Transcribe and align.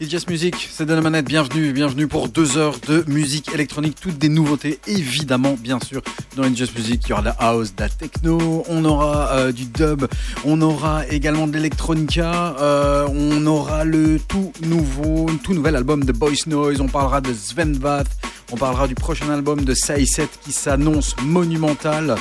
It's 0.00 0.28
Music, 0.28 0.68
c'est 0.70 0.86
de 0.86 0.94
la 0.94 1.00
manette, 1.00 1.26
bienvenue, 1.26 1.72
bienvenue 1.72 2.06
pour 2.06 2.28
deux 2.28 2.56
heures 2.56 2.78
de 2.86 3.02
musique 3.08 3.52
électronique, 3.52 3.96
toutes 4.00 4.16
des 4.16 4.28
nouveautés, 4.28 4.78
évidemment, 4.86 5.56
bien 5.58 5.80
sûr, 5.80 6.02
dans 6.36 6.44
It's 6.44 6.72
Music, 6.72 7.02
il 7.04 7.08
y 7.08 7.12
aura 7.12 7.22
de 7.22 7.26
la 7.26 7.36
house, 7.40 7.74
de 7.74 7.82
la 7.82 7.88
techno, 7.88 8.62
on 8.68 8.84
aura 8.84 9.32
euh, 9.32 9.50
du 9.50 9.64
dub, 9.64 10.06
on 10.44 10.62
aura 10.62 11.04
également 11.08 11.48
de 11.48 11.54
l'electronica, 11.54 12.54
euh, 12.60 13.08
on 13.12 13.44
aura 13.46 13.84
le 13.84 14.20
tout 14.20 14.52
nouveau, 14.64 15.26
tout 15.42 15.52
nouvel 15.52 15.74
album 15.74 16.04
de 16.04 16.12
Boys 16.12 16.46
Noise, 16.46 16.80
on 16.80 16.86
parlera 16.86 17.20
de 17.20 17.34
Sven 17.34 17.72
Vath, 17.72 18.06
on 18.50 18.56
parlera 18.56 18.86
du 18.88 18.94
prochain 18.94 19.28
album 19.30 19.64
de 19.64 19.74
Saïset 19.74 20.28
qui 20.44 20.52
s'annonce 20.52 21.14
monumental. 21.22 22.16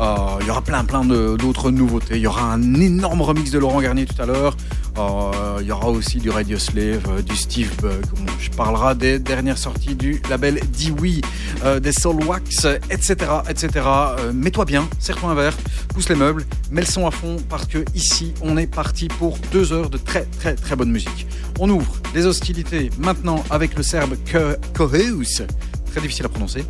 Euh, 0.00 0.16
il 0.40 0.46
y 0.46 0.50
aura 0.50 0.62
plein 0.62 0.84
plein 0.84 1.04
d'autres 1.04 1.70
nouveautés. 1.70 2.16
Il 2.16 2.22
y 2.22 2.26
aura 2.26 2.52
un 2.52 2.74
énorme 2.74 3.22
remix 3.22 3.50
de 3.50 3.58
Laurent 3.58 3.80
Garnier 3.80 4.06
tout 4.06 4.20
à 4.20 4.26
l'heure. 4.26 4.56
Euh, 4.96 5.58
il 5.60 5.66
y 5.66 5.72
aura 5.72 5.88
aussi 5.88 6.18
du 6.18 6.30
Radio 6.30 6.56
Slave, 6.56 7.02
euh, 7.08 7.22
du 7.22 7.34
Steve 7.36 7.70
Bug. 7.82 8.04
Je 8.38 8.50
parlerai 8.50 8.94
des 8.94 9.18
dernières 9.18 9.58
sorties 9.58 9.96
du 9.96 10.22
label 10.30 10.60
euh, 11.64 11.80
des 11.80 11.92
Soul 11.92 12.22
Wax, 12.24 12.66
etc. 12.90 13.16
etc. 13.48 13.68
Mets-toi 14.32 14.64
bien, 14.64 14.88
serre-toi 15.00 15.30
un 15.30 15.34
verre, 15.34 15.56
pousse 15.92 16.08
les 16.08 16.14
meubles, 16.14 16.44
mets 16.70 16.82
le 16.82 16.86
son 16.86 17.06
à 17.08 17.10
fond 17.10 17.36
parce 17.48 17.66
que 17.66 17.78
ici 17.96 18.34
on 18.42 18.56
est 18.56 18.68
parti 18.68 19.08
pour 19.08 19.36
deux 19.50 19.72
heures 19.72 19.90
de 19.90 19.98
très 19.98 20.26
très 20.38 20.54
très 20.54 20.76
bonne 20.76 20.90
musique. 20.92 21.26
On 21.58 21.68
ouvre 21.70 21.96
les 22.14 22.26
hostilités 22.26 22.90
maintenant 22.98 23.42
avec 23.50 23.76
le 23.76 23.82
serbe 23.82 24.14
Ko- 24.30 24.56
Koheus, 24.74 25.42
très 25.94 26.00
difficile 26.00 26.26
à 26.26 26.28
prononcer. 26.28 26.64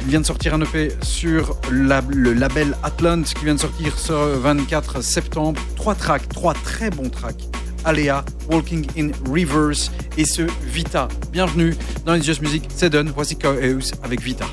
Il 0.00 0.06
vient 0.08 0.20
de 0.20 0.26
sortir 0.26 0.54
un 0.54 0.60
EP 0.62 0.88
sur 1.02 1.56
le 1.70 2.32
label 2.32 2.74
Atlant 2.82 3.22
qui 3.22 3.44
vient 3.44 3.54
de 3.54 3.60
sortir 3.60 3.98
ce 3.98 4.12
24 4.12 5.02
septembre. 5.02 5.60
Trois 5.76 5.94
tracks, 5.94 6.26
trois 6.30 6.54
très 6.54 6.88
bons 6.88 7.10
tracks. 7.10 7.44
Alea, 7.84 8.24
Walking 8.50 8.86
in 8.96 9.10
Reverse 9.30 9.90
et 10.16 10.24
ce 10.24 10.42
Vita. 10.64 11.08
Bienvenue 11.30 11.76
dans 12.06 12.14
It's 12.14 12.24
Just 12.24 12.40
Music, 12.40 12.64
c'est 12.74 12.88
done. 12.88 13.12
Voici 13.14 13.36
Koheus 13.36 13.92
avec 14.02 14.22
Vita. 14.22 14.46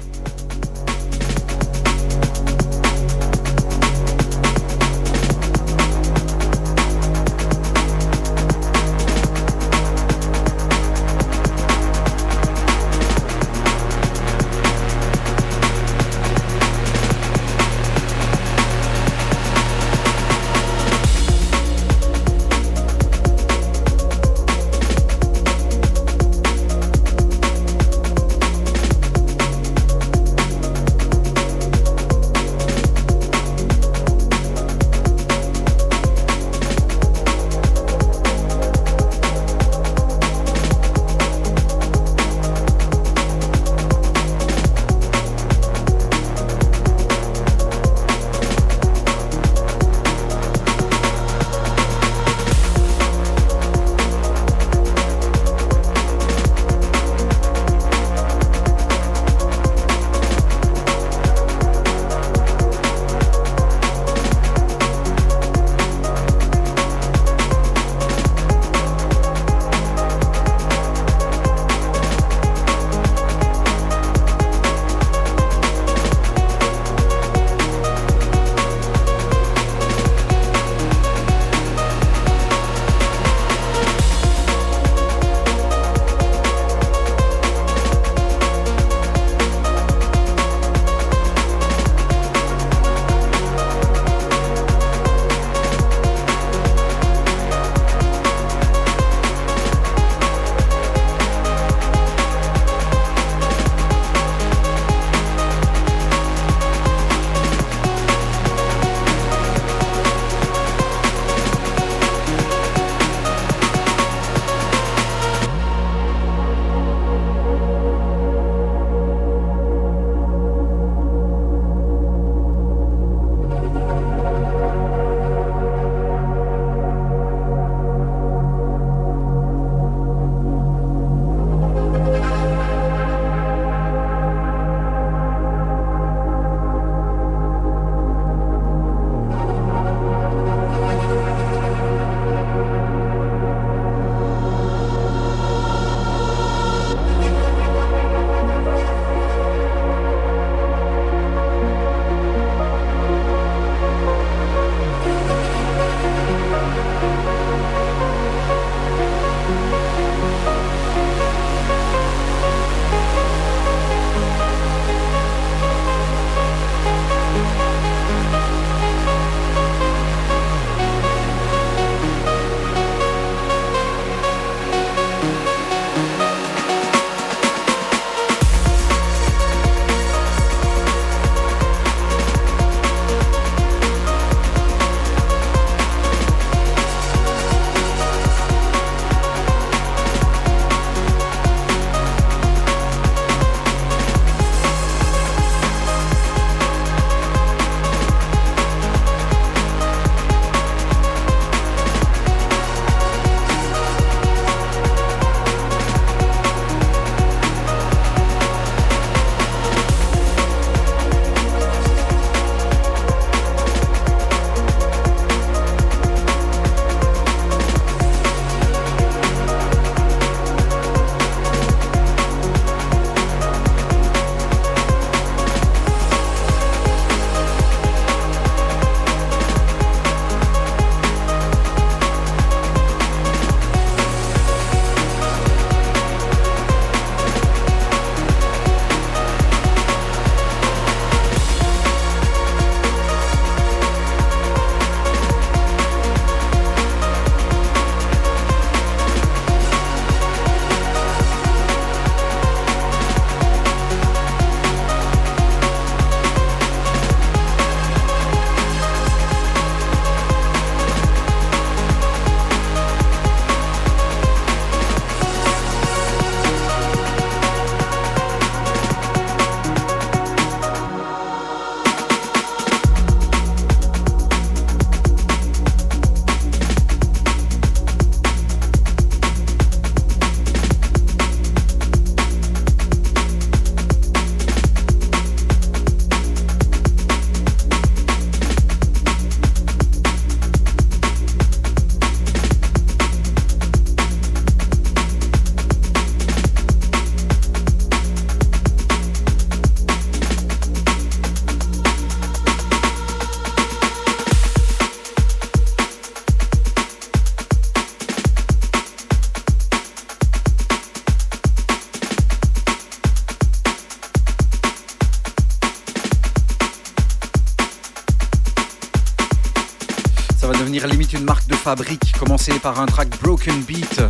Fabrique. 321.61 322.13
Commencer 322.17 322.53
par 322.59 322.79
un 322.79 322.87
track 322.87 323.09
Broken 323.21 323.61
Beat. 323.61 324.01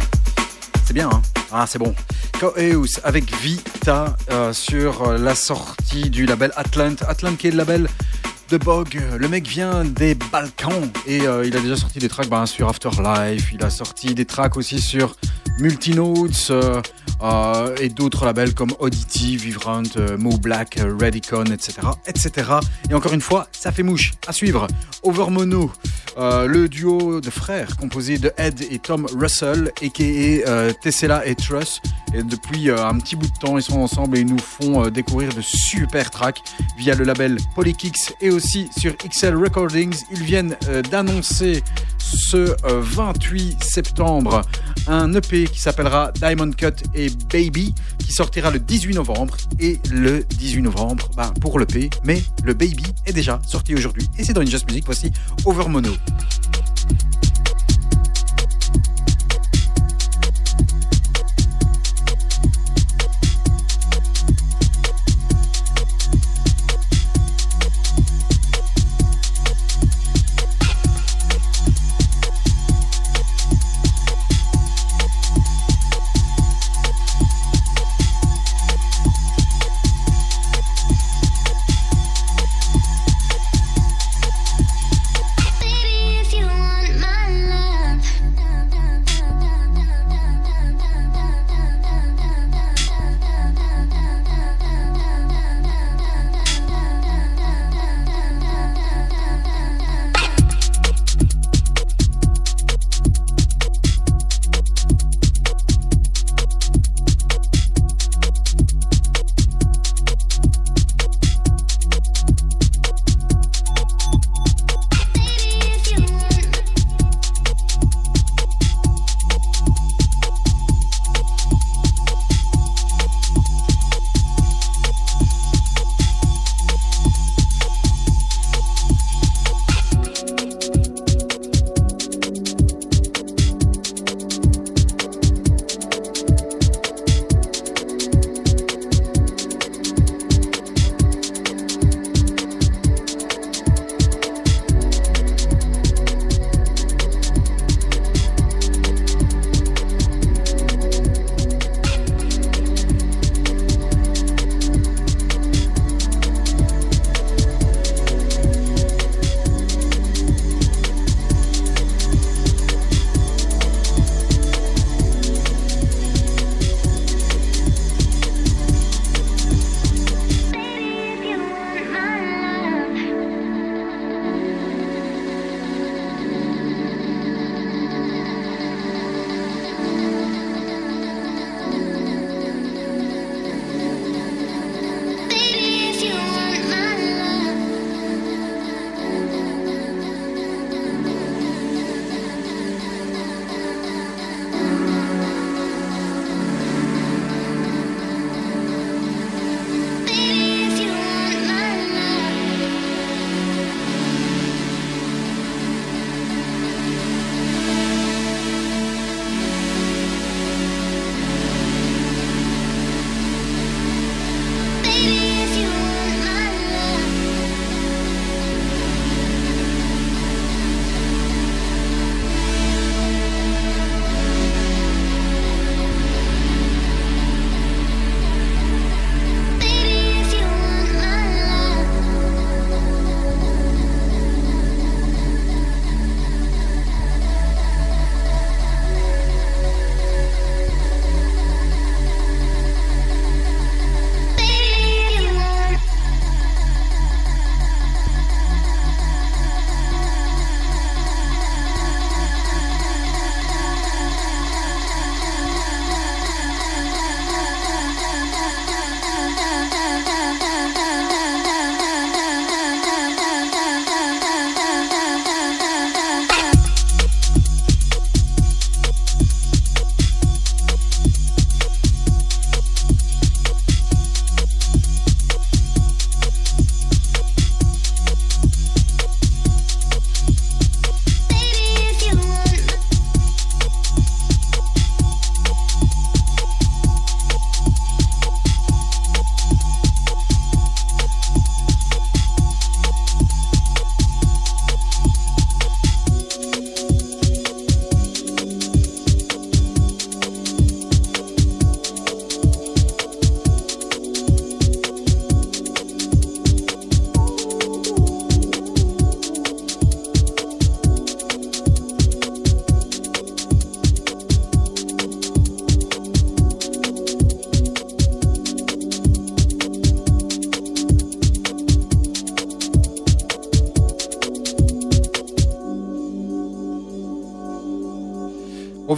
C'est 0.86 0.94
bien, 0.94 1.09
hein 1.09 1.21
Ah, 1.51 1.65
c'est 1.68 1.80
bon. 1.80 1.94
Coeus 2.39 3.00
avec 3.03 3.36
Vita 3.42 4.15
euh, 4.31 4.53
sur 4.53 5.12
la 5.13 5.36
sortie 5.36 6.09
du 6.09 6.25
label 6.25 6.53
Atlant. 6.56 6.95
Atlant 7.07 7.36
qui 7.36 7.48
est 7.48 7.51
le 7.51 7.57
label 7.57 7.88
de 8.50 8.57
Bog. 8.57 9.01
Le 9.18 9.27
mec 9.27 9.48
vient 9.48 9.83
des 9.83 10.15
Balkans 10.15 10.89
et 11.06 11.27
euh, 11.27 11.45
il 11.45 11.56
a 11.57 11.59
déjà 11.59 11.75
sorti 11.75 12.00
des 12.00 12.07
tracks 12.07 12.30
ben, 12.30 12.45
sur 12.45 12.69
Afterlife. 12.69 13.51
Il 13.53 13.63
a 13.63 13.69
sorti 13.69 14.15
des 14.15 14.25
tracks 14.25 14.56
aussi 14.56 14.80
sur 14.80 15.18
Multinotes 15.59 16.51
euh, 16.51 17.75
et 17.81 17.89
d'autres 17.89 18.25
labels 18.25 18.53
comme 18.53 18.74
Oddity, 18.80 19.36
Vivrant, 19.36 19.83
Mo 20.18 20.38
Black, 20.38 20.80
Redicon, 20.80 21.45
etc., 21.45 21.81
etc. 22.07 22.31
Et 22.89 22.94
encore 22.94 23.13
une 23.13 23.21
fois, 23.21 23.48
ça 23.51 23.74
fait 23.74 23.83
mouche. 23.83 24.13
À 24.25 24.31
suivre, 24.31 24.68
Overmono, 25.03 25.71
euh, 26.17 26.47
le 26.47 26.67
duo 26.67 27.21
de 27.21 27.29
frères 27.29 27.77
composé 27.77 28.17
de 28.17 28.31
Ed 28.37 28.61
et 28.69 28.79
Tom 28.79 29.07
Russell, 29.17 29.71
a.k.a. 29.81 30.03
euh, 30.03 30.73
Tessella 30.73 31.25
et 31.25 31.35
Truss. 31.35 31.81
Et 32.13 32.23
depuis 32.23 32.69
euh, 32.69 32.85
un 32.85 32.97
petit 32.99 33.15
bout 33.15 33.27
de 33.27 33.37
temps, 33.39 33.57
ils 33.57 33.63
sont 33.63 33.79
ensemble 33.79 34.17
et 34.17 34.21
ils 34.21 34.27
nous 34.27 34.39
font 34.39 34.83
euh, 34.85 34.89
découvrir 34.89 35.33
de 35.33 35.41
super 35.41 36.09
tracks 36.09 36.41
via 36.77 36.95
le 36.95 37.03
label 37.03 37.37
Polykix 37.55 38.13
et 38.21 38.29
aussi 38.29 38.69
sur 38.77 38.95
XL 38.97 39.35
Recordings. 39.35 39.95
Ils 40.11 40.23
viennent 40.23 40.57
euh, 40.67 40.81
d'annoncer 40.81 41.63
ce 42.11 42.55
euh, 42.65 42.81
28 42.81 43.63
septembre 43.63 44.41
un 44.87 45.13
EP 45.13 45.45
qui 45.45 45.59
s'appellera 45.59 46.11
Diamond 46.13 46.51
Cut 46.51 46.83
et 46.93 47.09
Baby 47.31 47.73
qui 47.99 48.11
sortira 48.13 48.51
le 48.51 48.59
18 48.59 48.95
novembre. 48.95 49.37
Et 49.59 49.79
le 49.91 50.23
18 50.23 50.63
novembre 50.63 51.09
bah, 51.15 51.31
pour 51.39 51.59
l'EP 51.59 51.89
mais 52.03 52.21
le 52.43 52.53
Baby 52.53 52.83
est 53.05 53.13
déjà 53.13 53.39
sorti 53.45 53.73
aujourd'hui 53.75 54.07
et 54.17 54.23
c'est 54.23 54.33
dans 54.33 54.41
une 54.41 54.51
Music. 54.51 54.83
Voici 54.85 55.11
Overmono 55.45 55.91
Baby, 55.91 56.60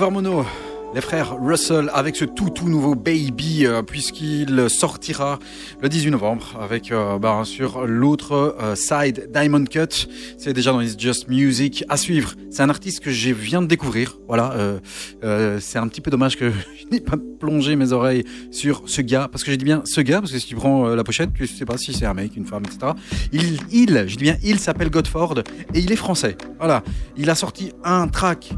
Overmono, 0.03 0.45
les 0.93 0.99
frères 0.99 1.37
Russell 1.39 1.89
avec 1.93 2.17
ce 2.17 2.25
tout 2.25 2.49
tout 2.49 2.67
nouveau 2.67 2.93
Baby 2.93 3.65
euh, 3.65 3.83
puisqu'il 3.83 4.69
sortira 4.69 5.39
le 5.81 5.87
18 5.87 6.11
novembre 6.11 6.59
avec 6.59 6.91
euh, 6.91 7.17
bah, 7.17 7.43
sur 7.45 7.87
l'autre 7.87 8.57
euh, 8.61 8.75
side 8.75 9.29
Diamond 9.33 9.63
Cut. 9.63 10.09
C'est 10.37 10.51
déjà 10.51 10.73
dans 10.73 10.81
It's 10.81 10.99
Just 10.99 11.29
Music 11.29 11.85
à 11.87 11.95
suivre. 11.95 12.33
C'est 12.53 12.61
un 12.61 12.69
artiste 12.69 12.99
que 12.99 13.09
je 13.09 13.31
viens 13.31 13.63
de 13.63 13.65
découvrir. 13.65 14.19
Voilà, 14.27 14.51
euh, 14.51 14.79
euh, 15.23 15.59
c'est 15.59 15.79
un 15.79 15.87
petit 15.87 16.01
peu 16.01 16.11
dommage 16.11 16.37
que 16.37 16.51
je 16.79 16.87
n'ai 16.91 17.01
pas 17.01 17.17
plongé 17.39 17.75
mes 17.75 17.93
oreilles 17.93 18.25
sur 18.51 18.83
ce 18.85 19.01
gars 19.01 19.27
parce 19.27 19.43
que 19.43 19.49
j'ai 19.49 19.57
dit 19.57 19.65
bien 19.65 19.81
ce 19.85 20.01
gars 20.01 20.19
parce 20.19 20.31
que 20.31 20.37
si 20.37 20.45
tu 20.45 20.55
prends 20.55 20.85
euh, 20.85 20.95
la 20.95 21.03
pochette, 21.03 21.33
tu 21.33 21.47
sais 21.47 21.65
pas 21.65 21.79
si 21.79 21.93
c'est 21.93 22.05
un 22.05 22.13
mec, 22.13 22.37
une 22.37 22.45
femme, 22.45 22.61
etc. 22.63 22.93
Il, 23.31 24.05
je 24.07 24.15
dis 24.17 24.23
bien 24.23 24.37
il 24.43 24.59
s'appelle 24.59 24.91
Godford 24.91 25.39
et 25.73 25.79
il 25.79 25.91
est 25.91 25.95
français. 25.95 26.37
Voilà, 26.59 26.83
il 27.17 27.27
a 27.31 27.35
sorti 27.35 27.71
un 27.83 28.07
track 28.07 28.51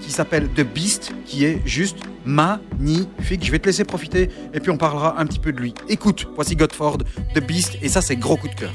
qui 0.00 0.10
s'appelle 0.10 0.48
The 0.48 0.62
Beast 0.62 1.12
qui 1.24 1.44
est 1.44 1.60
juste 1.64 1.98
magnifique. 2.24 3.44
Je 3.44 3.52
vais 3.52 3.60
te 3.60 3.66
laisser 3.66 3.84
profiter 3.84 4.28
et 4.54 4.58
puis 4.58 4.70
on 4.70 4.76
parlera 4.76 5.20
un 5.20 5.26
petit 5.26 5.38
peu 5.38 5.52
de 5.52 5.60
lui. 5.60 5.72
Écoute, 5.88 6.26
voici 6.34 6.56
Godford, 6.56 6.98
The 7.36 7.46
Beast, 7.46 7.78
et 7.80 7.88
ça 7.88 8.02
c'est 8.02 8.16
gros 8.16 8.36
coup 8.36 8.48
de 8.48 8.54
cœur. 8.54 8.72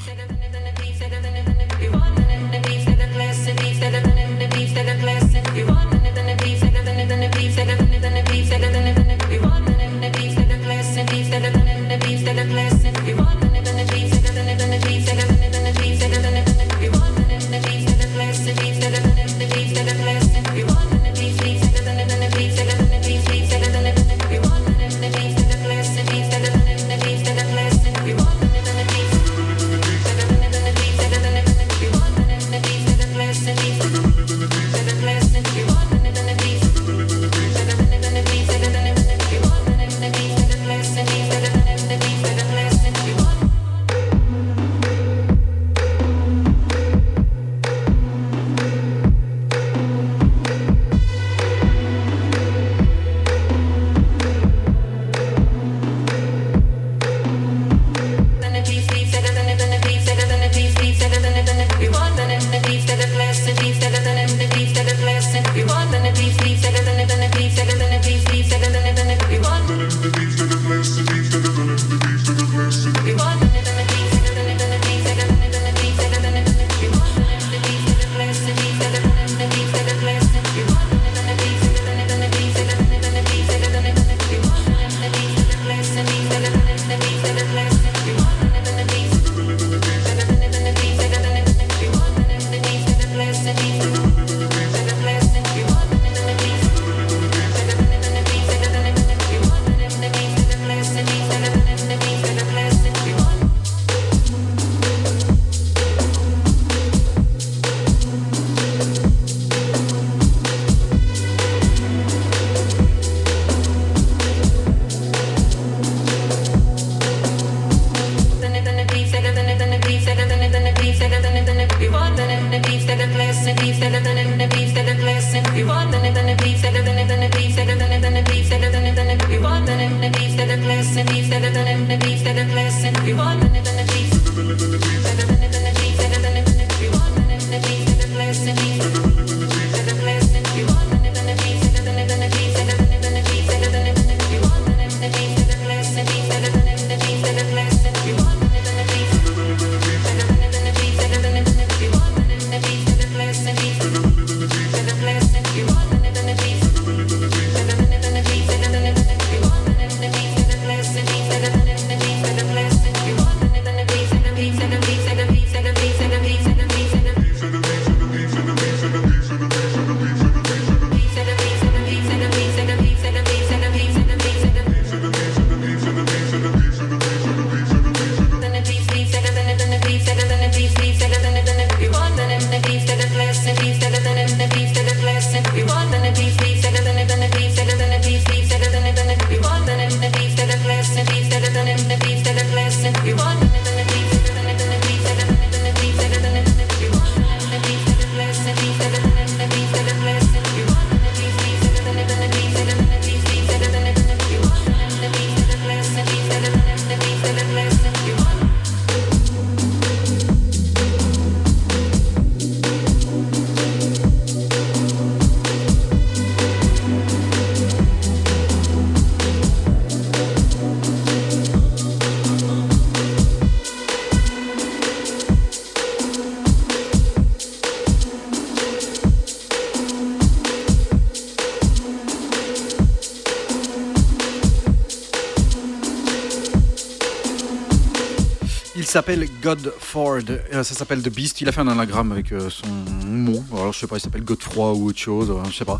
S'appelle 238.91 239.25
Godford. 239.41 240.19
Euh, 240.53 240.63
ça 240.63 240.75
s'appelle 240.75 241.01
The 241.01 241.09
Beast. 241.09 241.39
Il 241.39 241.47
a 241.47 241.53
fait 241.53 241.61
un 241.61 241.67
anagramme 241.69 242.11
avec 242.11 242.33
euh, 242.33 242.49
son 242.49 242.67
mot. 243.07 243.41
Alors, 243.53 243.71
je 243.71 243.79
sais 243.79 243.87
pas, 243.87 243.95
il 243.95 244.01
s'appelle 244.01 244.23
Godefroy 244.23 244.73
ou 244.73 244.87
autre 244.87 244.99
chose. 244.99 245.29
euh, 245.29 245.49
je 245.49 245.55
sais 245.55 245.65
pas. 245.65 245.79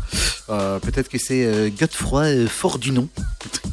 Peut-être 0.80 1.08
que 1.10 1.18
c'est 1.18 1.70
Godefroy 1.78 2.22
euh, 2.24 2.48
fort 2.48 2.78
du 2.78 2.90
nom. 2.90 3.08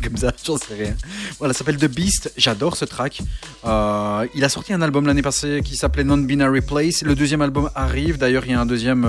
Comme 0.03 0.17
ça, 0.17 0.33
j'en 0.45 0.57
sais 0.57 0.75
rien. 0.75 0.95
Voilà, 1.39 1.53
ça 1.53 1.59
s'appelle 1.59 1.77
The 1.77 1.85
Beast. 1.85 2.33
J'adore 2.35 2.75
ce 2.75 2.83
track. 2.85 3.21
Il 3.63 4.43
a 4.43 4.49
sorti 4.49 4.73
un 4.73 4.81
album 4.81 5.05
l'année 5.05 5.21
passée 5.21 5.61
qui 5.63 5.75
s'appelait 5.77 6.03
Non-Binary 6.03 6.61
Place. 6.61 7.01
Le 7.03 7.15
deuxième 7.15 7.41
album 7.41 7.69
arrive. 7.75 8.17
D'ailleurs, 8.17 8.43
il 8.45 8.51
y 8.51 8.55
a 8.55 8.59
un 8.59 8.65
deuxième 8.65 9.07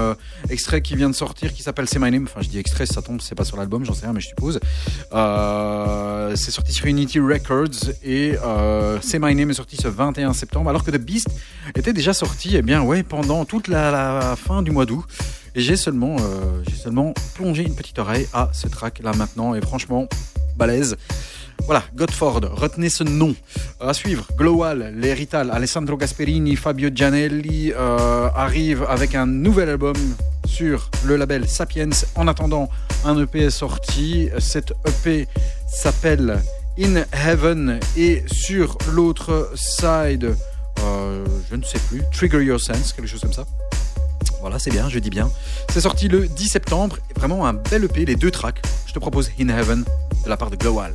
extrait 0.49 0.81
qui 0.81 0.95
vient 0.95 1.11
de 1.11 1.15
sortir 1.15 1.53
qui 1.53 1.63
s'appelle 1.63 1.89
C'est 1.89 1.99
My 1.99 2.11
Name. 2.11 2.25
Enfin, 2.31 2.41
je 2.43 2.49
dis 2.49 2.59
extrait, 2.59 2.87
ça 2.87 3.03
tombe, 3.03 3.21
c'est 3.21 3.35
pas 3.35 3.45
sur 3.45 3.57
l'album, 3.57 3.85
j'en 3.85 3.95
sais 3.95 4.05
rien, 4.05 4.13
mais 4.13 4.21
je 4.21 4.29
suppose. 4.29 4.61
Euh, 5.13 6.10
c'est 6.37 6.51
sorti 6.51 6.73
sur 6.73 6.87
Unity 6.87 7.19
Records 7.19 7.91
et 8.03 8.35
euh, 8.45 8.99
C'est 9.01 9.19
My 9.19 9.35
Name 9.35 9.51
est 9.51 9.55
sorti 9.55 9.77
ce 9.77 9.89
21 9.89 10.33
septembre, 10.33 10.71
alors 10.71 10.85
que 10.85 10.91
The 10.91 10.99
Beast 10.99 11.29
était 11.75 11.93
déjà 11.93 12.13
sorti, 12.13 12.57
eh 12.57 12.63
bien, 12.63 12.83
ouais, 12.83 13.03
pendant 13.03 13.45
toute 13.45 13.69
la, 13.69 14.37
fin 14.37 14.63
du 14.63 14.71
mois 14.71 14.87
d'août. 14.87 15.05
Et 15.55 15.61
j'ai 15.61 15.77
seulement, 15.77 16.17
euh, 16.21 16.63
j'ai 16.69 16.77
seulement 16.77 17.13
plongé 17.35 17.65
une 17.65 17.75
petite 17.75 17.99
oreille 17.99 18.29
à 18.33 18.51
ce 18.53 18.69
track 18.69 19.01
là 19.03 19.13
maintenant, 19.15 19.55
et 19.55 19.61
franchement, 19.61 20.09
balèze. 20.57 20.97
Voilà, 21.65 21.83
Godford, 21.95 22.41
retenez 22.53 22.89
ce 22.89 23.05
nom. 23.05 23.35
À 23.81 23.93
suivre, 23.95 24.27
Glowal, 24.37 24.95
les 24.97 25.13
Rital, 25.13 25.51
Alessandro 25.51 25.97
Gasperini, 25.97 26.57
Fabio 26.57 26.91
Gianelli 26.95 27.73
euh, 27.73 28.29
arrivent 28.35 28.87
avec 28.89 29.15
un 29.15 29.27
nouvel 29.27 29.69
album 29.69 29.97
sur 30.51 30.91
le 31.05 31.17
label 31.17 31.49
Sapiens. 31.49 31.91
En 32.17 32.27
attendant, 32.27 32.69
un 33.05 33.17
EP 33.23 33.41
est 33.41 33.51
sorti. 33.51 34.29
Cet 34.39 34.73
EP 34.87 35.29
s'appelle 35.67 36.43
In 36.79 37.05
Heaven 37.13 37.79
et 37.97 38.25
sur 38.27 38.77
l'autre 38.93 39.53
side, 39.55 40.35
euh, 40.81 41.25
je 41.51 41.57
ne 41.57 41.63
sais 41.63 41.79
plus, 41.89 42.03
Trigger 42.13 42.43
Your 42.43 42.61
Sense, 42.61 42.93
quelque 42.93 43.07
chose 43.07 43.21
comme 43.21 43.33
ça. 43.33 43.45
Voilà, 44.41 44.59
c'est 44.59 44.71
bien, 44.71 44.89
je 44.89 44.99
dis 44.99 45.11
bien. 45.11 45.31
C'est 45.71 45.83
sorti 45.83 46.09
le 46.09 46.27
10 46.27 46.49
septembre. 46.49 46.99
Vraiment 47.17 47.47
un 47.47 47.55
bel 47.55 47.85
EP, 47.85 48.05
les 48.05 48.17
deux 48.17 48.31
tracks. 48.31 48.61
Je 48.87 48.93
te 48.93 48.99
propose 48.99 49.31
In 49.41 49.49
Heaven 49.49 49.85
de 50.25 50.29
la 50.29 50.37
part 50.37 50.51
de 50.51 50.57
Glowal. 50.57 50.95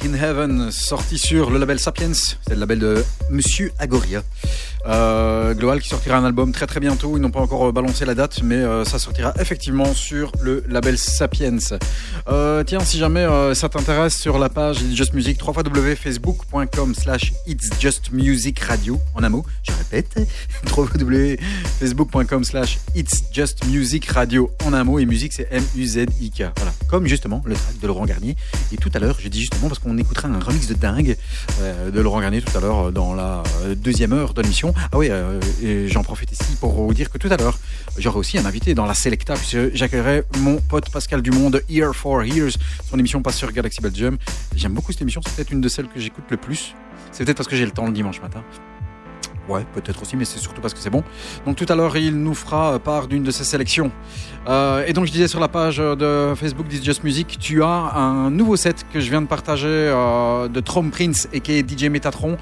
In 0.00 0.14
Heaven, 0.14 0.72
sorti 0.72 1.18
sur 1.18 1.50
le 1.50 1.58
label 1.58 1.78
Sapiens, 1.78 2.14
c'est 2.14 2.54
le 2.54 2.60
label 2.60 2.78
de 2.78 3.04
Monsieur 3.30 3.72
Agoria. 3.78 4.22
Euh, 4.86 5.54
Global 5.54 5.80
qui 5.80 5.88
sortira 5.88 6.16
un 6.16 6.24
album 6.24 6.52
très 6.52 6.66
très 6.66 6.80
bientôt. 6.80 7.16
Ils 7.16 7.20
n'ont 7.20 7.30
pas 7.30 7.40
encore 7.40 7.68
euh, 7.68 7.72
balancé 7.72 8.04
la 8.04 8.14
date, 8.14 8.42
mais 8.42 8.56
euh, 8.56 8.84
ça 8.84 8.98
sortira 8.98 9.32
effectivement 9.38 9.94
sur 9.94 10.32
le 10.40 10.64
label 10.68 10.98
Sapiens. 10.98 11.58
Tiens, 12.66 12.80
si 12.80 12.98
jamais 12.98 13.26
ça 13.54 13.68
t'intéresse 13.68 14.16
sur 14.16 14.38
la 14.38 14.48
page 14.48 14.80
It's 14.82 14.96
Just 14.96 15.14
Music, 15.14 15.38
www.facebook.com 15.44 16.94
slash 16.94 17.32
It's 17.46 17.70
Just 17.78 18.12
Music 18.12 18.58
Radio, 18.60 19.00
en 19.14 19.22
un 19.22 19.28
mot, 19.28 19.44
je 19.62 19.72
répète, 19.72 20.20
www.facebook.com 20.76 22.44
slash 22.44 22.78
It's 22.94 23.24
Just 23.32 23.64
Music 23.66 24.06
Radio, 24.06 24.50
en 24.64 24.72
un 24.72 24.84
mot, 24.84 24.98
et 24.98 25.06
musique 25.06 25.32
c'est 25.32 25.48
M-U-Z-I-K. 25.50 26.44
Comme 26.88 27.06
justement 27.06 27.42
le 27.44 27.54
track 27.54 27.78
de 27.80 27.86
Laurent 27.86 28.06
Garnier. 28.06 28.36
Et 28.72 28.76
tout 28.76 28.90
à 28.94 28.98
l'heure, 28.98 29.18
j'ai 29.20 29.28
dit 29.30 29.40
justement 29.40 29.68
parce 29.68 29.78
qu'on 29.78 29.98
écoutera 29.98 30.28
un 30.28 30.38
remix 30.38 30.66
de 30.66 30.74
dingue 30.74 31.16
de 31.92 32.00
Laurent 32.00 32.20
Garnier 32.20 32.42
tout 32.42 32.56
à 32.56 32.60
l'heure 32.60 32.92
dans 32.92 33.14
la 33.14 33.42
deuxième 33.76 34.12
heure 34.12 34.34
de 34.34 34.42
l'émission. 34.42 34.71
Ah 34.76 34.98
oui, 34.98 35.08
euh, 35.10 35.40
j'en 35.88 36.02
profite 36.02 36.32
ici 36.32 36.56
pour 36.60 36.72
vous 36.72 36.94
dire 36.94 37.10
que 37.10 37.18
tout 37.18 37.28
à 37.30 37.36
l'heure, 37.36 37.58
j'aurai 37.98 38.18
aussi 38.18 38.38
un 38.38 38.44
invité 38.44 38.74
dans 38.74 38.86
la 38.86 38.94
Selecta, 38.94 39.34
puisque 39.34 39.74
j'accueillerai 39.74 40.24
mon 40.38 40.58
pote 40.58 40.90
Pascal 40.90 41.22
Dumont 41.22 41.50
de 41.50 41.62
Ear 41.68 41.94
for 41.94 42.22
Ears. 42.22 42.52
Son 42.88 42.98
émission 42.98 43.22
passe 43.22 43.36
sur 43.36 43.50
Galaxy 43.52 43.80
Belgium. 43.80 44.18
J'aime 44.54 44.72
beaucoup 44.72 44.92
cette 44.92 45.02
émission, 45.02 45.20
c'est 45.24 45.34
peut-être 45.34 45.52
une 45.52 45.60
de 45.60 45.68
celles 45.68 45.88
que 45.88 46.00
j'écoute 46.00 46.24
le 46.30 46.36
plus. 46.36 46.74
C'est 47.10 47.24
peut-être 47.24 47.36
parce 47.36 47.48
que 47.48 47.56
j'ai 47.56 47.66
le 47.66 47.72
temps 47.72 47.86
le 47.86 47.92
dimanche 47.92 48.20
matin. 48.20 48.42
Ouais, 49.48 49.66
peut-être 49.74 50.02
aussi, 50.02 50.16
mais 50.16 50.24
c'est 50.24 50.38
surtout 50.38 50.60
parce 50.60 50.72
que 50.72 50.78
c'est 50.78 50.90
bon. 50.90 51.02
Donc 51.46 51.56
tout 51.56 51.66
à 51.68 51.74
l'heure, 51.74 51.96
il 51.96 52.16
nous 52.16 52.34
fera 52.34 52.78
part 52.78 53.08
d'une 53.08 53.24
de 53.24 53.30
ses 53.32 53.42
sélections. 53.42 53.90
Euh, 54.48 54.84
et 54.86 54.92
donc 54.92 55.06
je 55.06 55.12
disais 55.12 55.28
sur 55.28 55.40
la 55.40 55.48
page 55.48 55.78
de 55.78 56.32
Facebook 56.36 56.68
This 56.68 56.82
Just 56.82 57.02
Music, 57.02 57.38
tu 57.40 57.62
as 57.62 57.92
un 57.94 58.30
nouveau 58.30 58.56
set 58.56 58.84
que 58.92 59.00
je 59.00 59.10
viens 59.10 59.22
de 59.22 59.26
partager 59.26 59.66
euh, 59.68 60.48
de 60.48 60.60
Trom 60.60 60.90
Prince 60.90 61.28
et 61.32 61.40
qui 61.40 61.52
est 61.52 61.68
DJ 61.68 61.84
Metatron 61.84 62.36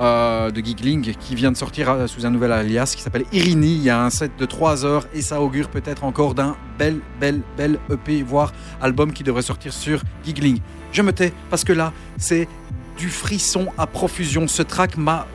euh, 0.00 0.50
de 0.50 0.60
Geekling 0.60 1.14
qui 1.14 1.34
vient 1.34 1.50
de 1.50 1.56
sortir 1.56 2.08
sous 2.08 2.24
un 2.24 2.30
nouvel 2.30 2.52
alias 2.52 2.92
qui 2.96 3.02
s'appelle 3.02 3.24
Irini. 3.32 3.74
Il 3.74 3.82
y 3.82 3.90
a 3.90 4.02
un 4.02 4.10
set 4.10 4.32
de 4.38 4.46
3 4.46 4.84
heures 4.84 5.06
et 5.12 5.22
ça 5.22 5.40
augure 5.40 5.68
peut-être 5.68 6.04
encore 6.04 6.34
d'un 6.34 6.56
bel, 6.78 7.00
bel, 7.20 7.42
bel 7.56 7.78
EP, 7.90 8.22
voire 8.22 8.52
album 8.80 9.12
qui 9.12 9.24
devrait 9.24 9.42
sortir 9.42 9.72
sur 9.72 10.02
Geekling. 10.24 10.60
Je 10.92 11.02
me 11.02 11.12
tais 11.12 11.32
parce 11.50 11.64
que 11.64 11.72
là, 11.72 11.92
c'est 12.16 12.48
du 12.96 13.08
frisson 13.08 13.66
à 13.76 13.86
profusion. 13.86 14.46
Ce 14.46 14.62
track 14.62 14.96
m'a 14.96 15.26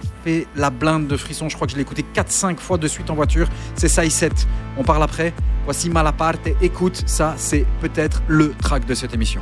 la 0.56 0.70
blinde 0.70 1.08
de 1.08 1.18
frisson. 1.18 1.50
Je 1.50 1.56
crois 1.56 1.68
que 1.68 1.72
je 1.72 1.78
l'ai 1.78 1.84
écouté 1.84 2.06
4-5 2.14 2.58
fois 2.58 2.78
de 2.78 2.88
suite 2.88 3.10
en 3.10 3.16
voiture. 3.16 3.48
C'est 3.76 3.88
Size 3.88 4.14
7. 4.14 4.48
On 4.78 4.84
parle 4.84 5.04
après. 5.04 5.34
Voici 5.66 5.90
Malaparte. 5.90 6.50
Écoute, 6.62 7.04
ça, 7.06 7.36
c'est 7.38 7.66
peut-être 7.82 8.22
le 8.28 8.52
track 8.52 8.86
de 8.86 8.94
cette 8.94 9.14
émission. 9.14 9.42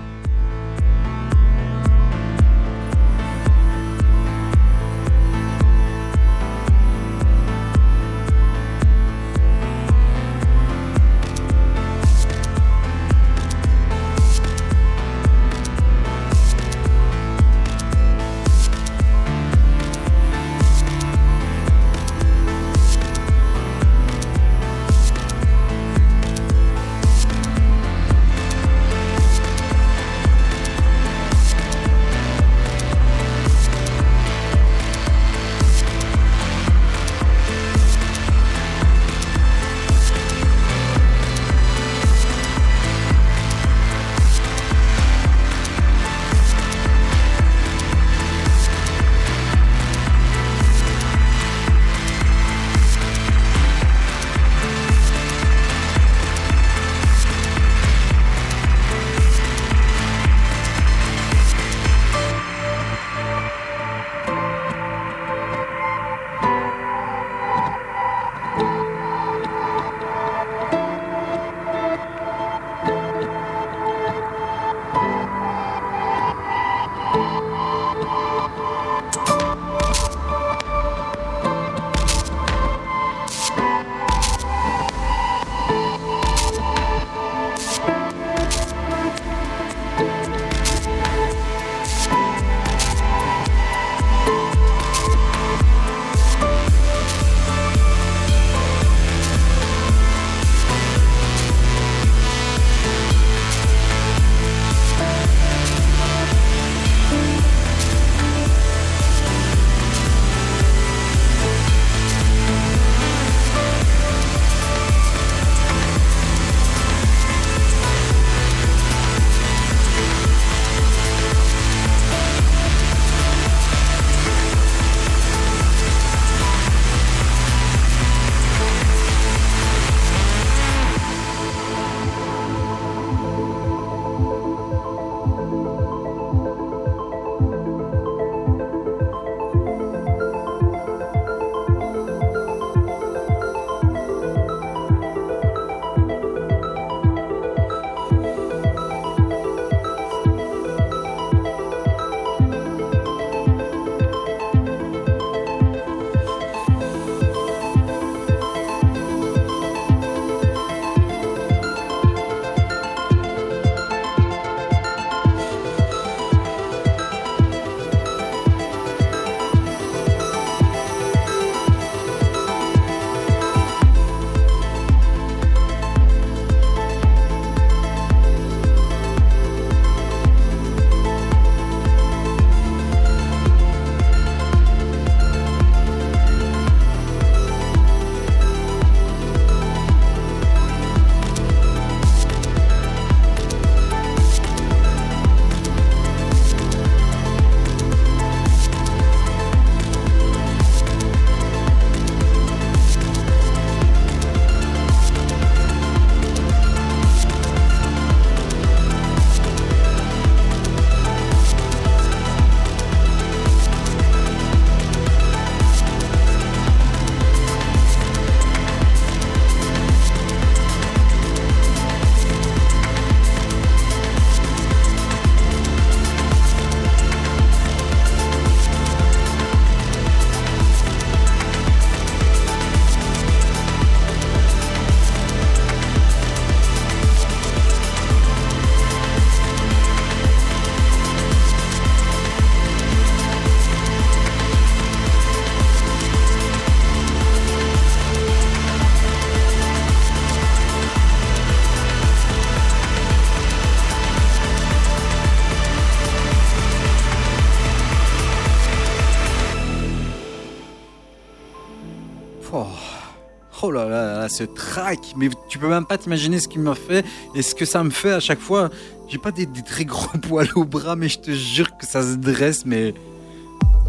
Oh 263.68 263.72
là 263.72 263.86
là, 263.86 264.30
ce 264.30 264.44
track, 264.44 265.14
mais 265.18 265.30
tu 265.50 265.60
peux 265.60 265.68
même 265.68 265.86
pas 265.86 265.98
t'imaginer 265.98 266.40
ce 266.40 266.48
qu'il 266.48 266.62
m'a 266.62 266.76
fait 266.76 267.06
et 267.36 267.42
ce 267.42 267.54
que 267.54 267.66
ça 267.66 267.84
me 267.84 267.90
fait 267.90 268.14
à 268.14 268.20
chaque 268.20 268.40
fois. 268.40 268.70
J'ai 269.10 269.18
pas 269.18 269.32
des, 269.32 269.46
des 269.46 269.62
très 269.62 269.86
gros 269.86 270.18
poils 270.22 270.50
au 270.56 270.64
bras, 270.64 270.96
mais 270.96 271.10
je 271.10 271.20
te 271.20 271.32
jure 271.32 271.76
que 271.78 271.86
ça 271.86 272.02
se 272.02 272.16
dresse, 272.16 272.66
mais 272.66 272.94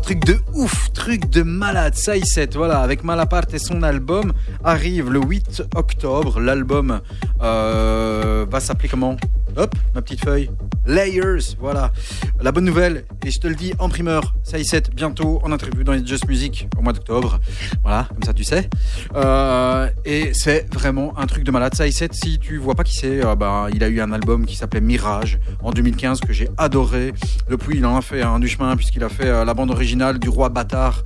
truc 0.03 0.25
de 0.25 0.39
ouf, 0.55 0.93
truc 0.93 1.29
de 1.31 1.43
malade. 1.43 1.95
Ça 1.95 2.17
y 2.17 2.23
est, 2.37 2.57
voilà, 2.57 2.81
avec 2.81 3.05
Malaparte 3.05 3.55
et 3.55 3.59
son 3.59 3.83
album 3.83 4.33
arrive 4.65 5.11
le 5.11 5.21
8 5.21 5.63
octobre. 5.77 6.41
L'album 6.41 7.01
euh, 7.41 8.47
va 8.51 8.61
s'appeler 8.61 8.89
comment? 8.89 9.17
Hop, 9.57 9.75
ma 9.95 10.03
petite 10.03 10.25
feuille. 10.25 10.51
Layers, 10.87 11.57
voilà. 11.61 11.93
La 12.41 12.53
bonne 12.53 12.65
nouvelle, 12.65 13.05
et 13.25 13.31
je 13.31 13.39
te 13.39 13.47
le 13.47 13.55
dis 13.55 13.75
en 13.79 13.89
primeur, 13.89 14.35
est, 14.57 14.95
bientôt 14.95 15.41
en 15.43 15.53
interview 15.53 15.85
dans 15.85 15.95
Just 16.05 16.27
Music 16.29 16.69
au 16.79 16.83
mois 16.83 16.93
d'octobre. 16.93 17.41
Voilà, 17.83 18.07
comme 18.09 18.23
ça 18.23 18.33
tu 18.33 18.45
sais. 18.45 18.69
Euh, 19.15 19.89
et 20.05 20.33
c'est 20.33 20.73
vraiment 20.73 21.19
un 21.19 21.27
truc 21.27 21.45
de 21.45 21.51
malade. 21.51 21.75
Ça 21.75 21.87
y 21.87 21.91
est, 21.91 22.15
si 22.15 22.39
tu 22.39 22.57
vois 22.57 22.75
pas 22.75 22.85
qui 22.85 22.95
c'est, 22.95 23.25
euh, 23.25 23.35
bah, 23.35 23.67
il 23.73 23.83
a 23.85 23.89
eu 23.89 24.01
un 24.01 24.13
album 24.13 24.47
qui 24.47 24.57
s'appelait 24.57 24.81
Mirage 24.81 25.39
en 25.63 25.71
2015 25.71 26.21
que 26.21 26.33
j'ai 26.33 26.49
adoré. 26.57 27.13
Depuis, 27.49 27.79
il 27.79 27.87
en 27.87 27.97
a 27.97 28.03
fait 28.03 28.23
un 28.23 28.39
du 28.39 28.49
chemin 28.49 28.77
puisqu'il 28.77 29.05
a 29.05 29.09
fait 29.09 29.27
euh, 29.27 29.45
la 29.45 29.55
bande 29.55 29.71
originale 29.71 30.19
du 30.19 30.29
Roi 30.29 30.49
Bâtard, 30.49 31.05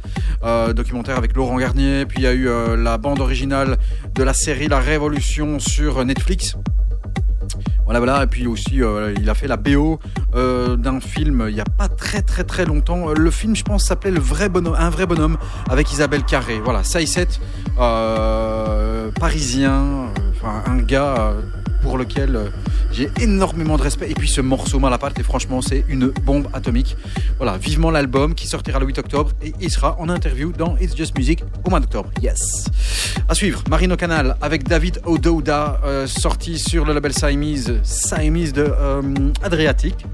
documentaire 0.75 1.17
avec 1.17 1.35
Laurent 1.35 1.59
Garnier. 1.59 2.07
Puis 2.07 2.19
il 2.19 2.25
y 2.25 2.27
a 2.27 2.33
eu 2.33 2.49
la 2.77 2.99
bande 2.99 3.21
originale 3.21 3.79
de 4.15 4.23
la 4.23 4.35
série 4.35 4.69
La 4.69 4.81
Révolution 4.81 5.59
sur 5.59 6.05
Netflix. 6.05 6.57
Voilà, 7.85 7.99
voilà. 7.99 8.23
Et 8.23 8.27
puis 8.27 8.47
aussi, 8.47 8.83
euh, 8.83 9.13
il 9.21 9.29
a 9.29 9.35
fait 9.35 9.49
la 9.49 9.57
BO 9.57 9.99
euh, 10.35 10.77
d'un 10.77 11.01
film 11.01 11.47
il 11.49 11.55
y 11.57 11.61
a 11.61 11.65
pas 11.65 11.89
très 11.89 12.23
très 12.23 12.45
très 12.45 12.65
longtemps. 12.65 13.09
Euh, 13.09 13.15
Le 13.15 13.31
film, 13.31 13.57
je 13.57 13.65
pense, 13.65 13.87
s'appelait 13.87 14.13
un 14.79 14.91
vrai 14.91 15.07
bonhomme 15.07 15.37
avec 15.69 15.93
Isabelle 15.93 16.25
Carré. 16.25 16.61
Voilà, 16.63 16.85
est, 16.85 17.41
euh, 17.79 19.11
parisien, 19.19 20.07
un 20.67 20.77
gars 20.79 21.33
pour 21.83 21.99
lequel 21.99 22.53
j'ai 22.93 23.11
énormément 23.21 23.77
de 23.77 23.83
respect. 23.83 24.11
Et 24.11 24.15
puis 24.15 24.29
ce 24.29 24.41
morceau 24.41 24.79
Malaparte, 24.79 25.19
et 25.19 25.23
franchement, 25.23 25.63
c'est 25.63 25.85
une 25.89 26.09
bombe 26.09 26.49
atomique. 26.53 26.97
Voilà, 27.39 27.57
vivement 27.57 27.91
l'album 27.91 28.35
qui 28.35 28.47
sortira 28.47 28.79
le 28.79 28.87
8 28.87 28.99
octobre 28.99 29.33
et 29.43 29.53
il 29.61 29.71
sera 29.71 29.97
en 29.99 30.09
interview 30.09 30.53
dans 30.53 30.77
It's 30.77 30.97
Just 30.97 31.17
Music 31.17 31.43
au 31.65 31.71
mois 31.71 31.81
d'octobre. 31.81 32.11
Yes. 32.23 32.67
À 33.29 33.35
suivre, 33.35 33.63
Marino 33.69 33.97
Canal 33.97 34.37
avec 34.41 34.69
David 34.69 35.01
Odouda, 35.05 35.81
euh, 35.85 36.07
sorti 36.07 36.59
sur 36.59 36.85
le 36.85 36.93
label 36.93 37.13
Siamese, 37.13 37.75
Siamese 37.83 38.53
de 38.53 38.67
euh, 38.69 39.03
Adriatic. 39.43 40.07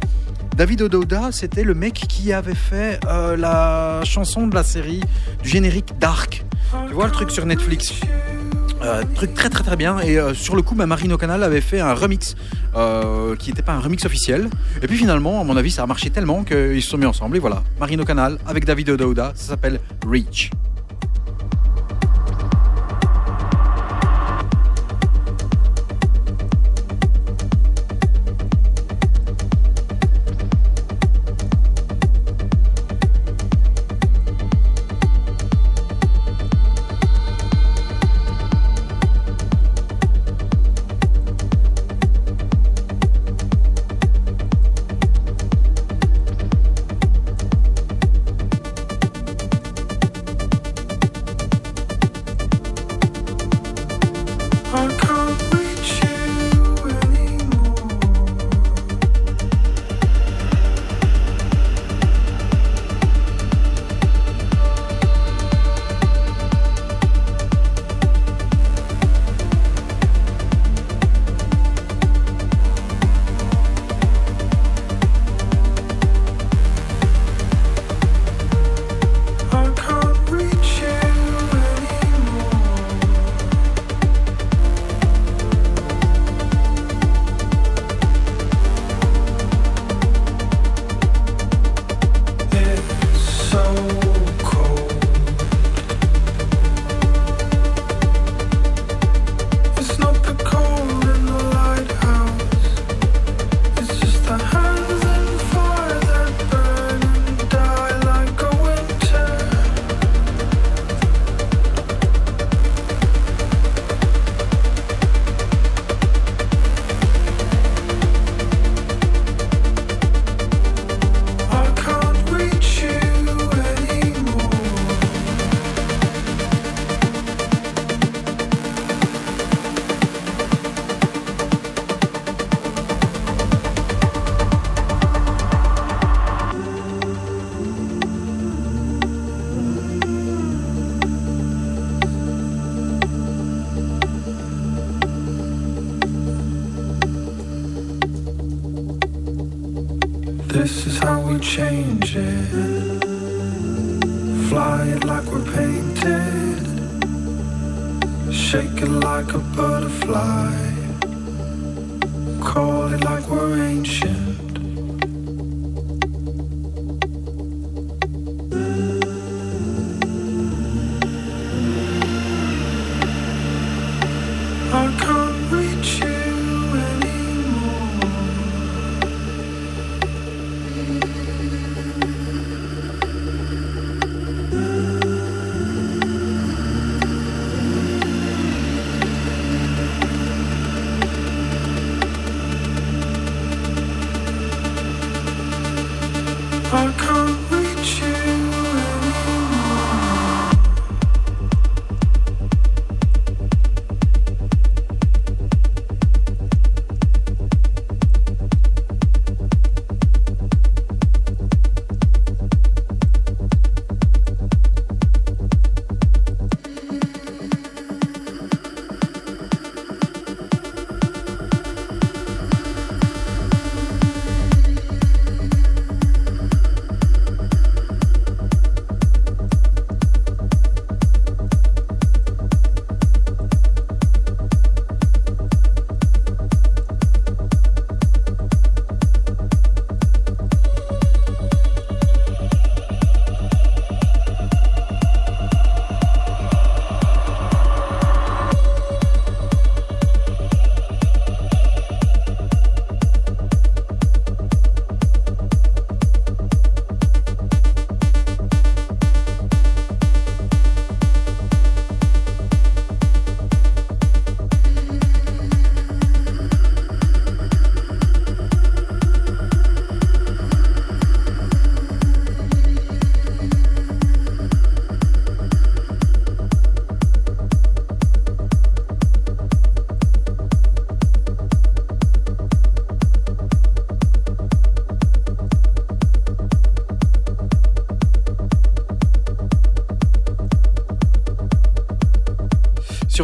David 0.57 0.83
Odouda, 0.83 1.31
c'était 1.31 1.63
le 1.63 1.75
mec 1.75 1.95
qui 1.95 2.33
avait 2.33 2.55
fait 2.55 2.99
euh, 3.07 3.37
la 3.37 4.01
chanson 4.05 4.49
de 4.49 4.55
la 4.55 4.65
série 4.65 5.03
du 5.43 5.49
générique 5.49 5.97
Dark. 6.01 6.45
Tu 6.89 6.95
vois 6.95 7.07
le 7.07 7.13
truc 7.13 7.31
sur 7.31 7.47
Netflix? 7.47 7.93
Euh, 8.83 9.03
truc 9.15 9.35
très 9.35 9.49
très 9.51 9.65
très 9.65 9.77
bien. 9.77 9.99
Et 10.01 10.19
euh, 10.19 10.35
sur 10.35 10.57
le 10.57 10.63
coup 10.63 10.75
bah, 10.75 10.87
Marino 10.87 11.17
Canal 11.17 11.43
avait 11.43 11.61
fait 11.61 11.81
un 11.81 11.95
remix 11.95 12.37
euh, 12.77 13.37
qui 13.37 13.51
n'était 13.51 13.63
pas 13.63 13.73
un 13.73 13.81
remix 13.81 14.05
officiel. 14.05 14.49
Et 14.83 14.87
puis 14.87 14.97
finalement 14.97 15.41
à 15.41 15.45
mon 15.45 15.57
avis 15.57 15.71
ça 15.71 15.83
a 15.83 15.87
marché 15.87 16.11
tellement 16.11 16.45
qu'ils 16.45 16.83
se 16.83 16.91
sont 16.91 16.99
mis 16.99 17.07
ensemble. 17.07 17.37
Et 17.37 17.41
voilà. 17.41 17.63
Marino 17.81 18.05
Canal 18.05 18.39
avec 18.47 18.65
David 18.65 18.91
Odouda 18.91 19.33
ça 19.35 19.51
s'appelle 19.51 19.81
Reach 20.07 20.51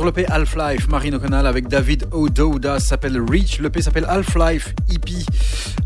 Sur 0.04 0.12
l'EP 0.12 0.30
Half-Life, 0.30 0.86
Marine 0.88 1.14
O'Connell 1.14 1.46
avec 1.46 1.66
David 1.66 2.08
O'Dowda 2.12 2.78
s'appelle 2.78 3.18
Reach. 3.26 3.58
L'EP 3.58 3.80
s'appelle 3.80 4.04
Half-Life 4.06 4.74
EP, 4.92 5.12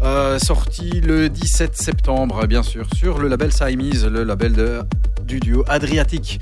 euh, 0.02 0.40
sorti 0.40 0.90
le 1.00 1.28
17 1.28 1.76
septembre, 1.76 2.44
bien 2.48 2.64
sûr, 2.64 2.84
sur 2.96 3.20
le 3.20 3.28
label 3.28 3.52
Siamese, 3.52 4.06
le 4.06 4.24
label 4.24 4.82
du 5.24 5.38
duo 5.38 5.62
Adriatique. 5.68 6.40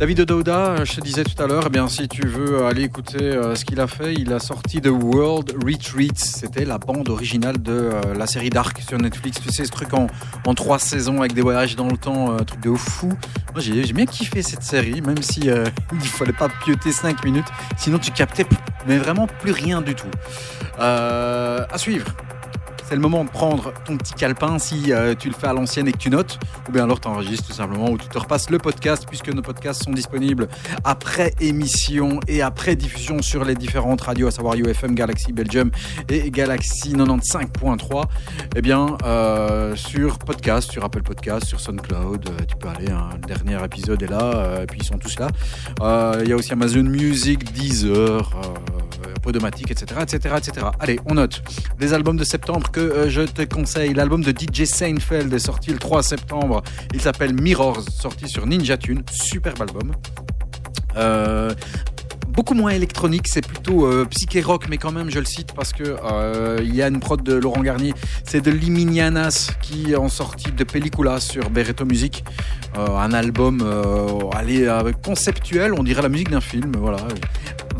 David 0.00 0.20
O'Dowda, 0.20 0.84
je 0.84 0.96
te 0.96 1.00
disais 1.02 1.24
tout 1.24 1.42
à 1.42 1.46
l'heure, 1.46 1.68
eh 1.74 1.88
si 1.88 2.08
tu 2.08 2.26
veux 2.26 2.64
aller 2.64 2.84
écouter 2.84 3.22
euh, 3.22 3.54
ce 3.54 3.66
qu'il 3.66 3.80
a 3.80 3.86
fait, 3.86 4.14
il 4.14 4.32
a 4.32 4.38
sorti 4.38 4.80
The 4.80 4.88
World 4.88 5.52
Retreats. 5.62 6.16
C'était 6.16 6.64
la 6.64 6.78
bande 6.78 7.10
originale 7.10 7.60
de 7.62 7.72
euh, 7.72 8.00
la 8.16 8.26
série 8.26 8.48
Dark 8.48 8.80
sur 8.80 8.96
Netflix. 8.96 9.40
Tu 9.40 9.50
sais, 9.50 9.66
ce 9.66 9.70
truc 9.70 9.92
en, 9.92 10.06
en 10.46 10.54
trois 10.54 10.78
saisons 10.78 11.20
avec 11.20 11.34
des 11.34 11.42
voyages 11.42 11.76
dans 11.76 11.88
le 11.88 11.98
temps, 11.98 12.32
un 12.32 12.44
truc 12.44 12.60
de 12.60 12.74
fou. 12.74 13.12
J'ai 13.56 13.92
bien 13.92 14.06
kiffé 14.06 14.42
cette 14.42 14.62
série, 14.62 15.00
même 15.02 15.22
si 15.22 15.50
euh, 15.50 15.66
il 15.92 16.08
fallait 16.08 16.32
pas 16.32 16.48
pioter 16.64 16.92
5 16.92 17.24
minutes, 17.24 17.48
sinon 17.76 17.98
tu 17.98 18.10
captais 18.10 18.46
mais 18.86 18.98
vraiment 18.98 19.26
plus 19.26 19.52
rien 19.52 19.82
du 19.82 19.94
tout. 19.94 20.10
Euh, 20.78 21.64
à 21.70 21.78
suivre. 21.78 22.06
C'est 22.90 22.96
le 22.96 23.02
moment 23.02 23.24
de 23.24 23.30
prendre 23.30 23.72
ton 23.84 23.96
petit 23.96 24.14
calepin 24.14 24.58
si 24.58 24.92
euh, 24.92 25.14
tu 25.14 25.28
le 25.28 25.34
fais 25.34 25.46
à 25.46 25.52
l'ancienne 25.52 25.86
et 25.86 25.92
que 25.92 25.98
tu 25.98 26.10
notes, 26.10 26.40
ou 26.68 26.72
bien 26.72 26.82
alors 26.82 26.98
tu 26.98 27.06
enregistres 27.06 27.46
tout 27.46 27.52
simplement, 27.52 27.88
ou 27.88 27.96
tu 27.96 28.08
te 28.08 28.18
repasses 28.18 28.50
le 28.50 28.58
podcast, 28.58 29.04
puisque 29.06 29.32
nos 29.32 29.42
podcasts 29.42 29.84
sont 29.84 29.92
disponibles 29.92 30.48
après 30.82 31.32
émission 31.38 32.18
et 32.26 32.42
après 32.42 32.74
diffusion 32.74 33.22
sur 33.22 33.44
les 33.44 33.54
différentes 33.54 34.00
radios, 34.00 34.26
à 34.26 34.32
savoir 34.32 34.56
UFM, 34.56 34.96
Galaxy 34.96 35.32
Belgium 35.32 35.70
et 36.08 36.32
Galaxy 36.32 36.94
95.3. 36.94 38.06
Eh 38.56 38.60
bien, 38.60 38.96
euh, 39.04 39.76
sur 39.76 40.18
podcast, 40.18 40.72
sur 40.72 40.84
Apple 40.84 41.04
Podcast, 41.04 41.46
sur 41.46 41.60
SoundCloud, 41.60 42.28
euh, 42.28 42.44
tu 42.48 42.56
peux 42.56 42.66
aller, 42.70 42.90
hein, 42.90 43.10
le 43.14 43.20
dernier 43.20 43.64
épisode 43.64 44.02
est 44.02 44.10
là, 44.10 44.62
et 44.64 44.66
puis 44.66 44.80
ils 44.80 44.84
sont 44.84 44.98
tous 44.98 45.16
là. 45.20 45.28
Il 46.24 46.28
y 46.28 46.32
a 46.32 46.34
aussi 46.34 46.52
Amazon 46.54 46.82
Music, 46.82 47.52
Deezer, 47.52 48.32
Podomatic, 49.20 49.70
etc., 49.70 50.00
etc., 50.02 50.34
etc. 50.38 50.66
Allez, 50.78 50.98
on 51.06 51.14
note 51.14 51.42
les 51.78 51.92
albums 51.92 52.16
de 52.16 52.24
septembre 52.24 52.70
que 52.70 52.80
euh, 52.80 53.10
je 53.10 53.22
te 53.22 53.42
conseille. 53.42 53.94
L'album 53.94 54.22
de 54.22 54.30
DJ 54.30 54.64
Seinfeld 54.64 55.32
est 55.32 55.38
sorti 55.38 55.70
le 55.70 55.78
3 55.78 56.02
septembre. 56.02 56.62
Il 56.94 57.00
s'appelle 57.00 57.34
Mirrors, 57.34 57.82
sorti 57.82 58.28
sur 58.28 58.46
Ninja 58.46 58.76
Tune. 58.76 59.02
Superbe 59.10 59.62
album. 59.62 59.92
Euh, 60.96 61.52
beaucoup 62.28 62.54
moins 62.54 62.70
électronique, 62.70 63.28
c'est 63.28 63.46
plutôt 63.46 63.86
euh, 63.86 64.04
psyché 64.06 64.40
rock, 64.40 64.66
mais 64.68 64.78
quand 64.78 64.92
même 64.92 65.10
je 65.10 65.18
le 65.18 65.24
cite 65.24 65.52
parce 65.52 65.72
que 65.72 66.62
y 66.62 66.82
a 66.82 66.88
une 66.88 67.00
prod 67.00 67.22
de 67.22 67.34
Laurent 67.34 67.62
Garnier, 67.62 67.94
c'est 68.24 68.40
de 68.40 68.50
Liminianas 68.50 69.50
qui 69.62 69.94
ont 69.96 70.08
sorti 70.08 70.50
de 70.50 70.64
Pellicula 70.64 71.20
sur 71.20 71.50
Bereto 71.50 71.84
Music, 71.84 72.24
un 72.76 73.12
album 73.12 73.62
allez, 74.32 74.68
conceptuel, 75.04 75.74
on 75.74 75.82
dirait 75.82 76.02
la 76.02 76.08
musique 76.08 76.30
d'un 76.30 76.40
film, 76.40 76.72
voilà. 76.78 76.98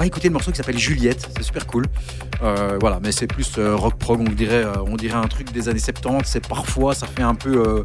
Va 0.01 0.07
écouter 0.07 0.29
le 0.29 0.33
morceau 0.33 0.51
qui 0.51 0.57
s'appelle 0.57 0.79
Juliette, 0.79 1.29
c'est 1.37 1.43
super 1.43 1.67
cool. 1.67 1.85
Euh, 2.43 2.79
voilà, 2.81 3.01
mais 3.03 3.13
c'est 3.13 3.27
plus 3.27 3.59
euh, 3.59 3.77
rock 3.77 3.99
prog, 3.99 4.21
on 4.21 4.33
dirait, 4.33 4.65
euh, 4.65 4.73
on 4.87 4.97
dirait 4.97 5.19
un 5.19 5.29
truc 5.29 5.53
des 5.53 5.69
années 5.69 5.79
70. 5.79 6.23
C'est 6.25 6.49
parfois, 6.49 6.95
ça 6.95 7.07
fait 7.07 7.21
un 7.21 7.35
peu, 7.35 7.85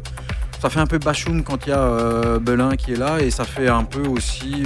ça 0.58 0.70
fait 0.70 0.80
un 0.80 0.86
peu 0.86 0.96
Bachoum 0.96 1.44
quand 1.44 1.66
il 1.66 1.68
y 1.68 1.72
a 1.74 2.38
Belin 2.38 2.74
qui 2.76 2.94
est 2.94 2.96
là, 2.96 3.20
et 3.20 3.30
ça 3.30 3.44
fait 3.44 3.68
un 3.68 3.84
peu 3.84 4.08
aussi 4.08 4.64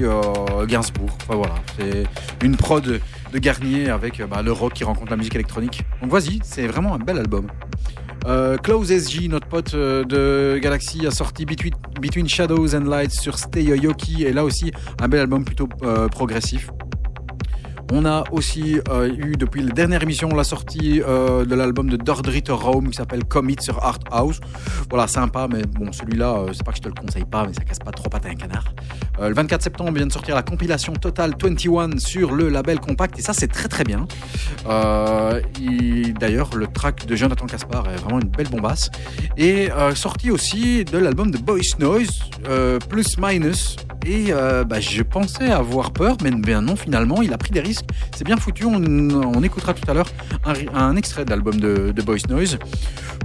Gainsbourg. 0.68 1.10
Enfin 1.22 1.34
voilà, 1.34 1.56
c'est 1.76 2.04
une 2.46 2.56
prod 2.56 2.84
de 3.32 3.38
Garnier 3.40 3.90
avec 3.90 4.22
bah, 4.28 4.42
le 4.42 4.52
rock 4.52 4.74
qui 4.74 4.84
rencontre 4.84 5.10
la 5.10 5.16
musique 5.16 5.34
électronique. 5.34 5.82
Donc 6.02 6.12
vas-y, 6.12 6.38
c'est 6.44 6.68
vraiment 6.68 6.94
un 6.94 6.98
bel 6.98 7.18
album. 7.18 7.48
Euh, 8.26 8.58
Klaus 8.58 8.92
SG, 8.92 9.26
notre 9.26 9.48
pote 9.48 9.74
de 9.74 10.60
Galaxy, 10.62 11.04
a 11.04 11.10
sorti 11.10 11.46
Between, 11.46 12.28
Shadows 12.28 12.76
and 12.76 12.84
Lights 12.84 13.20
sur 13.20 13.40
Stay 13.40 13.64
Yoki, 13.64 14.22
et 14.22 14.32
là 14.32 14.44
aussi 14.44 14.70
un 15.00 15.08
bel 15.08 15.18
album 15.18 15.44
plutôt 15.44 15.66
progressif. 15.66 16.70
On 17.92 18.04
a 18.06 18.22
aussi 18.30 18.78
euh, 18.88 19.12
eu 19.12 19.32
depuis 19.36 19.62
la 19.62 19.72
dernière 19.72 20.02
émission 20.02 20.28
la 20.28 20.44
sortie 20.44 21.02
euh, 21.02 21.44
de 21.44 21.54
l'album 21.56 21.90
de 21.90 21.96
Dordriter 21.96 22.52
Rome 22.52 22.88
qui 22.90 22.96
s'appelle 22.96 23.24
Commit 23.24 23.56
sur 23.60 23.82
Art 23.84 23.98
House. 24.12 24.38
Voilà, 24.88 25.08
sympa, 25.08 25.48
mais 25.52 25.62
bon, 25.62 25.90
celui-là, 25.90 26.36
euh, 26.38 26.52
c'est 26.52 26.62
pas 26.64 26.70
que 26.70 26.76
je 26.76 26.82
te 26.82 26.88
le 26.88 26.94
conseille 26.94 27.24
pas, 27.24 27.44
mais 27.46 27.52
ça 27.52 27.62
casse 27.64 27.80
pas 27.80 27.90
trop 27.90 28.08
pattes 28.08 28.26
à 28.26 28.28
un 28.28 28.34
canard. 28.36 28.64
Le 29.20 29.34
24 29.34 29.60
septembre 29.62 29.92
vient 29.92 30.06
de 30.06 30.12
sortir 30.12 30.34
la 30.34 30.42
compilation 30.42 30.92
Total 30.94 31.34
21 31.40 31.98
sur 31.98 32.32
le 32.32 32.48
label 32.48 32.78
Compact, 32.80 33.18
et 33.18 33.22
ça, 33.22 33.32
c'est 33.34 33.48
très 33.48 33.68
très 33.68 33.84
bien. 33.84 34.06
Il- 35.60 36.14
D'ailleurs, 36.14 36.50
le 36.54 36.66
track 36.66 37.06
de 37.06 37.16
Jonathan 37.16 37.46
Caspar 37.46 37.88
est 37.90 37.96
vraiment 37.96 38.20
une 38.20 38.28
belle 38.28 38.48
bombasse. 38.48 38.90
Et 39.36 39.70
euh, 39.72 39.94
sorti 39.94 40.30
aussi 40.30 40.84
de 40.84 40.98
l'album 40.98 41.30
de 41.30 41.38
Boys 41.38 41.60
Noise, 41.78 42.20
plus 42.88 43.16
minus. 43.18 43.76
Et 44.06 44.26
euh, 44.30 44.64
bah, 44.64 44.80
je 44.80 45.02
pensais 45.02 45.50
avoir 45.50 45.92
peur, 45.92 46.16
mais 46.22 46.30
non, 46.30 46.76
finalement, 46.76 47.22
il 47.22 47.32
a 47.32 47.38
pris 47.38 47.50
des 47.50 47.60
risques. 47.60 47.84
C'est 48.16 48.24
bien 48.24 48.36
foutu. 48.36 48.64
On, 48.64 49.42
écoutera 49.42 49.74
tout 49.74 49.90
à 49.90 49.94
l'heure 49.94 50.10
un 50.74 50.96
extrait 50.96 51.24
de 51.24 51.30
l'album 51.30 51.58
de, 51.58 51.92
de 51.92 52.02
Boys 52.02 52.18
Noise. 52.28 52.58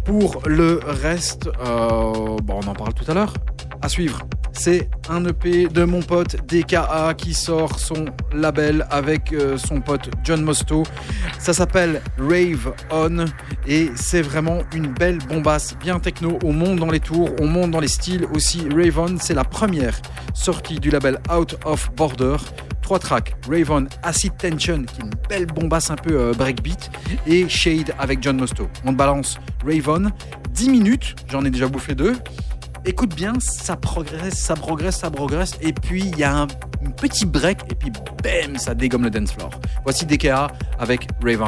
Pour 0.06 0.42
le 0.46 0.80
reste, 0.86 1.48
euh, 1.48 2.38
bon, 2.44 2.60
on 2.64 2.68
en 2.68 2.74
parle 2.74 2.94
tout 2.94 3.10
à 3.10 3.14
l'heure. 3.14 3.34
À 3.82 3.90
suivre. 3.90 4.20
C'est 4.58 4.90
un 5.10 5.24
EP 5.26 5.68
de 5.68 5.84
mon 5.84 6.02
pote 6.02 6.38
DKA 6.48 7.14
qui 7.16 7.34
sort 7.34 7.78
son 7.78 8.06
label 8.34 8.88
avec 8.90 9.32
euh, 9.34 9.58
son 9.58 9.82
pote 9.82 10.10
John 10.24 10.42
Mosto. 10.42 10.84
Ça 11.38 11.54
s'appelle 11.54 12.02
Rave 12.18 12.74
On 12.90 13.26
et 13.68 13.92
c'est 13.96 14.22
vraiment 14.22 14.60
une 14.74 14.88
belle 14.88 15.20
bombasse 15.20 15.76
bien 15.78 16.00
techno. 16.00 16.40
On 16.44 16.54
monte 16.54 16.80
dans 16.80 16.90
les 16.90 17.00
tours, 17.00 17.30
on 17.40 17.48
monte 17.48 17.72
dans 17.72 17.80
les 17.80 17.90
styles 17.90 18.26
aussi. 18.34 18.68
Rave 18.74 18.98
On, 18.98 19.18
c'est 19.20 19.36
la 19.36 19.44
première 19.44 20.00
sortie 20.34 20.80
du 20.80 20.90
label 20.90 21.20
Out 21.32 21.58
of 21.66 21.92
Border. 21.96 22.38
Trois 22.82 23.00
tracks, 23.00 23.36
Rave 23.50 23.72
On, 23.72 23.86
Acid 24.04 24.38
Tension, 24.38 24.84
qui 24.84 25.02
est 25.02 25.04
une 25.04 25.12
belle 25.30 25.48
bombasse 25.48 25.92
un 25.92 25.96
peu 25.96 26.14
euh, 26.14 26.34
breakbeat, 26.34 26.92
et 27.28 27.50
Shade 27.50 27.94
avec 28.00 28.22
John 28.22 28.38
Mosto. 28.38 28.68
On 28.86 28.94
balance 28.94 29.38
Rave 29.66 29.90
On, 29.90 30.12
10 30.52 30.70
minutes, 30.70 31.16
j'en 31.30 31.44
ai 31.44 31.50
déjà 31.50 31.68
bouffé 31.68 31.94
deux. 31.96 32.14
Écoute 32.88 33.16
bien, 33.16 33.34
ça 33.40 33.76
progresse, 33.76 34.36
ça 34.36 34.54
progresse, 34.54 34.98
ça 34.98 35.10
progresse, 35.10 35.54
et 35.60 35.74
puis 35.74 36.04
il 36.04 36.20
y 36.20 36.24
a 36.24 36.42
un, 36.42 36.48
petit 37.02 37.26
break, 37.26 37.60
et 37.72 37.74
puis 37.74 37.92
bam, 38.24 38.58
ça 38.58 38.76
dégomme 38.76 39.04
le 39.04 39.10
dance 39.10 39.32
floor. 39.32 39.50
Voici 39.84 40.06
DKA 40.06 40.52
avec 40.78 41.08
Rave 41.24 41.42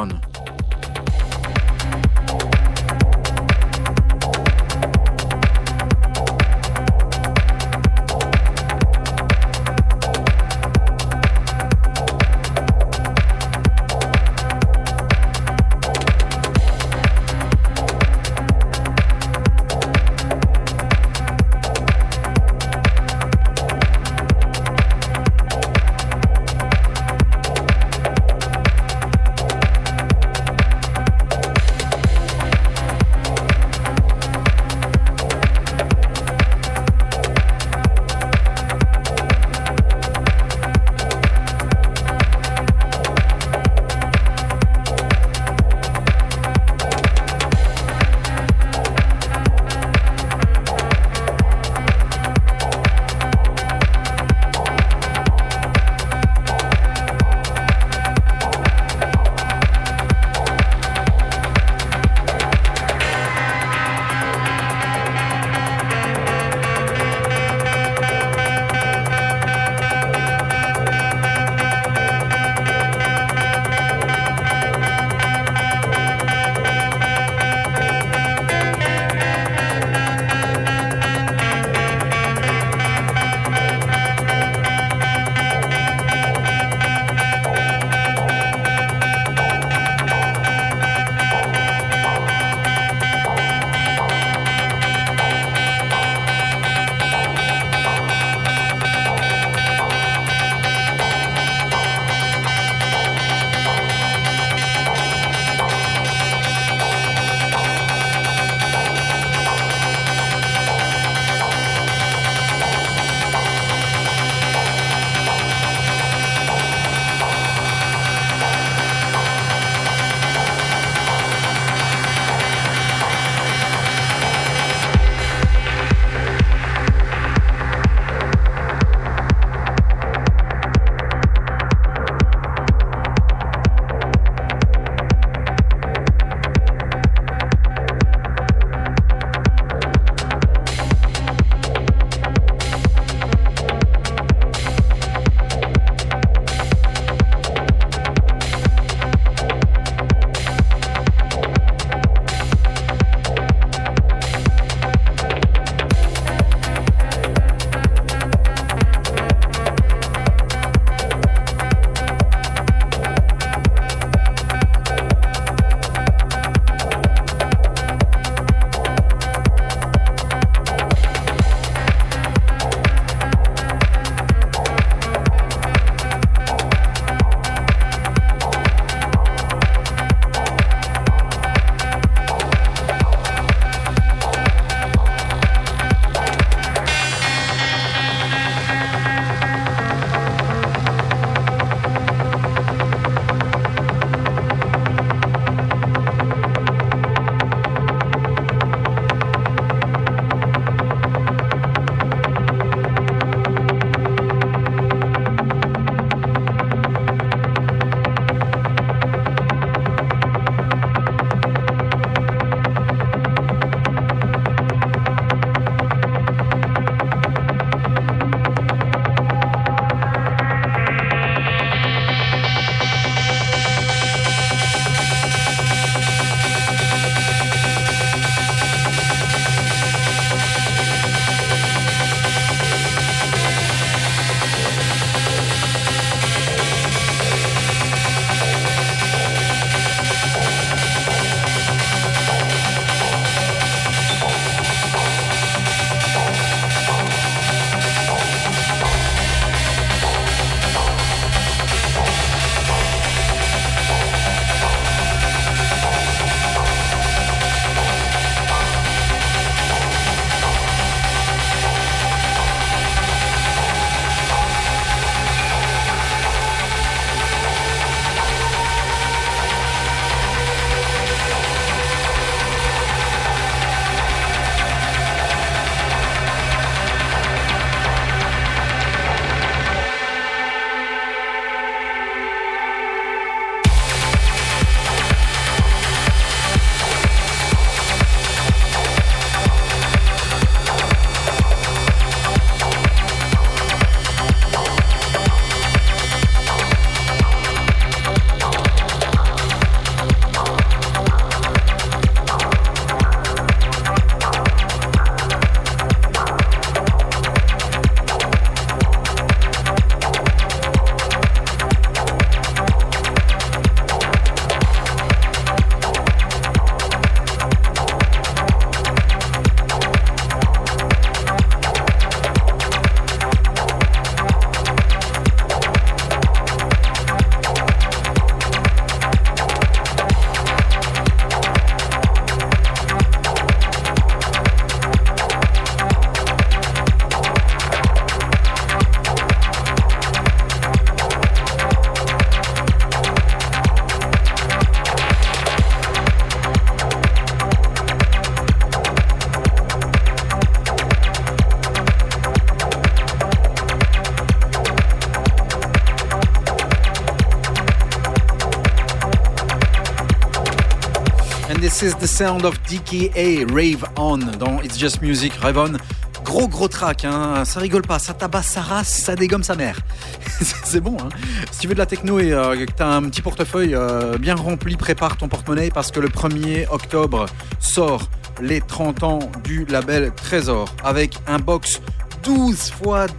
This 361.68 361.82
is 361.82 361.94
the 361.96 362.06
sound 362.06 362.46
of 362.46 362.58
DKA, 362.62 363.44
Rave 363.52 363.84
On, 363.98 364.16
dans 364.16 364.58
It's 364.62 364.78
Just 364.78 365.02
Music, 365.02 365.34
Rave 365.34 365.58
On. 365.58 365.76
Gros 366.24 366.48
gros 366.48 366.66
track, 366.66 367.04
hein. 367.04 367.44
ça 367.44 367.60
rigole 367.60 367.82
pas, 367.82 367.98
ça 367.98 368.14
tabasse 368.14 368.46
sa 368.46 368.62
race, 368.62 368.88
ça 368.88 369.14
dégomme 369.14 369.42
sa 369.42 369.54
mère. 369.54 369.76
c'est 370.64 370.80
bon, 370.80 370.96
hein. 370.98 371.10
Si 371.50 371.60
tu 371.60 371.68
veux 371.68 371.74
de 371.74 371.78
la 371.78 371.84
techno 371.84 372.20
et 372.20 372.32
euh, 372.32 372.64
que 372.64 372.72
tu 372.72 372.82
un 372.82 373.02
petit 373.02 373.20
portefeuille 373.20 373.74
euh, 373.74 374.16
bien 374.16 374.34
rempli, 374.34 374.78
prépare 374.78 375.18
ton 375.18 375.28
porte-monnaie 375.28 375.70
parce 375.70 375.90
que 375.90 376.00
le 376.00 376.08
1er 376.08 376.66
octobre 376.70 377.26
sort 377.60 378.08
les 378.40 378.62
30 378.62 379.02
ans 379.02 379.18
du 379.44 379.66
label 379.66 380.12
Trésor 380.16 380.74
avec 380.82 381.18
un 381.26 381.38
box 381.38 381.82
12 382.28 382.52
x 382.52 382.72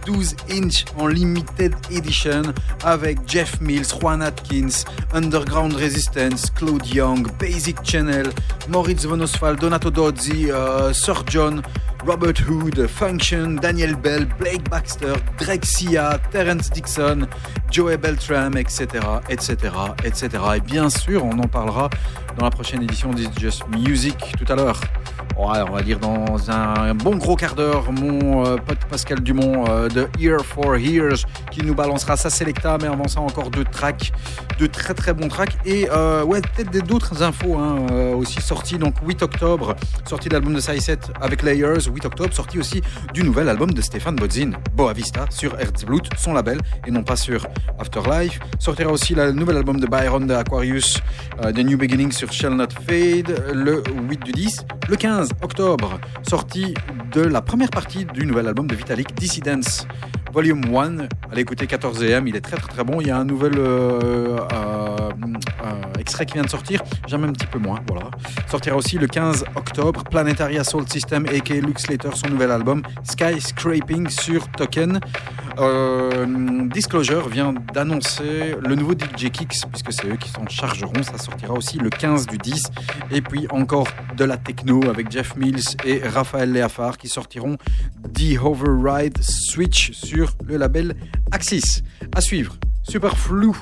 12 0.06 0.36
inch 0.50 0.84
en 0.96 1.08
limited 1.08 1.74
edition 1.90 2.42
avec 2.84 3.18
Jeff 3.26 3.60
Mills, 3.60 3.92
Juan 4.00 4.22
Atkins, 4.22 4.84
Underground 5.12 5.74
Resistance, 5.74 6.48
Claude 6.50 6.86
Young, 6.86 7.26
Basic 7.40 7.76
Channel, 7.82 8.28
Moritz 8.68 9.04
von 9.04 9.20
Oswald, 9.20 9.58
Donato 9.58 9.90
Dozzi, 9.90 10.52
euh, 10.52 10.92
Sir 10.92 11.24
John, 11.26 11.60
Robert 12.06 12.40
Hood, 12.48 12.86
Function, 12.86 13.56
Daniel 13.60 13.96
Bell, 13.96 14.26
Blake 14.38 14.70
Baxter, 14.70 15.14
Drake 15.38 15.66
Sia, 15.66 16.20
Terence 16.30 16.70
Dixon, 16.70 17.26
Joey 17.68 17.96
Beltram, 17.96 18.56
etc., 18.56 18.86
etc., 19.28 19.56
etc. 20.04 20.28
Et 20.54 20.60
bien 20.60 20.88
sûr, 20.88 21.24
on 21.24 21.36
en 21.40 21.48
parlera 21.48 21.90
dans 22.38 22.44
la 22.44 22.50
prochaine 22.50 22.84
édition 22.84 23.10
de 23.10 23.24
Just 23.40 23.64
Music 23.76 24.16
tout 24.38 24.50
à 24.52 24.54
l'heure. 24.54 24.80
On 25.36 25.72
va 25.72 25.82
dire 25.82 25.98
dans 25.98 26.50
un 26.50 26.94
bon 26.94 27.16
gros 27.16 27.36
quart 27.36 27.54
d'heure, 27.54 27.92
mon 27.92 28.46
euh, 28.46 28.56
pote 28.56 28.84
Pascal 28.88 29.20
Dumont 29.20 29.64
euh, 29.68 29.88
de 29.88 30.08
Ear 30.20 30.44
for 30.44 30.76
Hears 30.76 31.24
qui 31.50 31.62
nous 31.62 31.74
balancera 31.74 32.16
sa 32.16 32.28
Selecta, 32.28 32.76
mais 32.80 32.88
avant 32.88 33.08
ça 33.08 33.20
encore 33.20 33.50
deux 33.50 33.64
tracks, 33.64 34.12
de 34.58 34.66
très 34.66 34.94
très 34.94 35.14
bons 35.14 35.28
tracks 35.28 35.56
et 35.64 35.88
euh, 35.90 36.24
ouais 36.24 36.40
peut-être 36.40 36.86
d'autres 36.86 37.22
infos 37.22 37.56
hein, 37.56 37.86
aussi 38.16 38.40
sorties. 38.40 38.78
Donc 38.78 38.94
8 39.06 39.22
octobre, 39.22 39.76
sortie 40.04 40.28
de 40.28 40.34
l'album 40.34 40.54
de 40.54 40.60
Sai7 40.60 40.98
avec 41.20 41.42
Layers. 41.42 41.88
8 41.92 42.04
octobre, 42.06 42.34
sortie 42.34 42.58
aussi 42.58 42.82
du 43.14 43.22
nouvel 43.22 43.48
album 43.48 43.72
de 43.72 43.80
Stéphane 43.80 44.16
Bodzin, 44.16 44.52
Boa 44.74 44.92
Vista 44.92 45.26
sur 45.30 45.58
Herzblut, 45.58 46.02
son 46.16 46.32
label 46.32 46.58
et 46.86 46.90
non 46.90 47.02
pas 47.02 47.16
sur 47.16 47.46
Afterlife. 47.78 48.40
Sortira 48.58 48.90
aussi 48.90 49.14
le 49.14 49.32
nouvel 49.32 49.56
album 49.56 49.80
de 49.80 49.86
Byron 49.86 50.26
de 50.26 50.34
Aquarius, 50.34 50.98
The 51.42 51.58
New 51.58 51.78
Beginning 51.78 52.12
sur 52.12 52.32
Shall 52.32 52.54
Not 52.54 52.68
Fade 52.86 53.52
le 53.52 53.82
8 54.08 54.24
du 54.24 54.32
10. 54.32 54.66
Le 54.88 54.96
15 54.96 55.19
octobre, 55.42 56.00
sortie 56.28 56.74
de 57.12 57.20
la 57.20 57.42
première 57.42 57.70
partie 57.70 58.04
du 58.04 58.26
nouvel 58.26 58.48
album 58.48 58.66
de 58.66 58.74
Vitalik, 58.74 59.14
Dissidence. 59.14 59.86
Volume 60.32 60.62
1, 60.76 61.08
allez 61.32 61.42
écouter 61.42 61.66
14 61.66 62.04
AM, 62.04 62.28
il 62.28 62.36
est 62.36 62.40
très 62.40 62.56
très 62.56 62.68
très 62.68 62.84
bon. 62.84 63.00
Il 63.00 63.08
y 63.08 63.10
a 63.10 63.16
un 63.16 63.24
nouvel 63.24 63.54
euh, 63.58 64.38
euh, 64.52 65.10
euh, 65.64 65.98
extrait 65.98 66.24
qui 66.24 66.34
vient 66.34 66.44
de 66.44 66.48
sortir, 66.48 66.82
j'aime 67.08 67.24
un 67.24 67.32
petit 67.32 67.46
peu 67.46 67.58
moins. 67.58 67.80
Voilà. 67.88 68.10
Sortira 68.48 68.76
aussi 68.76 68.96
le 68.96 69.08
15 69.08 69.44
octobre, 69.56 70.04
Planetary 70.04 70.58
Assault 70.58 70.86
System 70.86 71.26
et 71.26 71.40
Luke 71.60 71.80
Slater, 71.80 72.10
son 72.14 72.28
nouvel 72.28 72.52
album 72.52 72.82
Skyscraping 73.02 74.08
sur 74.08 74.48
Token. 74.52 75.00
Disclosure 76.72 77.28
vient 77.28 77.52
d'annoncer 77.74 78.54
le 78.64 78.74
nouveau 78.76 78.92
DJ 78.92 79.30
Kicks, 79.30 79.66
puisque 79.68 79.92
c'est 79.92 80.06
eux 80.06 80.16
qui 80.16 80.30
s'en 80.30 80.46
chargeront. 80.48 81.02
Ça 81.02 81.18
sortira 81.18 81.52
aussi 81.54 81.78
le 81.78 81.90
15 81.90 82.26
du 82.26 82.38
10. 82.38 82.62
Et 83.10 83.20
puis 83.20 83.46
encore 83.50 83.88
de 84.16 84.24
la 84.24 84.36
techno 84.36 84.80
avec 84.88 85.10
Jeff 85.10 85.36
Mills 85.36 85.76
et 85.84 86.00
Raphaël 86.06 86.52
Léafard 86.52 86.96
qui 86.96 87.08
sortiront 87.08 87.56
The 88.14 88.38
Override 88.42 89.18
Switch 89.22 89.92
sur 89.92 90.19
le 90.44 90.56
label 90.56 90.94
Axis. 91.30 91.82
À 92.14 92.20
suivre. 92.20 92.56
Super 92.82 93.16
flou. 93.16 93.56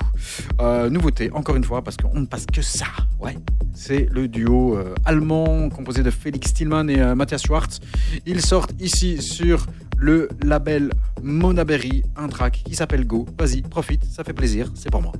Euh, 0.61 0.89
nouveauté, 0.89 1.29
encore 1.33 1.55
une 1.55 1.63
fois, 1.63 1.83
parce 1.83 1.97
qu'on 1.97 2.19
ne 2.19 2.25
passe 2.25 2.45
que 2.45 2.61
ça. 2.61 2.87
Ouais. 3.19 3.37
C'est 3.73 4.07
le 4.11 4.27
duo 4.27 4.77
euh, 4.77 4.95
allemand 5.05 5.69
composé 5.69 6.03
de 6.03 6.09
Felix 6.09 6.49
Stillman 6.49 6.87
et 6.87 6.99
euh, 6.99 7.15
Matthias 7.15 7.43
Schwartz. 7.43 7.79
Ils 8.25 8.41
sortent 8.41 8.73
ici 8.79 9.21
sur 9.21 9.65
le 9.97 10.29
label 10.41 10.91
Monaberry 11.21 12.03
un 12.15 12.27
track 12.27 12.63
qui 12.65 12.75
s'appelle 12.75 13.05
Go. 13.05 13.25
Vas-y, 13.37 13.61
profite, 13.61 14.05
ça 14.05 14.23
fait 14.23 14.33
plaisir, 14.33 14.71
c'est 14.75 14.89
pour 14.89 15.01
moi. 15.01 15.13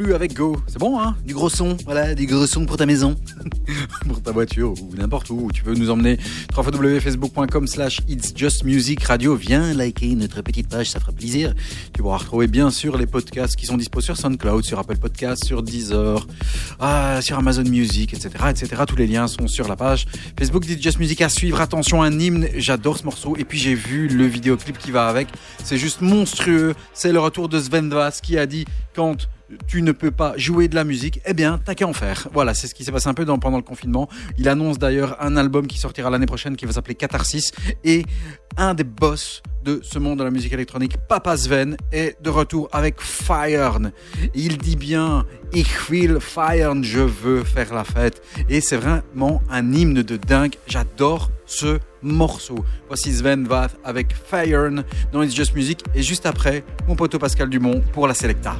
Avec 0.00 0.32
Go. 0.32 0.56
C'est 0.66 0.78
bon, 0.78 0.98
hein 0.98 1.14
Du 1.26 1.34
gros 1.34 1.50
son. 1.50 1.76
Voilà, 1.84 2.14
du 2.14 2.26
gros 2.26 2.46
son 2.46 2.64
pour 2.64 2.78
ta 2.78 2.86
maison. 2.86 3.16
pour 4.08 4.22
ta 4.22 4.32
voiture 4.32 4.72
ou 4.82 4.96
n'importe 4.96 5.28
où. 5.28 5.50
Tu 5.52 5.62
peux 5.62 5.74
nous 5.74 5.90
emmener 5.90 6.18
www.facebook.com 6.56 7.66
slash 7.66 8.00
It's 8.08 8.32
Just 8.34 8.64
Music 8.64 9.04
Radio. 9.04 9.36
Viens 9.36 9.74
liker 9.74 10.14
notre 10.16 10.40
petite 10.40 10.68
page, 10.68 10.88
ça 10.88 11.00
fera 11.00 11.12
plaisir. 11.12 11.54
Tu 11.92 12.00
pourras 12.00 12.16
retrouver 12.16 12.46
bien 12.46 12.70
sûr 12.70 12.96
les 12.96 13.06
podcasts 13.06 13.56
qui 13.56 13.66
sont 13.66 13.76
dispo 13.76 14.00
sur 14.00 14.16
SoundCloud, 14.16 14.64
sur 14.64 14.78
Apple 14.78 14.96
Podcasts, 14.96 15.44
sur 15.44 15.62
Deezer, 15.62 16.26
ah, 16.78 17.20
sur 17.20 17.36
Amazon 17.36 17.64
Music, 17.64 18.14
etc., 18.14 18.30
etc. 18.48 18.82
Tous 18.88 18.96
les 18.96 19.06
liens 19.06 19.28
sont 19.28 19.48
sur 19.48 19.68
la 19.68 19.76
page 19.76 20.06
Facebook 20.38 20.64
d'It's 20.64 20.82
Just 20.82 20.98
Music 20.98 21.20
à 21.20 21.28
suivre. 21.28 21.60
Attention, 21.60 22.02
un 22.02 22.18
hymne. 22.18 22.48
J'adore 22.56 22.96
ce 22.96 23.04
morceau. 23.04 23.36
Et 23.36 23.44
puis 23.44 23.58
j'ai 23.58 23.74
vu 23.74 24.08
le 24.08 24.24
vidéoclip 24.24 24.78
qui 24.78 24.92
va 24.92 25.08
avec. 25.08 25.28
C'est 25.62 25.78
juste 25.78 26.00
monstrueux. 26.00 26.74
C'est 26.94 27.12
le 27.12 27.20
retour 27.20 27.50
de 27.50 27.60
Sven 27.60 27.90
Vass 27.90 28.22
qui 28.22 28.38
a 28.38 28.46
dit 28.46 28.64
quand 28.94 29.28
tu 29.70 29.82
ne 29.82 29.92
peux 29.92 30.10
pas 30.10 30.34
jouer 30.36 30.66
de 30.66 30.74
la 30.74 30.82
musique, 30.82 31.20
eh 31.24 31.32
bien, 31.32 31.60
t'as 31.64 31.76
qu'à 31.76 31.86
en 31.86 31.92
faire. 31.92 32.26
Voilà, 32.32 32.54
c'est 32.54 32.66
ce 32.66 32.74
qui 32.74 32.82
s'est 32.82 32.90
passé 32.90 33.06
un 33.06 33.14
peu 33.14 33.24
pendant 33.24 33.56
le 33.56 33.62
confinement. 33.62 34.08
Il 34.36 34.48
annonce 34.48 34.80
d'ailleurs 34.80 35.16
un 35.20 35.36
album 35.36 35.68
qui 35.68 35.78
sortira 35.78 36.10
l'année 36.10 36.26
prochaine 36.26 36.56
qui 36.56 36.66
va 36.66 36.72
s'appeler 36.72 36.96
Catharsis. 36.96 37.52
Et 37.84 38.04
un 38.56 38.74
des 38.74 38.82
boss 38.82 39.44
de 39.62 39.78
ce 39.84 40.00
monde 40.00 40.18
de 40.18 40.24
la 40.24 40.32
musique 40.32 40.52
électronique, 40.52 40.96
Papa 41.08 41.36
Sven, 41.36 41.76
est 41.92 42.20
de 42.20 42.30
retour 42.30 42.68
avec 42.72 43.00
Feiern. 43.00 43.92
Il 44.34 44.58
dit 44.58 44.74
bien, 44.74 45.24
Ich 45.52 45.88
will 45.88 46.18
feiern, 46.18 46.82
je 46.82 46.98
veux 46.98 47.44
faire 47.44 47.72
la 47.72 47.84
fête. 47.84 48.20
Et 48.48 48.60
c'est 48.60 48.76
vraiment 48.76 49.40
un 49.50 49.72
hymne 49.72 50.02
de 50.02 50.16
dingue. 50.16 50.56
J'adore 50.66 51.30
ce 51.46 51.78
morceau. 52.02 52.64
Voici 52.88 53.12
Sven 53.12 53.46
Vath 53.46 53.76
avec 53.84 54.16
Feiern 54.16 54.82
dans 55.12 55.22
It's 55.22 55.32
Just 55.32 55.54
Music. 55.54 55.84
Et 55.94 56.02
juste 56.02 56.26
après, 56.26 56.64
mon 56.88 56.96
poteau 56.96 57.20
Pascal 57.20 57.48
Dumont 57.48 57.80
pour 57.92 58.08
la 58.08 58.14
Selecta. 58.14 58.56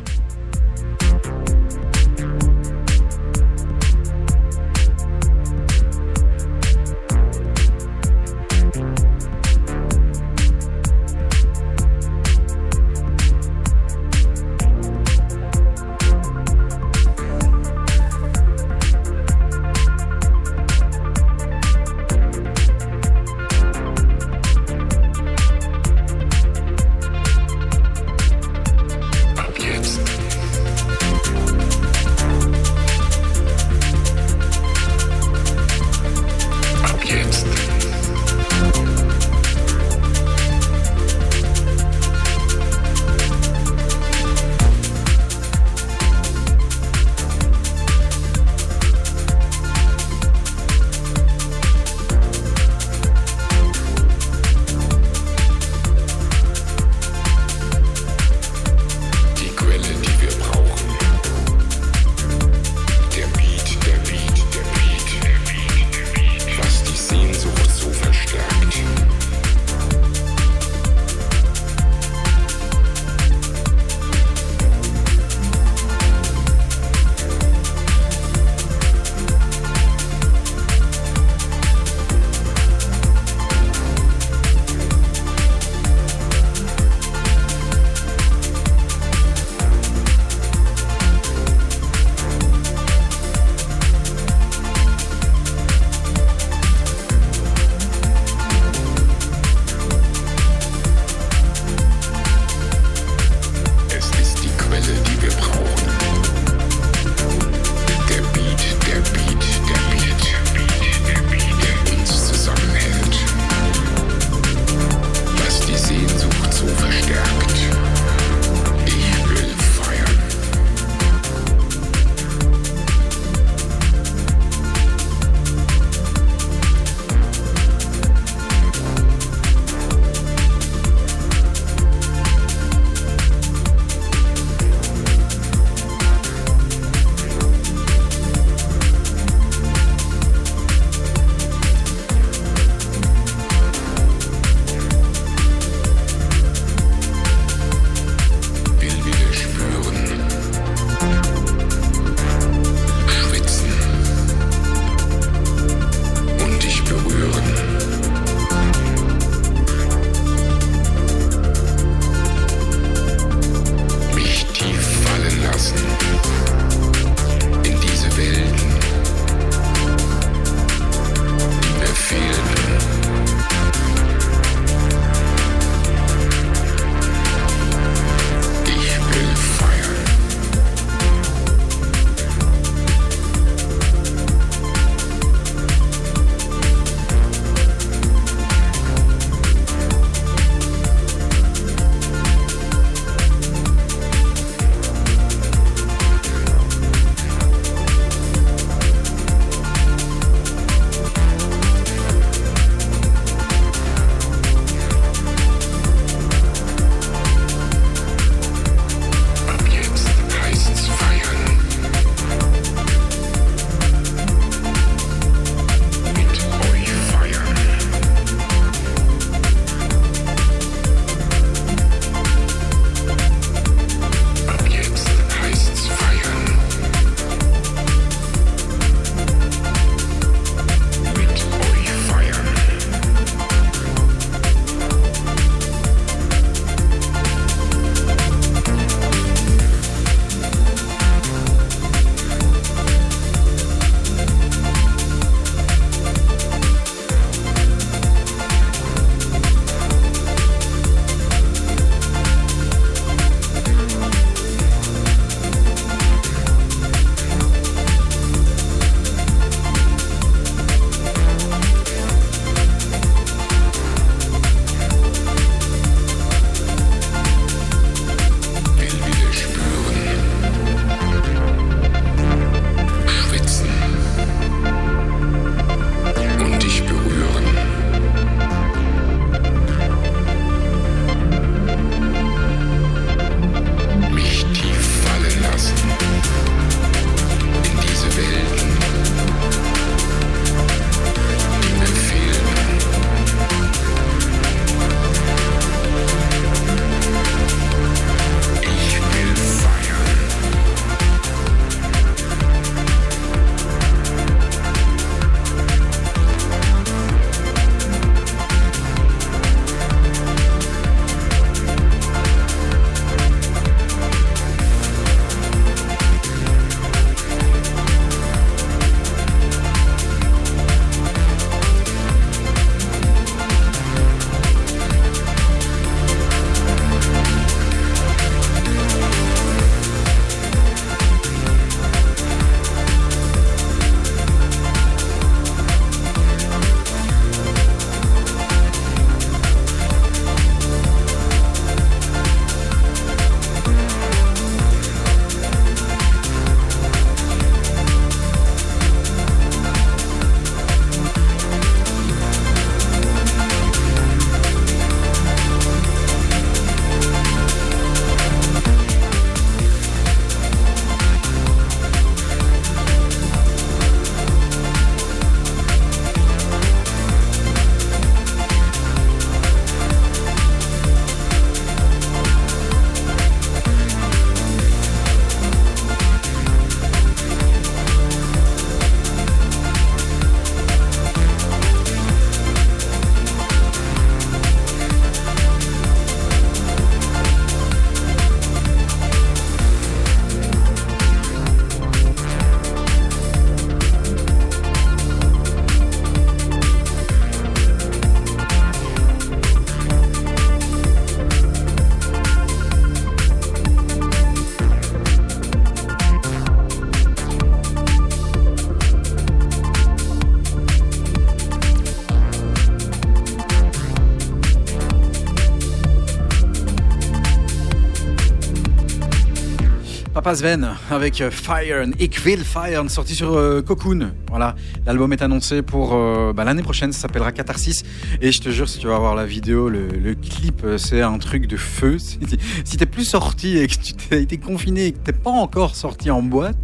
Sven 420.34 420.68
avec 420.90 421.20
euh, 421.20 421.30
Fire, 421.30 421.84
Ik 421.98 422.20
will 422.24 422.44
Fire, 422.44 422.88
sorti 422.90 423.14
sur 423.14 423.34
euh, 423.34 423.62
Cocoon. 423.62 424.12
Voilà, 424.28 424.54
l'album 424.86 425.12
est 425.12 425.22
annoncé 425.22 425.62
pour 425.62 425.94
euh, 425.94 426.32
bah, 426.32 426.44
l'année 426.44 426.62
prochaine, 426.62 426.92
ça 426.92 427.00
s'appellera 427.00 427.32
Catharsis. 427.32 427.82
Et 428.20 428.30
je 428.32 428.40
te 428.40 428.48
jure, 428.50 428.68
si 428.68 428.78
tu 428.78 428.86
vas 428.86 428.98
voir 428.98 429.14
la 429.14 429.26
vidéo, 429.26 429.68
le, 429.68 430.14
clip, 430.14 430.64
c'est 430.76 431.02
un 431.02 431.18
truc 431.18 431.46
de 431.46 431.56
feu. 431.56 431.96
Si 432.10 432.18
t'es- 432.18 432.76
t'es 432.76 432.86
plus 432.86 433.04
sorti 433.04 433.58
et 433.58 433.66
que 433.66 433.74
tu 433.74 433.92
t'as 433.94 434.16
été 434.16 434.38
confiné 434.38 434.86
et 434.86 434.92
que 434.92 434.98
t'es 434.98 435.12
pas 435.12 435.30
encore 435.30 435.74
sorti 435.74 436.10
en 436.10 436.22
boîte 436.22 436.56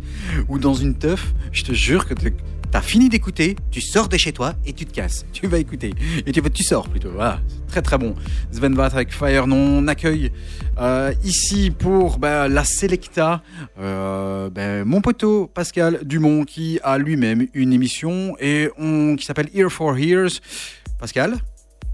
ou 0.48 0.58
dans 0.58 0.74
une 0.74 0.94
teuf, 0.94 1.34
je 1.52 1.64
te 1.64 1.72
jure 1.72 2.06
que 2.06 2.14
t'es- 2.14 2.34
T'as 2.72 2.80
fini 2.80 3.08
d'écouter, 3.08 3.54
tu 3.70 3.80
sors 3.80 4.08
de 4.08 4.16
chez 4.16 4.32
toi 4.32 4.54
et 4.66 4.72
tu 4.72 4.84
te 4.86 4.92
casses. 4.92 5.24
Tu 5.32 5.46
vas 5.46 5.58
écouter. 5.58 5.94
Et 6.26 6.32
tu, 6.32 6.42
tu 6.50 6.62
sors 6.64 6.88
plutôt. 6.88 7.10
Voilà. 7.14 7.40
C'est 7.48 7.66
Très 7.68 7.82
très 7.82 7.98
bon. 7.98 8.14
Sven 8.50 8.74
Vath 8.74 8.94
avec 8.94 9.12
Fire. 9.12 9.46
Non, 9.46 9.56
on 9.56 9.86
accueille 9.88 10.32
euh, 10.78 11.12
ici 11.24 11.70
pour 11.70 12.18
bah, 12.18 12.48
la 12.48 12.64
Selecta 12.64 13.42
euh, 13.78 14.50
ben, 14.50 14.84
mon 14.84 15.00
poteau 15.00 15.46
Pascal 15.46 16.00
Dumont 16.04 16.44
qui 16.44 16.78
a 16.82 16.98
lui-même 16.98 17.46
une 17.54 17.72
émission 17.72 18.36
et 18.40 18.70
on, 18.78 19.16
qui 19.16 19.24
s'appelle 19.24 19.48
Ear 19.54 19.70
for 19.70 19.96
Ears. 19.96 20.40
Pascal 20.98 21.34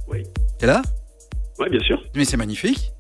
Oui. 0.09 0.25
T'es 0.59 0.67
là? 0.67 0.83
Oui, 1.59 1.69
bien 1.71 1.81
sûr. 1.81 2.03
Mais 2.15 2.25
c'est 2.25 2.37
magnifique. 2.37 2.93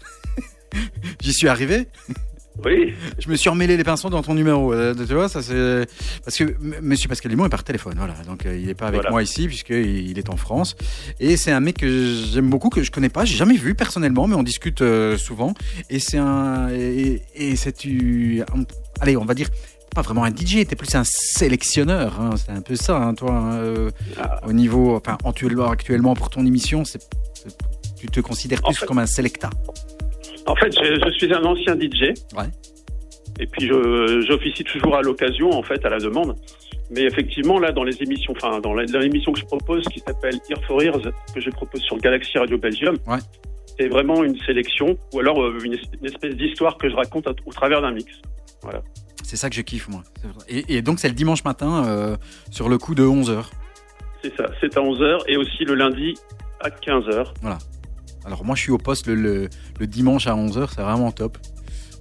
J'y 1.20 1.32
suis 1.32 1.48
arrivé. 1.48 1.88
Oui. 2.64 2.92
Je 3.18 3.28
me 3.30 3.36
suis 3.36 3.48
emmêlé 3.48 3.76
les 3.76 3.84
pinceaux 3.84 4.10
dans 4.10 4.22
ton 4.22 4.34
numéro. 4.34 4.72
euh, 4.72 4.94
tu 4.94 5.14
vois, 5.14 5.28
ça 5.28 5.42
c'est 5.42 5.86
parce 6.24 6.36
que 6.36 6.44
M- 6.44 6.76
Monsieur 6.82 7.08
Pascal 7.08 7.30
Dumont 7.30 7.46
est 7.46 7.50
par 7.50 7.64
téléphone. 7.64 7.94
Voilà, 7.96 8.14
donc 8.26 8.44
euh, 8.46 8.56
il 8.56 8.66
n'est 8.66 8.74
pas 8.74 8.86
avec 8.88 8.98
Voilà. 9.00 9.10
moi 9.10 9.22
ici 9.22 9.46
puisqu'il 9.46 10.10
il 10.10 10.18
est 10.18 10.28
en 10.28 10.36
France. 10.36 10.76
Et 11.18 11.36
c'est 11.36 11.50
un 11.50 11.60
mec 11.60 11.78
que 11.78 11.88
j'aime 12.32 12.50
beaucoup, 12.50 12.68
que 12.68 12.82
je 12.82 12.90
connais 12.90 13.08
pas, 13.08 13.24
j'ai 13.24 13.36
jamais 13.36 13.56
vu 13.56 13.74
personnellement, 13.74 14.26
mais 14.28 14.34
on 14.36 14.42
discute 14.42 14.82
euh, 14.82 15.16
souvent. 15.16 15.54
Et 15.90 15.98
c'est 15.98 16.18
un 16.18 16.68
et, 16.70 17.22
et 17.34 17.56
c'est 17.56 17.72
tu, 17.72 18.42
allez, 19.00 19.16
on 19.16 19.24
va 19.24 19.34
dire 19.34 19.48
pas 19.94 20.02
vraiment 20.02 20.24
un 20.24 20.30
DJ, 20.30 20.66
t'es 20.66 20.76
plus 20.76 20.94
un 20.94 21.02
sélectionneur. 21.04 22.18
hein, 22.20 22.30
c'est 22.36 22.52
un 22.52 22.62
peu 22.62 22.76
ça, 22.76 22.96
hein, 22.96 23.14
toi, 23.14 23.32
hein, 23.32 23.88
Ah. 24.18 24.40
au 24.46 24.52
niveau, 24.54 24.96
enfin, 24.96 25.18
actuellement, 25.24 25.68
actuellement 25.70 26.14
pour 26.14 26.30
ton 26.30 26.46
émission, 26.46 26.84
c'est- 26.84 27.06
tu 27.98 28.06
te 28.08 28.20
considères 28.20 28.60
En 28.64 28.70
plus 28.70 28.78
fait- 28.80 28.86
comme 28.86 28.98
un 28.98 29.06
selecta. 29.06 29.50
En 30.46 30.56
fait, 30.56 30.72
je, 30.76 30.94
je 31.04 31.10
suis 31.12 31.32
un 31.32 31.42
ancien 31.44 31.74
DJ. 31.78 32.14
Ouais. 32.36 32.44
Et 33.40 33.46
puis, 33.46 33.68
j'officie 34.26 34.64
toujours 34.64 34.96
à 34.96 35.02
l'occasion, 35.02 35.50
en 35.50 35.62
fait, 35.62 35.84
à 35.84 35.88
la 35.88 35.98
demande. 35.98 36.36
Mais 36.90 37.02
effectivement, 37.04 37.58
là, 37.58 37.72
dans 37.72 37.84
les 37.84 38.02
émissions, 38.02 38.34
enfin, 38.36 38.60
dans 38.60 38.74
l'émission 38.74 39.32
que 39.32 39.40
je 39.40 39.46
propose, 39.46 39.82
qui 39.84 40.00
s'appelle 40.00 40.34
Ear 40.50 40.58
for 40.66 40.82
Ears, 40.82 41.00
que 41.34 41.40
je 41.40 41.48
propose 41.50 41.80
sur 41.82 41.96
Galaxy 41.98 42.36
Radio 42.36 42.58
Belgium, 42.58 42.96
Ouais. 43.06 43.18
c'est 43.78 43.88
vraiment 43.88 44.22
une 44.22 44.38
sélection, 44.40 44.98
ou 45.14 45.20
alors 45.20 45.42
euh, 45.42 45.56
une, 45.64 45.72
es- 45.74 45.80
une 46.00 46.06
espèce 46.06 46.34
d'histoire 46.36 46.76
que 46.76 46.90
je 46.90 46.94
raconte 46.94 47.26
au 47.28 47.52
travers 47.52 47.80
d'un 47.80 47.92
mix. 47.92 48.12
C'est 49.24 49.36
ça 49.36 49.48
que 49.48 49.56
je 49.56 49.62
kiffe, 49.62 49.88
moi. 49.88 50.02
Et, 50.48 50.76
et 50.76 50.82
donc, 50.82 50.98
c'est 50.98 51.08
le 51.08 51.14
dimanche 51.14 51.44
matin, 51.44 51.84
euh, 51.86 52.16
sur 52.50 52.68
le 52.68 52.76
coup 52.76 52.94
de 52.94 53.02
11h. 53.04 53.44
C'est 54.22 54.36
ça, 54.36 54.44
c'est 54.60 54.76
à 54.76 54.80
11h, 54.82 55.20
et 55.28 55.36
aussi 55.38 55.64
le 55.64 55.74
lundi 55.74 56.14
à 56.60 56.68
15h. 56.68 57.28
Alors, 58.24 58.44
moi, 58.44 58.54
je 58.56 58.62
suis 58.62 58.72
au 58.72 58.78
poste 58.78 59.06
le, 59.08 59.14
le- 59.14 59.48
le 59.80 59.86
dimanche 59.86 60.26
à 60.26 60.34
11h, 60.34 60.68
c'est 60.74 60.82
vraiment 60.82 61.10
top. 61.12 61.38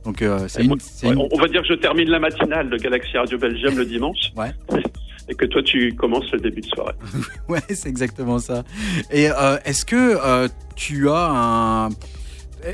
Donc, 0.06 0.22
euh, 0.22 0.48
c'est 0.48 0.64
une. 0.64 0.76
une- 1.04 1.28
on, 1.32 1.38
va 1.38 1.48
dire 1.48 1.62
que 1.62 1.68
je 1.68 1.74
termine 1.76 2.10
la 2.10 2.20
matinale 2.20 2.70
de 2.70 2.78
Galaxy 2.78 3.18
Radio 3.18 3.38
Belgium 3.38 3.76
le 3.78 3.86
dimanche. 3.86 4.32
Ouais. 4.36 4.52
Et 5.30 5.36
que 5.36 5.46
toi, 5.46 5.62
tu 5.64 5.94
commences 5.96 6.30
le 6.32 6.40
début 6.40 6.62
de 6.62 6.66
soirée. 6.68 6.96
Ouais, 7.48 7.60
c'est 7.70 7.88
exactement 7.90 8.40
ça. 8.40 8.64
Et 9.12 9.30
euh, 9.30 9.58
est-ce 9.66 9.86
que 9.86 9.96
euh, 10.26 10.48
tu 10.76 11.10
as 11.10 11.30
un. 11.32 11.90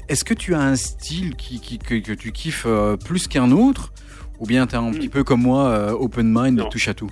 Est-ce 0.10 0.24
que 0.24 0.34
tu 0.34 0.54
as 0.56 0.60
un 0.62 0.76
style 0.76 1.36
qui, 1.36 1.60
qui- 1.62 1.78
que, 1.80 1.95
que 1.95 2.14
tu 2.14 2.32
kiffes 2.32 2.68
plus 3.06 3.28
qu'un 3.28 3.52
autre? 3.52 3.91
Ou 4.39 4.45
bien 4.45 4.68
tu 4.68 4.76
es 4.76 4.78
un 4.78 4.91
petit 4.91 5.10
peu 5.10 5.24
comme 5.24 5.41
moi, 5.41 5.93
open 6.00 6.28
mind, 6.34 6.60
Non. 6.60 6.70
touche 6.70 6.88
à 6.89 6.93
tout? 6.93 7.10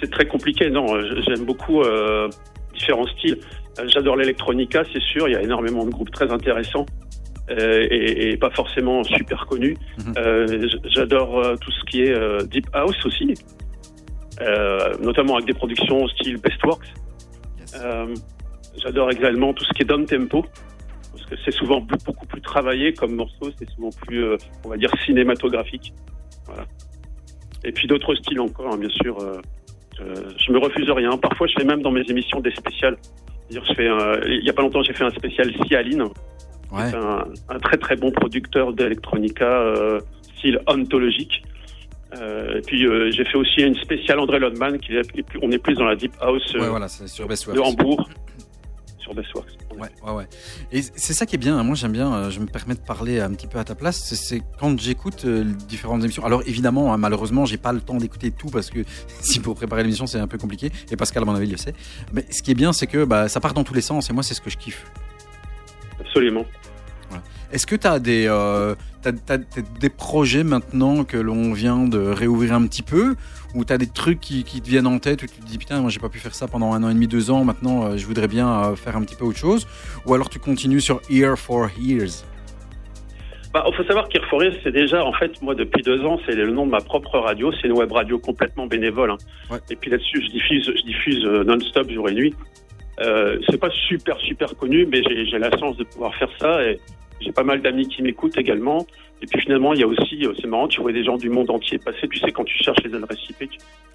C'est 0.00 0.10
très 0.10 0.26
compliqué, 0.26 0.70
non. 0.70 0.86
J'aime 1.26 1.44
beaucoup 1.44 1.82
différents 2.74 3.06
styles. 3.18 3.38
J'adore 3.86 4.16
l'électronica, 4.16 4.82
c'est 4.92 5.02
sûr. 5.02 5.28
Il 5.28 5.32
y 5.32 5.36
a 5.36 5.42
énormément 5.42 5.84
de 5.84 5.90
groupes 5.90 6.10
très 6.10 6.30
intéressants 6.30 6.86
euh, 7.50 7.86
et, 7.90 8.30
et 8.30 8.36
pas 8.36 8.50
forcément 8.50 9.04
super 9.04 9.46
connus. 9.46 9.76
Mhm. 9.98 10.14
Euh, 10.18 10.68
J'adore 10.84 11.38
euh, 11.38 11.56
tout 11.56 11.70
ce 11.70 11.84
qui 11.90 12.02
est 12.02 12.46
deep 12.48 12.66
house 12.72 13.06
aussi, 13.06 13.34
notamment 15.00 15.36
avec 15.36 15.46
des 15.46 15.54
productions 15.54 16.06
style 16.08 16.38
Bestworks. 16.38 16.92
Yes. 17.58 17.76
J'adore 18.82 19.10
également 19.10 19.52
tout 19.54 19.64
ce 19.64 19.72
qui 19.72 19.82
est 19.82 19.84
down 19.84 20.06
tempo, 20.06 20.44
parce 21.12 21.24
que 21.26 21.34
c'est 21.44 21.50
souvent 21.50 21.80
beaucoup 21.80 22.04
beaucoup 22.06 22.26
plus 22.26 22.40
travaillé 22.40 22.92
comme 22.92 23.14
morceau, 23.14 23.50
c'est 23.58 23.68
souvent 23.70 23.90
plus, 24.06 24.24
euh, 24.24 24.36
on 24.64 24.68
va 24.68 24.76
dire, 24.76 24.90
cinématographique. 25.04 25.92
Voilà. 26.46 26.64
Et 27.64 27.72
puis 27.72 27.88
d'autres 27.88 28.14
styles 28.14 28.40
encore, 28.40 28.72
hein, 28.72 28.78
bien 28.78 28.90
sûr. 28.90 29.18
euh, 29.18 29.40
euh, 30.00 30.14
je 30.38 30.52
me 30.52 30.58
refuse 30.58 30.88
rien. 30.90 31.16
Parfois, 31.18 31.48
je 31.48 31.54
fais 31.58 31.64
même 31.64 31.82
dans 31.82 31.90
mes 31.90 32.04
émissions 32.08 32.40
des 32.40 32.52
spéciales. 32.52 32.96
C'est-à-dire, 33.48 33.64
je 33.68 33.74
fais 33.74 33.88
un- 33.88 34.20
il 34.26 34.44
y 34.44 34.50
a 34.50 34.52
pas 34.52 34.62
longtemps, 34.62 34.82
j'ai 34.82 34.92
fait 34.92 35.04
un 35.04 35.10
spécial 35.10 35.50
Cialine, 35.66 36.02
Ouais. 36.02 36.90
c'est 36.90 36.96
un, 36.96 37.24
un 37.48 37.58
très 37.60 37.76
très 37.78 37.96
bon 37.96 38.10
producteur 38.10 38.72
d'électronica 38.74 39.44
euh, 39.46 40.00
style 40.36 40.60
ontologique. 40.66 41.42
Euh, 42.16 42.58
et 42.58 42.60
puis 42.62 42.86
euh, 42.86 43.10
j'ai 43.10 43.24
fait 43.24 43.36
aussi 43.36 43.60
une 43.62 43.74
spéciale 43.76 44.18
André 44.18 44.38
Lodman, 44.38 44.78
qui 44.78 44.96
est 44.96 45.22
plus- 45.22 45.38
on 45.42 45.50
est 45.50 45.58
plus 45.58 45.74
dans 45.74 45.84
la 45.84 45.94
deep 45.96 46.12
house 46.20 46.54
Ouais, 46.54 46.68
voilà, 46.68 46.88
sur 46.88 47.26
de. 47.28 47.60
Hambourg, 47.60 48.08
sur 49.08 49.14
Bestworks. 49.14 49.48
Ouais, 49.78 49.88
ouais, 50.06 50.12
ouais. 50.12 50.26
Et 50.72 50.82
c'est 50.82 51.14
ça 51.14 51.24
qui 51.26 51.36
est 51.36 51.38
bien. 51.38 51.58
hein. 51.58 51.62
Moi, 51.62 51.74
j'aime 51.74 51.92
bien. 51.92 52.12
euh, 52.12 52.30
je 52.30 52.40
me 52.40 52.46
permets 52.46 52.74
de 52.74 52.80
parler 52.80 53.20
un 53.20 53.30
petit 53.30 53.46
peu 53.46 53.58
à 53.58 53.64
ta 53.64 53.74
place. 53.74 54.14
c'est- 54.14 54.42
quand 54.60 54.78
j'écoute 54.78 55.24
euh, 55.24 55.44
différentes 55.44 56.02
émissions. 56.04 56.24
Alors, 56.24 56.42
évidemment, 56.46 56.92
hein, 56.92 56.96
malheureusement, 56.98 57.44
j'ai 57.46 57.56
pas 57.58 57.72
le 57.72 57.80
temps 57.80 57.96
d'écouter 57.96 58.30
tout 58.30 58.48
parce 58.48 58.70
que 58.70 58.80
si 59.22 59.40
pour 59.40 59.54
préparer 59.54 59.82
l'émission, 59.82 60.06
c'est 60.06 60.18
un 60.18 60.26
peu 60.28 60.38
compliqué. 60.38 60.70
Et 60.90 60.96
Pascal, 60.96 61.22
à 61.22 61.26
mon 61.26 61.34
avis, 61.34 61.46
le 61.46 61.56
sait. 61.56 61.74
Mais 62.12 62.26
ce 62.30 62.42
qui 62.42 62.50
est 62.50 62.54
bien, 62.54 62.72
c'est 62.72 62.86
que 62.86 63.04
bah, 63.04 63.28
ça 63.28 63.40
part 63.40 63.54
dans 63.54 63.64
tous 63.64 63.74
les 63.74 63.80
sens. 63.80 64.10
Et 64.10 64.12
moi, 64.12 64.22
c'est 64.22 64.34
ce 64.34 64.40
que 64.40 64.50
je 64.50 64.58
kiffe. 64.58 64.84
Absolument. 66.00 66.44
Est-ce 67.50 67.66
que 67.66 67.76
tu 67.76 67.86
as 67.86 67.98
des, 67.98 68.26
euh, 68.28 68.74
des 69.80 69.88
projets 69.88 70.44
maintenant 70.44 71.04
que 71.04 71.16
l'on 71.16 71.54
vient 71.54 71.84
de 71.88 71.98
réouvrir 71.98 72.52
un 72.52 72.66
petit 72.66 72.82
peu? 72.82 73.16
Ou 73.54 73.64
tu 73.64 73.72
as 73.72 73.78
des 73.78 73.86
trucs 73.86 74.20
qui, 74.20 74.44
qui 74.44 74.60
te 74.60 74.68
viennent 74.68 74.86
en 74.86 74.98
tête 74.98 75.22
où 75.22 75.26
tu 75.26 75.40
te 75.40 75.46
dis 75.46 75.58
putain, 75.58 75.80
moi 75.80 75.90
j'ai 75.90 76.00
pas 76.00 76.08
pu 76.10 76.18
faire 76.18 76.34
ça 76.34 76.46
pendant 76.48 76.72
un 76.74 76.82
an 76.84 76.90
et 76.90 76.94
demi, 76.94 77.06
deux 77.06 77.30
ans, 77.30 77.44
maintenant 77.44 77.84
euh, 77.86 77.96
je 77.96 78.04
voudrais 78.06 78.28
bien 78.28 78.48
euh, 78.64 78.76
faire 78.76 78.96
un 78.96 79.02
petit 79.02 79.16
peu 79.16 79.24
autre 79.24 79.38
chose 79.38 79.66
Ou 80.06 80.14
alors 80.14 80.28
tu 80.28 80.38
continues 80.38 80.80
sur 80.82 81.00
Ear 81.10 81.38
for 81.38 81.68
Ears 81.82 82.24
Bah, 83.54 83.64
il 83.66 83.74
faut 83.74 83.84
savoir 83.84 84.08
qu'Irforis, 84.10 84.54
c'est 84.62 84.72
déjà, 84.72 85.02
en 85.02 85.12
fait, 85.14 85.40
moi, 85.40 85.54
depuis 85.54 85.82
deux 85.82 86.04
ans, 86.04 86.20
c'est 86.26 86.34
le 86.34 86.50
nom 86.50 86.66
de 86.66 86.70
ma 86.70 86.80
propre 86.82 87.18
radio. 87.18 87.50
C'est 87.52 87.66
une 87.68 87.72
web 87.78 87.90
radio 87.90 88.18
complètement 88.18 88.66
bénévole. 88.66 89.10
hein. 89.12 89.16
Ouais. 89.50 89.58
Et 89.70 89.76
puis 89.76 89.90
là-dessus, 89.90 90.20
je 90.22 90.30
diffuse, 90.30 90.70
je 90.76 90.82
diffuse 90.82 91.24
euh, 91.24 91.44
non-stop, 91.44 91.90
jour 91.90 92.10
et 92.10 92.14
nuit. 92.14 92.34
Euh, 93.00 93.38
c'est 93.48 93.58
pas 93.58 93.70
super, 93.88 94.18
super 94.20 94.54
connu, 94.56 94.84
mais 94.84 95.02
j'ai 95.08 95.24
j'ai 95.24 95.38
la 95.38 95.50
chance 95.58 95.76
de 95.78 95.84
pouvoir 95.84 96.14
faire 96.16 96.28
ça. 96.38 96.62
Et 96.62 96.78
j'ai 97.20 97.32
pas 97.32 97.42
mal 97.44 97.60
d'amis 97.62 97.88
qui 97.88 98.02
m'écoutent 98.02 98.36
également. 98.38 98.86
Et 99.20 99.26
puis 99.26 99.40
finalement, 99.40 99.72
il 99.74 99.80
y 99.80 99.82
a 99.82 99.86
aussi, 99.86 100.24
euh, 100.24 100.32
c'est 100.40 100.46
marrant, 100.46 100.68
tu 100.68 100.80
vois 100.80 100.92
des 100.92 101.02
gens 101.04 101.16
du 101.16 101.28
monde 101.28 101.50
entier 101.50 101.78
passer. 101.78 102.06
Tu 102.08 102.18
sais, 102.20 102.30
quand 102.30 102.44
tu 102.44 102.56
cherches 102.62 102.82
les 102.84 102.94
adresses 102.94 103.28
IP, 103.30 103.40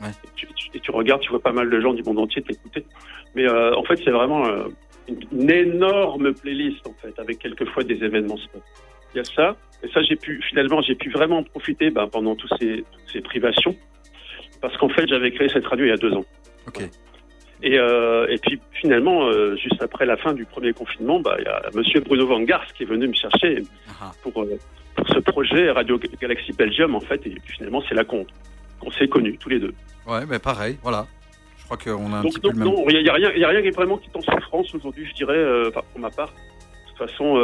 Ouais. 0.02 0.10
et, 0.10 0.28
tu, 0.36 0.48
tu- 0.56 0.70
et 0.74 0.80
tu 0.82 0.92
regardes, 0.92 1.22
tu 1.22 1.30
vois 1.30 1.40
pas 1.42 1.54
mal 1.54 1.70
de 1.70 1.80
gens 1.80 1.94
du 1.94 2.04
monde 2.04 2.20
entier 2.20 2.42
t'écouter. 2.42 2.84
Mais 3.36 3.48
euh, 3.48 3.74
en 3.76 3.84
fait, 3.84 3.96
c'est 4.04 4.12
vraiment 4.12 4.46
euh, 4.46 4.66
une, 5.08 5.20
une 5.32 5.50
énorme 5.52 6.34
playlist, 6.34 6.86
en 6.88 6.94
fait, 7.02 7.18
avec 7.20 7.40
quelquefois 7.40 7.84
des 7.84 8.04
événements 8.04 8.36
spot. 8.38 8.62
Il 9.14 9.18
y 9.18 9.22
a 9.22 9.24
ça. 9.24 9.56
Et 9.84 9.88
ça, 9.90 10.02
j'ai 10.02 10.16
pu, 10.18 10.42
finalement, 10.50 10.82
j'ai 10.82 10.96
pu 10.96 11.10
vraiment 11.10 11.38
en 11.40 11.44
profiter 11.44 11.90
ben, 11.90 12.08
pendant 12.08 12.36
tous 12.36 12.50
ces, 12.60 12.84
toutes 12.92 13.10
ces 13.12 13.22
privations. 13.22 13.76
Parce 14.62 14.76
qu'en 14.78 14.90
fait, 14.90 15.08
j'avais 15.08 15.32
créé 15.32 15.48
cette 15.50 15.66
radio 15.68 15.86
il 15.86 15.90
y 15.90 15.92
a 15.92 15.98
deux 15.98 16.14
ans. 16.14 16.26
Ok. 16.68 16.84
Et, 17.66 17.80
euh, 17.80 18.28
et 18.30 18.38
puis 18.40 18.60
finalement, 18.74 19.26
euh, 19.28 19.56
juste 19.56 19.82
après 19.82 20.06
la 20.06 20.18
fin 20.18 20.34
du 20.34 20.44
premier 20.44 20.74
confinement, 20.74 21.22
bah, 21.22 21.38
il 21.40 21.46
y 21.46 21.48
a 21.48 21.62
Monsieur 21.74 22.02
Bruno 22.02 22.28
Van 22.28 22.42
Gars 22.42 22.62
qui 22.76 22.84
est 22.84 22.86
venu 22.86 23.08
me 23.08 23.14
chercher 23.14 23.64
Ah, 24.02 24.12
pour, 24.22 24.44
euh, 24.44 24.60
pour 24.96 25.08
ce 25.08 25.20
projet 25.20 25.72
Radio 25.72 25.98
Galaxy 26.22 26.52
Belgium 26.52 26.94
en 26.94 27.00
fait. 27.00 27.26
Et 27.26 27.30
puis 27.30 27.54
finalement, 27.56 27.82
c'est 27.88 27.96
là 27.96 28.04
qu'on 28.04 28.26
qu'on 28.82 28.92
s'est 28.92 29.08
connus 29.08 29.38
tous 29.38 29.48
les 29.48 29.60
deux. 29.60 29.74
Ouais, 30.06 30.26
mais 30.28 30.40
pareil, 30.40 30.78
voilà. 30.84 31.08
Je 31.58 31.64
crois 31.64 31.78
qu'on 31.78 32.12
a 32.12 32.18
un 32.18 32.24
Donc 32.24 32.34
petit 32.34 32.42
peu 32.42 32.50
donc, 32.50 32.58
le 32.58 32.66
même. 32.66 32.74
non, 32.74 32.86
il 32.90 33.02
n'y 33.02 33.10
a, 33.10 33.14
rien, 33.14 33.32
il 33.34 33.40
y 33.40 33.46
a 33.46 33.48
rien 33.48 33.62
qui 33.62 33.68
est 33.70 33.76
vraiment 33.76 33.98
qui 33.98 34.10
est 34.14 34.18
en 34.18 34.22
souffrance 34.22 34.76
aujourd'hui, 34.76 35.06
je 35.06 35.14
dirais, 35.14 35.72
pour 35.72 36.02
ma 36.02 36.10
part. 36.10 36.34
De 36.34 36.90
toute 37.00 37.10
façon, 37.10 37.38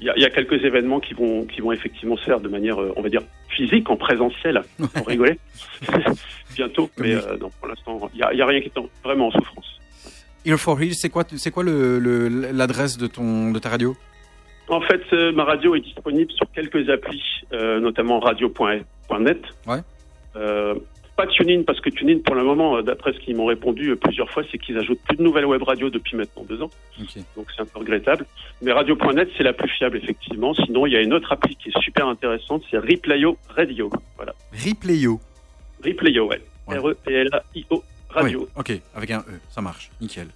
il 0.00 0.06
y, 0.06 0.10
a, 0.10 0.14
il 0.16 0.22
y 0.22 0.26
a 0.26 0.30
quelques 0.30 0.62
événements 0.64 1.00
qui 1.00 1.14
vont 1.14 1.44
qui 1.46 1.60
vont 1.60 1.72
effectivement 1.72 2.16
se 2.16 2.24
faire 2.24 2.40
de 2.40 2.48
manière, 2.48 2.80
euh, 2.80 2.92
on 2.96 3.02
va 3.02 3.08
dire, 3.08 3.22
physique, 3.48 3.88
en 3.90 3.96
présentiel, 3.96 4.62
pour 4.94 5.06
rigoler, 5.06 5.38
bientôt. 6.54 6.90
Mais 6.98 7.14
euh, 7.14 7.36
non, 7.40 7.50
pour 7.58 7.68
l'instant, 7.68 8.10
il 8.14 8.16
n'y 8.18 8.22
a, 8.40 8.44
a 8.44 8.46
rien 8.46 8.60
qui 8.60 8.66
est 8.66 8.78
en- 8.78 8.88
vraiment 9.04 9.28
en 9.28 9.30
souffrance. 9.30 9.66
Ear 10.44 10.58
for 10.58 10.80
Ears, 10.82 10.94
c'est 10.94 11.08
quoi, 11.10 11.24
c'est 11.36 11.50
quoi 11.50 11.64
le- 11.64 11.98
le- 11.98 12.28
l'adresse 12.52 12.98
de, 12.98 13.06
ton, 13.06 13.50
de 13.50 13.58
ta 13.58 13.68
radio? 13.70 13.96
En 14.68 14.80
fait, 14.80 15.02
euh, 15.12 15.32
ma 15.32 15.44
radio 15.44 15.74
est 15.76 15.80
disponible 15.80 16.30
sur 16.32 16.46
quelques 16.52 16.88
applis, 16.90 17.22
euh, 17.52 17.78
notamment 17.80 18.18
radio.net. 18.20 19.40
Ouais. 19.66 19.80
Pas 21.16 21.26
TuneIn 21.26 21.62
parce 21.62 21.80
que 21.80 21.88
TuneIn, 21.88 22.18
pour 22.18 22.34
le 22.34 22.44
moment, 22.44 22.76
euh, 22.76 22.82
d'après 22.82 23.12
ce 23.14 23.18
qu'ils 23.18 23.36
m'ont 23.36 23.46
répondu 23.46 23.90
euh, 23.90 23.96
plusieurs 23.96 24.30
fois, 24.30 24.42
c'est 24.50 24.58
qu'ils 24.58 24.76
ajoutent 24.76 25.00
plus 25.00 25.16
de 25.16 25.22
nouvelles 25.22 25.46
web 25.46 25.62
radios 25.62 25.88
depuis 25.88 26.14
maintenant 26.14 26.44
deux 26.44 26.60
ans. 26.60 26.70
Donc 27.36 27.46
c'est 27.54 27.62
un 27.62 27.64
peu 27.64 27.78
regrettable. 27.78 28.26
Mais 28.60 28.72
radio.net, 28.72 29.28
c'est 29.36 29.42
la 29.42 29.54
plus 29.54 29.68
fiable, 29.70 29.96
effectivement. 29.96 30.52
Sinon, 30.52 30.84
il 30.86 30.92
y 30.92 30.96
a 30.96 31.00
une 31.00 31.14
autre 31.14 31.32
appli 31.32 31.56
qui 31.56 31.70
est 31.70 31.80
super 31.80 32.06
intéressante, 32.06 32.64
c'est 32.70 32.76
Replayo 32.78 33.38
Radio. 33.48 33.90
Voilà. 34.16 34.34
Replayo. 34.52 35.18
Replayo, 35.82 36.26
ouais. 36.28 36.40
Ouais. 36.68 36.78
R-E-P-L-A-I-O 36.78 37.82
Radio. 38.10 38.40
Oui, 38.40 38.48
ok, 38.56 38.80
avec 38.94 39.10
un 39.10 39.20
E, 39.20 39.40
ça 39.48 39.60
marche, 39.60 39.90
nickel. 40.00 40.28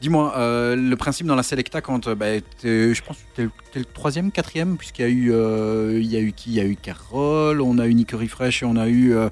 Dis-moi, 0.00 0.34
euh, 0.36 0.76
le 0.76 0.96
principe 0.96 1.26
dans 1.26 1.34
la 1.34 1.42
Selecta, 1.42 1.80
quand 1.80 2.08
euh, 2.08 2.14
bah, 2.14 2.26
je 2.62 3.00
pense 3.02 3.16
que 3.36 3.42
t'es 3.72 3.78
le- 3.78 3.84
troisième, 3.84 4.30
quatrième, 4.32 4.76
puisqu'il 4.76 5.02
y 5.02 5.04
a 5.04 5.08
eu, 5.08 5.32
euh, 5.32 5.98
il 6.00 6.06
y 6.10 6.16
a 6.16 6.20
eu 6.20 6.32
qui? 6.32 6.50
Il 6.50 6.54
y 6.56 6.60
a 6.60 6.64
eu 6.64 6.76
Carole, 6.76 7.60
on 7.60 7.78
a 7.78 7.86
eu 7.86 7.94
Nico 7.94 8.16
Refresh 8.18 8.62
et 8.62 8.66
on 8.66 8.76
a 8.76 8.88
eu 8.88 9.14
euh, 9.14 9.28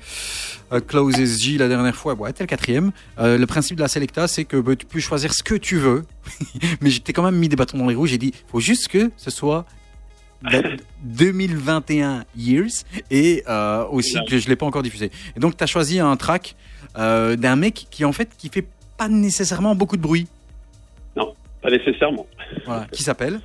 Klaus 0.86 1.14
SJ 1.16 1.59
la 1.59 1.68
dernière 1.68 1.94
fois. 1.96 2.14
Ouais, 2.14 2.32
t'es 2.32 2.42
le 2.44 2.48
quatrième. 2.48 2.92
Le 3.18 3.44
principe 3.46 3.76
de 3.76 3.82
la 3.82 3.88
Selecta, 3.88 4.28
c'est 4.28 4.44
que 4.44 4.57
bah, 4.57 4.76
tu 4.76 4.86
peux 4.86 5.00
choisir 5.00 5.32
ce 5.34 5.42
que 5.42 5.55
tu 5.55 5.76
veux, 5.76 6.05
mais 6.80 6.90
j'étais 6.90 7.12
quand 7.12 7.22
même 7.22 7.36
mis 7.36 7.48
des 7.48 7.57
bâtons 7.57 7.78
dans 7.78 7.88
les 7.88 7.94
roues. 7.94 8.07
J'ai 8.07 8.18
dit, 8.18 8.32
faut 8.50 8.61
juste 8.61 8.88
que 8.88 9.11
ce 9.16 9.30
soit 9.30 9.64
la 10.42 10.61
2021 11.05 12.24
years 12.36 12.84
et 13.11 13.44
euh, 13.48 13.84
aussi 13.90 14.16
que 14.28 14.38
je 14.38 14.48
l'ai 14.48 14.57
pas 14.57 14.66
encore 14.66 14.82
diffusé. 14.82 15.11
Et 15.36 15.40
donc 15.40 15.57
tu 15.57 15.62
as 15.62 15.66
choisi 15.66 16.00
un 16.00 16.16
track 16.16 16.57
euh, 16.98 17.36
d'un 17.36 17.57
mec 17.57 17.86
qui 17.90 18.05
en 18.05 18.12
fait 18.12 18.28
qui 18.36 18.48
fait 18.48 18.66
pas 18.96 19.09
nécessairement 19.09 19.74
beaucoup 19.74 19.96
de 19.96 20.03
bruit. 20.03 20.26
Pas 21.62 21.70
nécessairement. 21.70 22.26
Voilà. 22.66 22.86
Qui 22.92 23.02
s'appelle 23.02 23.40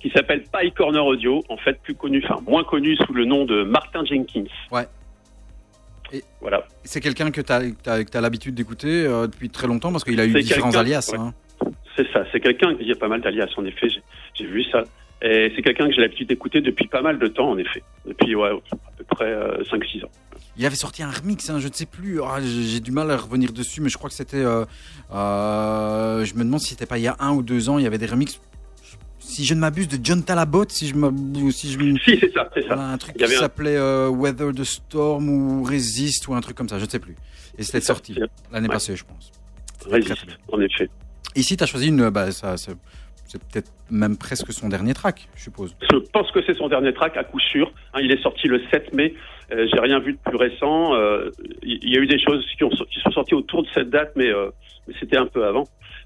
Qui 0.00 0.10
s'appelle 0.10 0.42
Pie 0.44 0.72
Corner 0.72 1.04
Audio, 1.04 1.42
en 1.48 1.56
fait 1.56 1.78
plus 1.82 1.94
connu, 1.94 2.22
enfin 2.24 2.40
moins 2.46 2.64
connu 2.64 2.96
sous 2.96 3.12
le 3.12 3.24
nom 3.24 3.44
de 3.44 3.64
Martin 3.64 4.04
Jenkins. 4.04 4.44
Ouais. 4.70 4.86
Et- 6.12 6.24
Voilà. 6.40 6.64
C'est 6.84 7.00
quelqu'un 7.00 7.30
que 7.30 7.40
tu 7.40 7.52
as, 7.52 8.20
l'habitude 8.20 8.54
d'écouter 8.54 9.04
euh, 9.06 9.26
depuis 9.26 9.50
très 9.50 9.66
longtemps 9.66 9.92
parce 9.92 10.04
qu'il 10.04 10.18
a 10.20 10.24
eu 10.24 10.32
différents 10.40 10.74
alias. 10.76 11.10
ouais. 11.12 11.18
hein. 11.18 11.34
C'est 11.96 12.10
ça, 12.12 12.24
c'est 12.32 12.40
quelqu'un, 12.40 12.74
y 12.80 12.92
a 12.92 12.96
pas 12.96 13.08
mal 13.08 13.20
d'alias 13.20 13.48
en 13.56 13.64
effet, 13.64 13.88
j'ai 14.34 14.46
vu 14.46 14.64
ça. 14.64 14.84
Et 15.22 15.52
c'est 15.54 15.62
quelqu'un 15.62 15.86
que 15.88 15.94
j'ai 15.94 16.00
l'habitude 16.00 16.28
d'écouter 16.28 16.60
depuis 16.62 16.86
pas 16.88 17.02
mal 17.02 17.18
de 17.18 17.26
temps 17.26 17.50
en 17.50 17.58
effet, 17.58 17.82
depuis 18.06 18.34
ouais, 18.34 18.48
à 18.72 18.76
peu 18.96 19.04
près 19.04 19.32
5-6 19.64 20.04
ans. 20.04 20.10
Il 20.56 20.64
avait 20.66 20.76
sorti 20.76 21.02
un 21.02 21.10
remix, 21.10 21.48
hein, 21.50 21.58
je 21.58 21.68
ne 21.68 21.72
sais 21.72 21.86
plus. 21.86 22.20
Ah, 22.22 22.38
j'ai 22.42 22.80
du 22.80 22.90
mal 22.90 23.10
à 23.10 23.16
revenir 23.16 23.52
dessus, 23.52 23.80
mais 23.80 23.88
je 23.90 23.96
crois 23.98 24.08
que 24.10 24.16
c'était. 24.16 24.38
euh, 24.38 24.64
euh, 25.12 26.24
je 26.24 26.34
me 26.34 26.44
demande 26.44 26.60
si 26.60 26.70
c'était 26.70 26.86
pas 26.86 26.98
il 26.98 27.02
y 27.02 27.08
a 27.08 27.16
un 27.20 27.32
ou 27.32 27.42
deux 27.42 27.68
ans, 27.68 27.78
il 27.78 27.84
y 27.84 27.86
avait 27.86 27.98
des 27.98 28.06
remixes. 28.06 28.40
Si 29.18 29.44
je 29.44 29.54
ne 29.54 29.60
m'abuse 29.60 29.86
de 29.88 29.98
John 30.02 30.22
Talabot, 30.24 30.64
si 30.68 30.88
je 30.88 30.94
m'abuse, 30.96 31.54
si 31.54 31.70
je 31.72 31.78
me- 31.78 31.98
Si, 31.98 32.18
c'est 32.18 32.32
ça, 32.32 32.48
c'est 32.54 32.62
ça. 32.62 32.68
Voilà, 32.68 32.88
un 32.88 32.98
truc 32.98 33.16
qui 33.16 33.24
un- 33.24 33.28
s'appelait 33.28 33.76
euh, 33.76 34.08
Weather 34.08 34.52
the 34.52 34.64
Storm 34.64 35.28
ou 35.28 35.62
Resist 35.62 36.26
ou 36.28 36.34
un 36.34 36.40
truc 36.40 36.56
comme 36.56 36.68
ça, 36.68 36.78
je 36.78 36.84
ne 36.86 36.90
sais 36.90 36.98
plus. 36.98 37.14
Et 37.58 37.62
c'était 37.62 37.80
sorti 37.80 38.14
l'année 38.50 38.66
ouais. 38.68 38.72
passée, 38.72 38.96
je 38.96 39.04
pense. 39.04 39.30
Résiste, 39.88 40.26
en 40.50 40.60
effet. 40.60 40.88
Ici, 41.36 41.56
tu 41.56 41.62
as 41.62 41.66
choisi 41.66 41.88
une. 41.88 42.10
Bah, 42.10 42.32
ça- 42.32 42.56
c'est 43.30 43.40
peut-être 43.44 43.70
même 43.92 44.16
presque 44.16 44.52
son 44.52 44.68
dernier 44.68 44.92
track, 44.92 45.28
je 45.36 45.42
suppose. 45.44 45.76
Je 45.88 45.98
pense 46.12 46.32
que 46.32 46.40
c'est 46.44 46.54
son 46.56 46.66
dernier 46.66 46.92
track 46.92 47.16
à 47.16 47.22
coup 47.22 47.38
sûr. 47.38 47.72
Hein, 47.94 48.00
il 48.02 48.10
est 48.10 48.20
sorti 48.22 48.48
le 48.48 48.60
7 48.72 48.92
mai. 48.92 49.14
Euh, 49.52 49.68
J'ai 49.72 49.78
rien 49.78 50.00
vu 50.00 50.14
de 50.14 50.18
plus 50.18 50.36
récent. 50.36 50.94
Euh, 50.94 51.30
Il 51.62 51.88
y 51.88 51.96
a 51.96 52.00
eu 52.00 52.08
des 52.08 52.18
choses 52.18 52.44
qui, 52.58 52.64
ont, 52.64 52.70
qui 52.70 52.98
sont 53.00 53.12
sorties 53.12 53.34
autour 53.34 53.62
de 53.62 53.68
cette 53.72 53.88
date, 53.88 54.10
mais, 54.16 54.26
euh, 54.26 54.50
mais 54.88 54.94
c'était 54.98 55.16
un 55.16 55.26
peu 55.26 55.46
avant. 55.46 55.62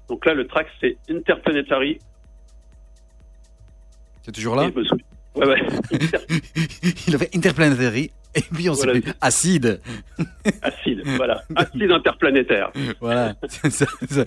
Donc 0.07 0.23
là, 0.27 0.35
le 0.35 0.45
track 0.45 0.67
c'est 0.79 0.97
Interplanetary. 1.09 1.97
C'est 4.21 4.31
toujours 4.31 4.55
là? 4.55 4.69
Ouais, 5.35 5.47
ouais. 5.47 5.61
Il 7.07 7.15
avait 7.15 7.29
Interplanetary 7.33 8.11
et 8.35 8.41
puis 8.53 8.69
on 8.69 8.73
Voilà. 8.73 8.93
plus. 8.93 9.03
Acide. 9.21 9.79
acide, 10.61 11.01
voilà. 11.17 11.41
Acide 11.55 11.91
interplanétaire. 11.91 12.71
Voilà. 12.99 13.35
Ça- 13.49 13.85
ça- 14.09 14.23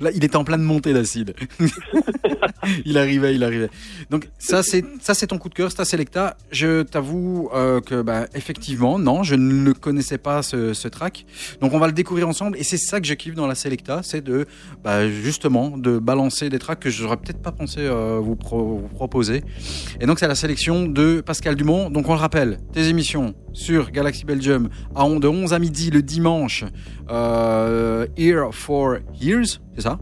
Là, 0.00 0.10
il 0.14 0.24
était 0.24 0.36
en 0.36 0.44
pleine 0.44 0.62
montée 0.62 0.92
d'acide. 0.92 1.34
il 2.84 2.98
arrivait, 2.98 3.34
il 3.34 3.44
arrivait. 3.44 3.68
Donc 4.10 4.28
ça, 4.38 4.62
c'est 4.62 4.84
ça, 5.00 5.14
c'est 5.14 5.26
ton 5.28 5.38
coup 5.38 5.48
de 5.48 5.54
cœur, 5.54 5.70
c'est 5.70 5.76
ta 5.76 5.84
Selecta. 5.84 6.36
Je 6.50 6.82
t'avoue 6.82 7.50
euh, 7.54 7.80
que, 7.80 8.02
bah, 8.02 8.26
effectivement, 8.34 8.98
non, 8.98 9.22
je 9.22 9.34
ne 9.34 9.64
le 9.64 9.74
connaissais 9.74 10.18
pas 10.18 10.42
ce, 10.42 10.72
ce 10.74 10.88
track. 10.88 11.24
Donc 11.60 11.72
on 11.74 11.78
va 11.78 11.86
le 11.86 11.92
découvrir 11.92 12.28
ensemble. 12.28 12.56
Et 12.58 12.64
c'est 12.64 12.76
ça 12.78 13.00
que 13.00 13.06
je 13.06 13.14
kiffe 13.14 13.34
dans 13.34 13.46
la 13.46 13.54
Selecta, 13.54 14.00
c'est 14.02 14.22
de, 14.22 14.46
bah, 14.82 15.08
justement, 15.08 15.76
de 15.76 15.98
balancer 15.98 16.48
des 16.50 16.58
tracks 16.58 16.80
que 16.80 16.90
j'aurais 16.90 17.16
peut-être 17.16 17.42
pas 17.42 17.52
pensé 17.52 17.80
euh, 17.80 18.18
vous, 18.22 18.36
pro- 18.36 18.78
vous 18.78 18.88
proposer. 18.88 19.42
Et 20.00 20.06
donc 20.06 20.18
c'est 20.18 20.28
la 20.28 20.34
sélection 20.34 20.86
de 20.86 21.20
Pascal 21.20 21.54
Dumont. 21.56 21.90
Donc 21.90 22.08
on 22.08 22.12
le 22.14 22.18
rappelle, 22.20 22.58
tes 22.72 22.88
émissions 22.88 23.34
sur 23.54 23.90
Galaxy 23.90 24.26
Belgium 24.26 24.68
à 24.94 25.06
on- 25.06 25.18
de 25.18 25.26
11 25.28 25.54
à 25.54 25.58
midi 25.58 25.90
le 25.90 26.02
dimanche. 26.02 26.64
Euh, 27.10 28.06
Ear 28.18 28.52
for 28.52 28.96
Years, 29.20 29.60
c'est 29.74 29.80
ça? 29.80 29.98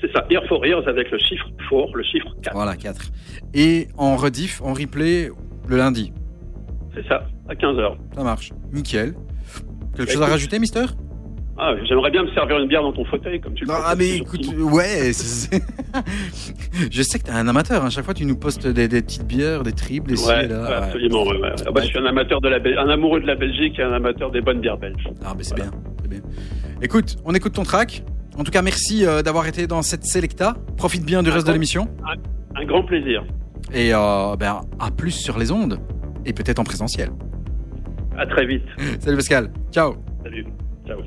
C'est 0.00 0.12
ça, 0.12 0.24
Ear 0.30 0.42
for 0.48 0.64
Ears 0.66 0.86
avec 0.88 1.10
le 1.10 1.18
chiffre 1.18 1.46
4, 1.68 1.94
le 1.96 2.02
chiffre 2.02 2.26
4. 2.42 2.54
Voilà, 2.54 2.76
4. 2.76 3.10
Et 3.54 3.88
en 3.96 4.16
rediff, 4.16 4.60
en 4.62 4.72
replay, 4.74 5.30
le 5.68 5.76
lundi. 5.76 6.12
C'est 6.94 7.06
ça, 7.08 7.24
à 7.48 7.54
15h. 7.54 7.96
Ça 8.14 8.22
marche. 8.22 8.52
Nickel. 8.72 9.14
Quelque 9.96 10.06
Bah, 10.08 10.12
chose 10.12 10.22
à 10.22 10.26
rajouter, 10.26 10.58
Mister? 10.58 10.84
Ah, 11.58 11.74
J'aimerais 11.86 12.10
bien 12.10 12.24
me 12.24 12.30
servir 12.32 12.58
une 12.58 12.66
bière 12.66 12.82
dans 12.82 12.92
ton 12.92 13.04
fauteuil, 13.04 13.40
comme 13.40 13.52
tu 13.54 13.64
le 13.64 13.68
Non, 13.68 13.74
ah, 13.84 13.94
mais 13.96 14.16
écoute, 14.16 14.46
ouais. 14.58 15.12
je 16.90 17.02
sais 17.02 17.18
que 17.18 17.24
t'es 17.24 17.30
un 17.30 17.46
amateur. 17.46 17.84
À 17.84 17.90
chaque 17.90 18.04
fois, 18.04 18.14
tu 18.14 18.24
nous 18.24 18.36
postes 18.36 18.66
des, 18.66 18.88
des 18.88 19.02
petites 19.02 19.26
bières, 19.26 19.62
des 19.62 19.72
triples, 19.72 20.10
des 20.14 20.26
Ouais, 20.26 20.48
là. 20.48 20.84
absolument. 20.84 21.24
ouais, 21.24 21.38
ouais. 21.38 21.52
Ah 21.66 21.70
bah, 21.70 21.82
je 21.82 21.88
suis 21.88 21.98
un 21.98 22.06
amateur 22.06 22.40
de 22.40 22.48
la 22.48 22.56
un 22.82 22.88
amoureux 22.88 23.20
de 23.20 23.26
la 23.26 23.34
Belgique 23.34 23.78
et 23.78 23.82
un 23.82 23.92
amateur 23.92 24.30
des 24.30 24.40
bonnes 24.40 24.60
bières 24.60 24.78
belges. 24.78 25.06
Ah, 25.24 25.34
mais 25.36 25.44
c'est 25.44 25.54
Voilà. 25.56 25.70
bien, 25.70 25.80
c'est 26.02 26.08
bien. 26.08 26.20
Écoute, 26.80 27.16
on 27.24 27.34
écoute 27.34 27.52
ton 27.52 27.64
track. 27.64 28.02
En 28.38 28.44
tout 28.44 28.50
cas, 28.50 28.62
merci 28.62 29.04
euh, 29.04 29.20
d'avoir 29.22 29.46
été 29.46 29.66
dans 29.66 29.82
cette 29.82 30.04
Selecta. 30.04 30.54
Profite 30.78 31.04
bien 31.04 31.22
du 31.22 31.28
reste 31.30 31.46
de 31.46 31.52
l'émission. 31.52 31.86
Un 32.56 32.64
grand 32.64 32.82
plaisir. 32.82 33.24
Et 33.74 33.94
euh, 33.94 34.36
ben, 34.36 34.62
à 34.80 34.90
plus 34.90 35.10
sur 35.12 35.38
les 35.38 35.52
ondes. 35.52 35.78
Et 36.24 36.32
peut-être 36.32 36.58
en 36.60 36.64
présentiel. 36.64 37.10
À 38.16 38.26
très 38.26 38.46
vite. 38.46 38.64
Salut 39.00 39.16
Pascal. 39.16 39.50
Ciao. 39.70 39.96
Salut. 40.24 40.46
Ciao. 40.86 40.98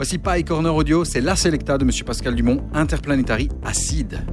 Voici 0.00 0.16
Pie 0.16 0.44
Corner 0.44 0.74
Audio. 0.74 1.04
C'est 1.04 1.20
la 1.20 1.36
Selecta 1.36 1.76
de 1.76 1.84
Monsieur 1.84 2.06
Pascal 2.06 2.34
Dumont, 2.34 2.64
Interplanetary 2.72 3.50
Acide. 3.62 4.24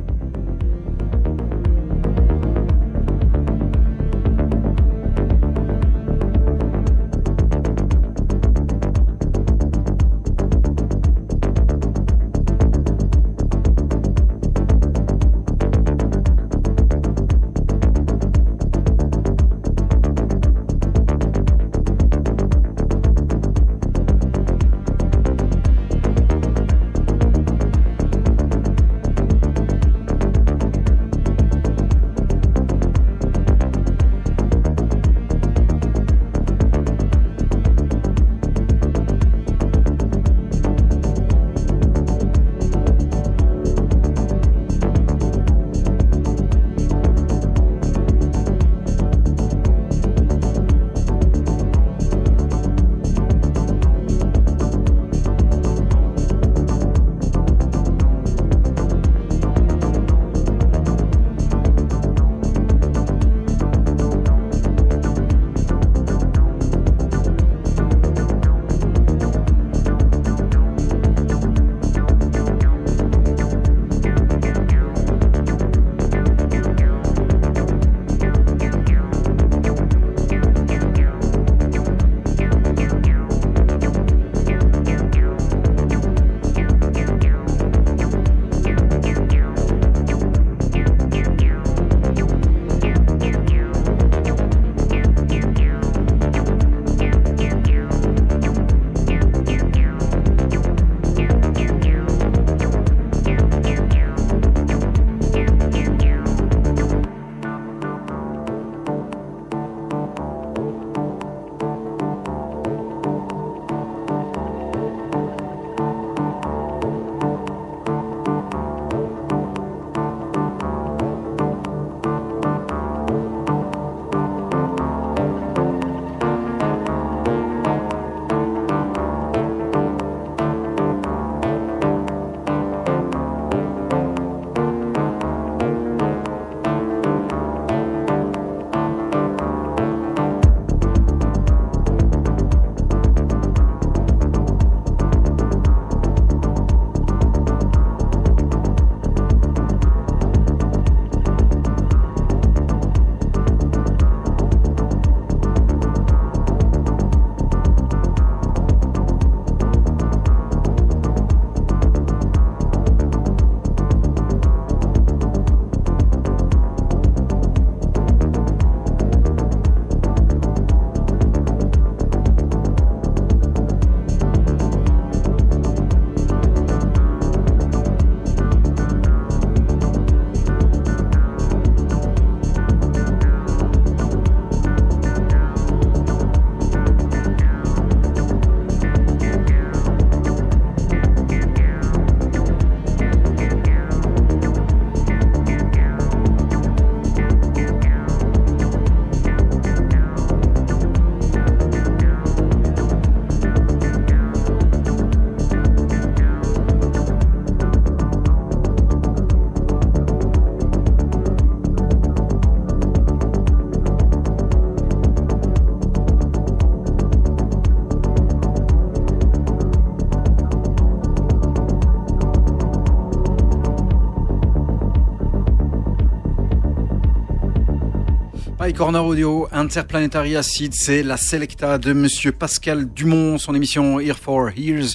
Corner 228.78 229.04
Audio, 229.04 229.48
Interplanetary 229.52 230.36
Acid, 230.36 230.72
c'est 230.76 231.02
la 231.02 231.18
Selecta 231.18 231.80
de 231.80 231.94
Monsieur 231.94 232.32
Pascal 232.32 232.86
Dumont. 232.86 233.40
Son 233.40 233.56
émission 233.56 234.00
Here 234.00 234.16
for 234.16 234.50
Hears 234.56 234.94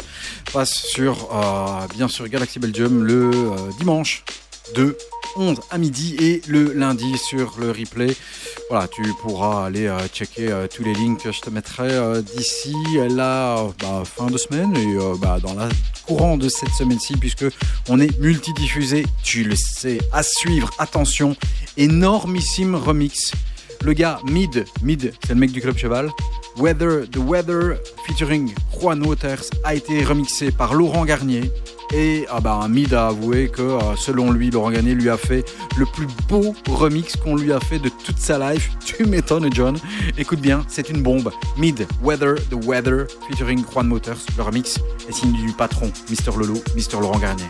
passe 0.53 0.73
sur, 0.73 1.29
euh, 1.35 1.89
bien 1.93 2.07
sûr, 2.07 2.29
Galaxy 2.29 2.61
Belgium 2.61 3.03
le 3.03 3.31
euh, 3.35 3.57
dimanche 3.81 4.23
de 4.77 4.97
11 5.35 5.59
à 5.69 5.79
midi 5.79 6.15
et 6.21 6.43
le 6.47 6.73
lundi 6.73 7.19
sur 7.19 7.57
le 7.59 7.73
replay. 7.73 8.15
Voilà, 8.71 8.87
tu 8.87 9.03
pourras 9.21 9.67
aller 9.67 9.89
euh, 9.89 9.99
checker 10.07 10.67
tous 10.73 10.85
les 10.85 10.95
links 10.95 11.21
que 11.21 11.33
je 11.33 11.41
te 11.41 11.51
mettrai 11.51 12.23
d'ici 12.23 12.77
la 13.11 13.67
bah, 13.81 14.05
fin 14.05 14.27
de 14.27 14.39
semaine 14.39 14.77
et 14.77 14.97
bah, 15.21 15.39
dans 15.43 15.55
la 15.55 15.69
courant 16.07 16.37
de 16.37 16.49
cette 16.49 16.71
semaine-ci 16.71 17.17
puisque 17.17 17.47
on 17.89 17.99
est 17.99 18.17
multidiffusé, 18.21 19.07
tu 19.25 19.43
le 19.43 19.57
sais, 19.57 19.99
à 20.13 20.23
suivre, 20.23 20.71
attention, 20.79 21.35
énormissime 21.77 22.77
remix. 22.77 23.33
Le 23.85 23.95
gars 23.95 24.21
Mid, 24.25 24.65
Mid, 24.83 25.13
c'est 25.25 25.35
le 25.35 25.41
mec 25.41 25.51
du 25.51 25.61
club 25.61 25.77
cheval. 25.77 26.09
Weather, 26.57 27.09
The 27.11 27.17
Weather 27.17 27.79
featuring 28.07 28.55
Juan 28.73 29.05
Waters 29.05 29.51
a 29.65 29.75
été 29.75 30.05
remixé 30.05 30.53
par 30.53 30.75
Laurent 30.75 31.05
Garnier. 31.05 31.51
Et 31.93 32.25
ah 32.31 32.41
bah, 32.41 32.67
Mid 32.69 32.95
a 32.95 33.09
avoué 33.09 33.49
que 33.49 33.63
euh, 33.63 33.97
selon 33.97 34.31
lui, 34.31 34.51
Laurent 34.51 34.71
Garnier 34.71 34.95
lui 34.95 35.11
a 35.11 35.17
fait 35.17 35.45
le 35.77 35.85
plus 35.85 36.07
beau 36.29 36.55
remix 36.71 37.17
qu'on 37.17 37.37
lui 37.37 37.53
a 37.53 37.59
fait 37.59 37.81
de 37.81 37.91
toute 38.05 38.19
sa 38.19 38.39
life. 38.39 38.71
Tu 38.85 39.05
m'étonnes, 39.05 39.53
John. 39.53 39.77
Écoute 40.17 40.41
bien, 40.41 40.65
c'est 40.69 40.89
une 40.89 41.03
bombe. 41.03 41.33
Mid, 41.57 41.87
Weather, 42.03 42.37
The 42.51 42.65
Weather 42.65 43.07
featuring 43.29 43.65
Juan 43.65 43.91
Waters. 43.91 44.19
Le 44.37 44.43
remix 44.45 44.79
est 45.09 45.13
signé 45.13 45.45
du 45.45 45.53
patron, 45.53 45.91
Mr. 46.09 46.37
Lolo, 46.37 46.63
Mr. 46.77 47.01
Laurent 47.01 47.19
Garnier. 47.19 47.49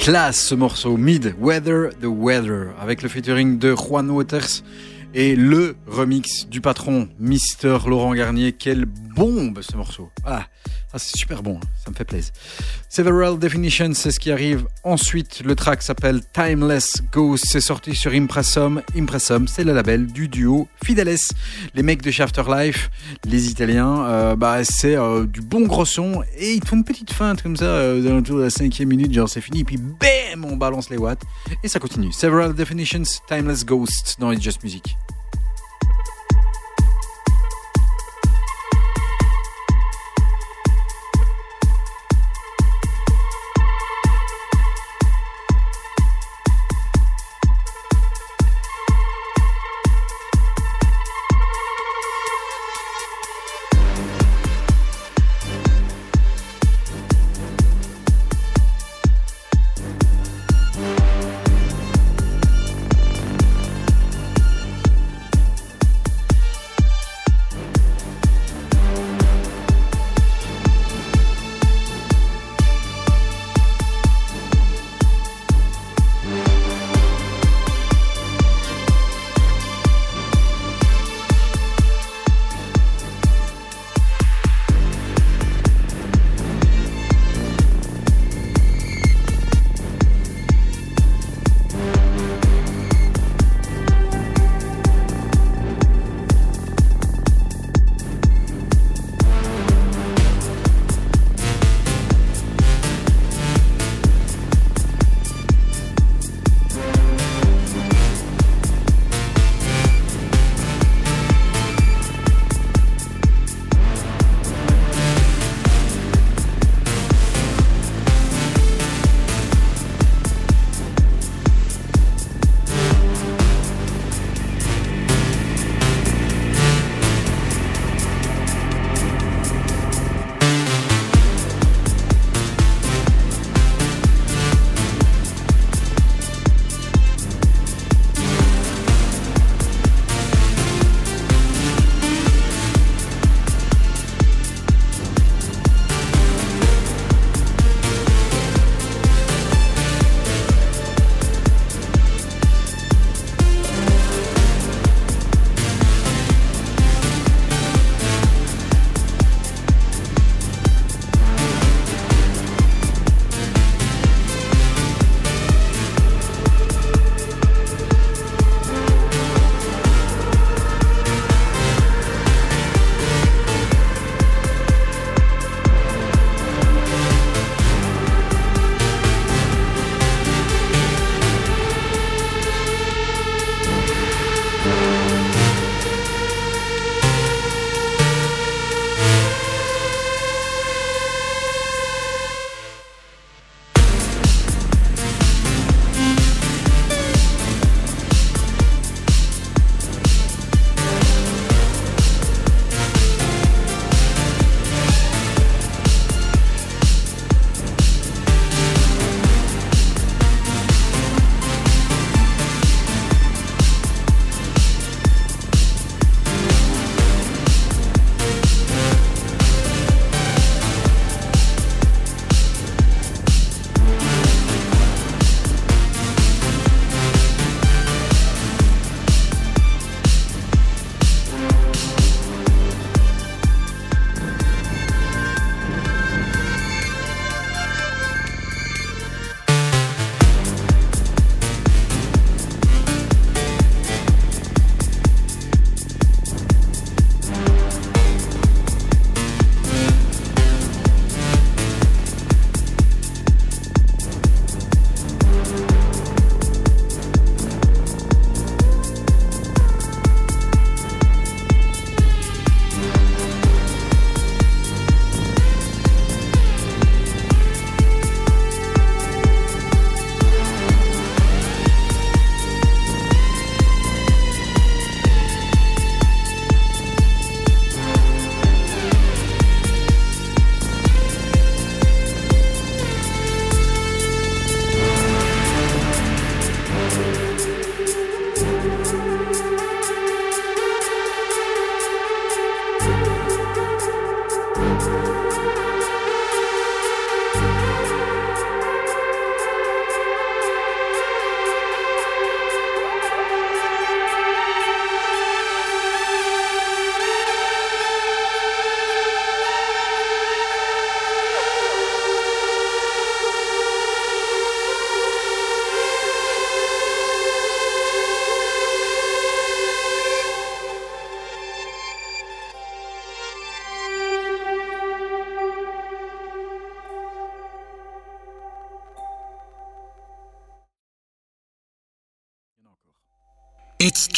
Classe 0.00 0.46
ce 0.46 0.54
morceau, 0.54 0.96
Mid 0.96 1.34
Weather 1.38 1.90
the 2.00 2.06
Weather, 2.06 2.68
avec 2.80 3.02
le 3.02 3.10
featuring 3.10 3.58
de 3.58 3.74
Juan 3.74 4.10
Waters 4.10 4.62
et 5.12 5.36
le 5.36 5.76
remix 5.86 6.46
du 6.48 6.62
patron 6.62 7.06
Mister 7.18 7.76
Laurent 7.86 8.14
Garnier. 8.14 8.52
Quelle 8.52 8.86
bombe 8.86 9.60
ce 9.60 9.76
morceau. 9.76 10.08
Ah, 10.24 10.46
ah, 10.94 10.98
c'est 10.98 11.18
super 11.18 11.42
bon, 11.42 11.58
hein, 11.62 11.66
ça 11.84 11.90
me 11.90 11.96
fait 11.96 12.06
plaisir. 12.06 12.32
Several 12.92 13.38
Definitions, 13.38 13.94
c'est 13.94 14.10
ce 14.10 14.18
qui 14.18 14.32
arrive 14.32 14.66
ensuite. 14.82 15.42
Le 15.44 15.54
track 15.54 15.80
s'appelle 15.80 16.22
Timeless 16.32 17.00
Ghost, 17.12 17.44
c'est 17.46 17.60
sorti 17.60 17.94
sur 17.94 18.10
Impressum. 18.12 18.82
Impressum, 18.96 19.46
c'est 19.46 19.62
le 19.62 19.72
label 19.72 20.08
du 20.08 20.26
duo 20.26 20.66
Fideles. 20.82 21.16
Les 21.76 21.84
mecs 21.84 22.02
de 22.02 22.10
Shafter 22.10 22.42
Life, 22.48 22.90
les 23.24 23.48
Italiens, 23.48 24.04
euh, 24.06 24.34
bah, 24.34 24.64
c'est 24.64 24.96
euh, 24.96 25.24
du 25.24 25.40
bon 25.40 25.68
gros 25.68 25.84
son 25.84 26.24
et 26.36 26.54
ils 26.54 26.66
font 26.66 26.74
une 26.74 26.84
petite 26.84 27.12
feinte 27.12 27.42
comme 27.42 27.56
ça, 27.56 27.66
euh, 27.66 28.02
aux 28.02 28.06
alentours 28.08 28.38
de 28.38 28.42
la 28.42 28.50
cinquième 28.50 28.88
minute, 28.88 29.14
genre 29.14 29.28
c'est 29.28 29.40
fini, 29.40 29.62
puis 29.62 29.76
bam, 29.76 30.44
on 30.44 30.56
balance 30.56 30.90
les 30.90 30.96
watts 30.96 31.22
et 31.62 31.68
ça 31.68 31.78
continue. 31.78 32.10
Several 32.10 32.52
Definitions, 32.54 33.04
Timeless 33.28 33.64
Ghost 33.64 34.16
dans 34.18 34.32
It's 34.32 34.42
Just 34.42 34.64
Music. 34.64 34.96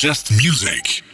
Just 0.02 0.32
music. 0.32 1.11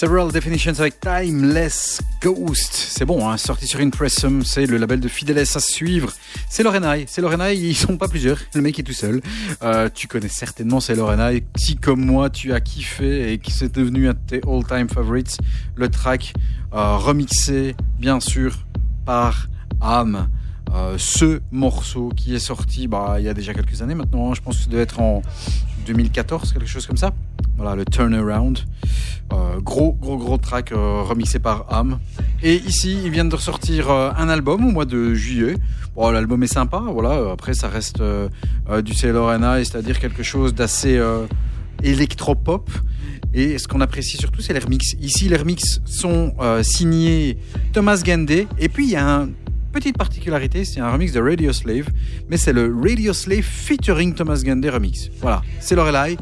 Several 0.00 0.32
Definitions 0.32 0.80
avec 0.80 0.98
Timeless 0.98 2.00
Ghost. 2.22 2.72
C'est 2.72 3.04
bon, 3.04 3.28
hein, 3.28 3.36
sorti 3.36 3.66
sur 3.66 3.80
Impressum, 3.80 4.42
c'est 4.46 4.64
le 4.64 4.78
label 4.78 4.98
de 4.98 5.08
Fideles 5.08 5.40
à 5.40 5.60
suivre. 5.60 6.10
C'est 6.48 6.62
Lorenai, 6.62 7.04
c'est 7.06 7.20
Lorenai, 7.20 7.54
ils 7.54 7.74
sont 7.74 7.98
pas 7.98 8.08
plusieurs, 8.08 8.38
le 8.54 8.62
mec 8.62 8.78
est 8.78 8.82
tout 8.82 8.94
seul. 8.94 9.20
Euh, 9.62 9.90
tu 9.92 10.08
connais 10.08 10.30
certainement 10.30 10.80
c'est 10.80 10.94
Lorenai, 10.94 11.44
si 11.54 11.76
comme 11.76 12.02
moi 12.02 12.30
tu 12.30 12.54
as 12.54 12.62
kiffé 12.62 13.30
et 13.30 13.36
qui 13.36 13.52
c'est 13.52 13.74
devenu 13.74 14.08
un 14.08 14.14
de 14.14 14.18
tes 14.26 14.40
all-time 14.48 14.88
favorites, 14.88 15.36
le 15.74 15.90
track 15.90 16.32
euh, 16.72 16.96
remixé 16.96 17.76
bien 17.98 18.20
sûr 18.20 18.56
par 19.04 19.48
Am. 19.82 20.30
Euh, 20.72 20.94
ce 20.96 21.42
morceau 21.50 22.08
qui 22.16 22.34
est 22.34 22.38
sorti 22.38 22.86
bah, 22.88 23.16
il 23.18 23.24
y 23.24 23.28
a 23.28 23.34
déjà 23.34 23.52
quelques 23.52 23.82
années 23.82 23.96
maintenant, 23.96 24.30
hein. 24.30 24.34
je 24.34 24.40
pense 24.40 24.56
que 24.56 24.62
ça 24.62 24.70
doit 24.70 24.80
être 24.80 24.98
en 24.98 25.20
2014, 25.84 26.54
quelque 26.54 26.66
chose 26.66 26.86
comme 26.86 26.96
ça. 26.96 27.12
Voilà, 27.60 27.76
le 27.76 27.84
Turnaround. 27.84 28.58
Euh, 29.34 29.60
gros, 29.60 29.92
gros, 29.92 30.16
gros 30.16 30.38
track 30.38 30.72
euh, 30.72 31.02
remixé 31.02 31.38
par 31.40 31.66
Am. 31.68 31.98
Et 32.42 32.54
ici, 32.56 32.98
ils 33.04 33.10
viennent 33.10 33.28
de 33.28 33.36
ressortir 33.36 33.90
euh, 33.90 34.10
un 34.16 34.30
album 34.30 34.64
au 34.64 34.70
mois 34.70 34.86
de 34.86 35.12
juillet. 35.12 35.56
Bon, 35.94 36.10
l'album 36.10 36.42
est 36.42 36.52
sympa, 36.52 36.78
voilà. 36.78 37.32
Après, 37.32 37.52
ça 37.52 37.68
reste 37.68 37.98
du 38.00 38.92
Night, 38.92 39.66
c'est-à-dire 39.66 40.00
quelque 40.00 40.22
chose 40.22 40.54
d'assez 40.54 40.98
électropop. 41.82 42.70
Et 43.34 43.58
ce 43.58 43.68
qu'on 43.68 43.82
apprécie 43.82 44.16
surtout, 44.16 44.40
c'est 44.40 44.54
les 44.54 44.60
remixes. 44.60 44.94
Ici, 44.98 45.28
les 45.28 45.36
remixes 45.36 45.82
sont 45.84 46.32
signés 46.62 47.36
Thomas 47.74 48.00
Gandé. 48.02 48.48
Et 48.58 48.70
puis, 48.70 48.86
il 48.86 48.90
y 48.92 48.96
a 48.96 49.04
une 49.04 49.34
petite 49.70 49.98
particularité, 49.98 50.64
c'est 50.64 50.80
un 50.80 50.90
remix 50.90 51.12
de 51.12 51.20
Radio 51.20 51.52
Slave. 51.52 51.88
Mais 52.30 52.38
c'est 52.38 52.54
le 52.54 52.74
Radio 52.82 53.12
Slave 53.12 53.42
featuring 53.42 54.14
Thomas 54.14 54.40
Gandé 54.42 54.70
remix. 54.70 55.10
Voilà, 55.20 55.42
c'est 55.58 55.74
Lorelai. 55.74 56.16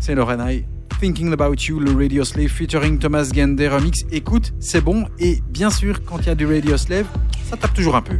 C'est 0.00 0.14
Lorelai. 0.14 0.64
Thinking 1.00 1.32
About 1.32 1.54
You, 1.68 1.78
le 1.78 1.92
Radio 1.94 2.24
Slave 2.24 2.48
featuring 2.48 2.98
Thomas 2.98 3.30
Gandé 3.32 3.68
remix. 3.68 4.04
Écoute, 4.10 4.52
c'est 4.58 4.80
bon. 4.80 5.06
Et 5.20 5.40
bien 5.48 5.70
sûr, 5.70 6.04
quand 6.04 6.18
il 6.18 6.26
y 6.26 6.30
a 6.30 6.34
du 6.34 6.46
Radio 6.46 6.76
Slave, 6.76 7.06
ça 7.48 7.56
tape 7.56 7.72
toujours 7.72 7.94
un 7.94 8.02
peu. 8.02 8.16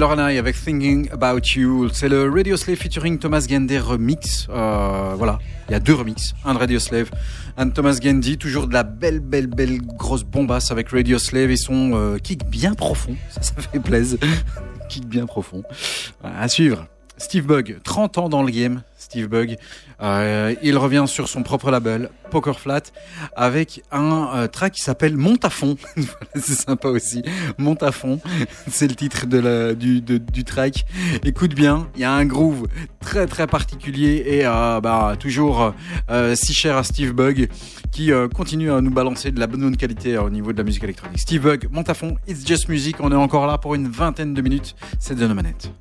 C'est 0.00 0.06
Laura 0.06 0.32
Nye 0.32 0.38
avec 0.38 0.56
Thinking 0.56 1.10
About 1.12 1.40
You. 1.56 1.90
C'est 1.92 2.08
le 2.08 2.30
Radio 2.30 2.56
Slave 2.56 2.78
featuring 2.78 3.18
Thomas 3.18 3.44
Gandhi 3.46 3.76
remix. 3.76 4.46
Euh, 4.48 5.14
voilà, 5.18 5.38
il 5.68 5.72
y 5.72 5.74
a 5.74 5.78
deux 5.78 5.92
remixes, 5.92 6.32
un 6.42 6.54
de 6.54 6.58
Radio 6.58 6.78
Slave, 6.78 7.10
un 7.58 7.66
de 7.66 7.72
Thomas 7.72 7.98
Gandhi. 8.02 8.38
Toujours 8.38 8.66
de 8.66 8.72
la 8.72 8.82
belle, 8.82 9.20
belle, 9.20 9.46
belle 9.46 9.82
grosse 9.82 10.24
bombasse 10.24 10.70
avec 10.70 10.88
Radio 10.88 11.18
Slave 11.18 11.50
et 11.50 11.58
son 11.58 11.90
euh, 11.92 12.16
kick 12.16 12.46
bien 12.46 12.72
profond. 12.72 13.14
Ça, 13.28 13.42
ça 13.42 13.52
fait 13.60 13.78
plaisir. 13.78 14.18
kick 14.88 15.06
bien 15.06 15.26
profond. 15.26 15.64
À 16.24 16.48
suivre. 16.48 16.86
Steve 17.18 17.44
Bug, 17.44 17.80
30 17.84 18.16
ans 18.16 18.28
dans 18.30 18.42
le 18.42 18.50
game, 18.50 18.80
Steve 19.10 19.26
Bug. 19.26 19.56
Euh, 20.00 20.54
il 20.62 20.78
revient 20.78 21.04
sur 21.08 21.28
son 21.28 21.42
propre 21.42 21.72
label, 21.72 22.10
Poker 22.30 22.60
Flat, 22.60 22.82
avec 23.34 23.82
un 23.90 24.28
euh, 24.34 24.46
track 24.46 24.74
qui 24.74 24.82
s'appelle. 24.82 25.16
Voilà, 25.20 25.36
c'est 26.36 26.54
sympa 26.54 26.88
aussi. 26.88 27.22
Fond, 27.92 28.20
c'est 28.70 28.86
le 28.86 28.94
titre 28.94 29.26
de 29.26 29.74
du, 29.74 30.44
track. 30.44 30.86
Écoute 31.24 31.54
bien, 31.54 31.88
il 31.96 32.02
y 32.02 32.04
a 32.04 32.12
un 32.12 32.24
groove 32.24 32.68
très 33.00 33.26
très 33.26 33.46
particulier 33.48 34.22
et 34.26 34.46
euh, 34.46 34.80
bah, 34.80 35.16
toujours 35.18 35.74
si 36.34 36.54
cher 36.54 36.76
à 36.76 36.84
Steve 36.84 37.12
Bug 37.12 37.48
qui 37.90 38.12
continue 38.34 38.70
à 38.70 38.80
nous 38.80 38.90
balancer 38.90 39.32
de 39.32 39.40
la 39.40 39.48
bonne 39.48 39.76
qualité 39.76 40.18
au 40.18 40.30
niveau 40.30 40.52
de 40.52 40.58
la 40.58 40.64
musique 40.64 40.84
électronique. 40.84 41.18
Steve 41.18 41.42
Bug, 41.42 41.68
fond, 41.94 42.16
It's 42.28 42.46
Just 42.46 42.68
Music. 42.68 42.96
On 43.00 43.10
est 43.10 43.16
encore 43.16 43.46
là 43.48 43.58
pour 43.58 43.74
une 43.74 43.88
vingtaine 43.88 44.34
de 44.34 44.42
minutes. 44.42 44.76
C'est 44.98 45.16
de 45.16 45.26
nos 45.26 45.34
manettes. 45.34 45.72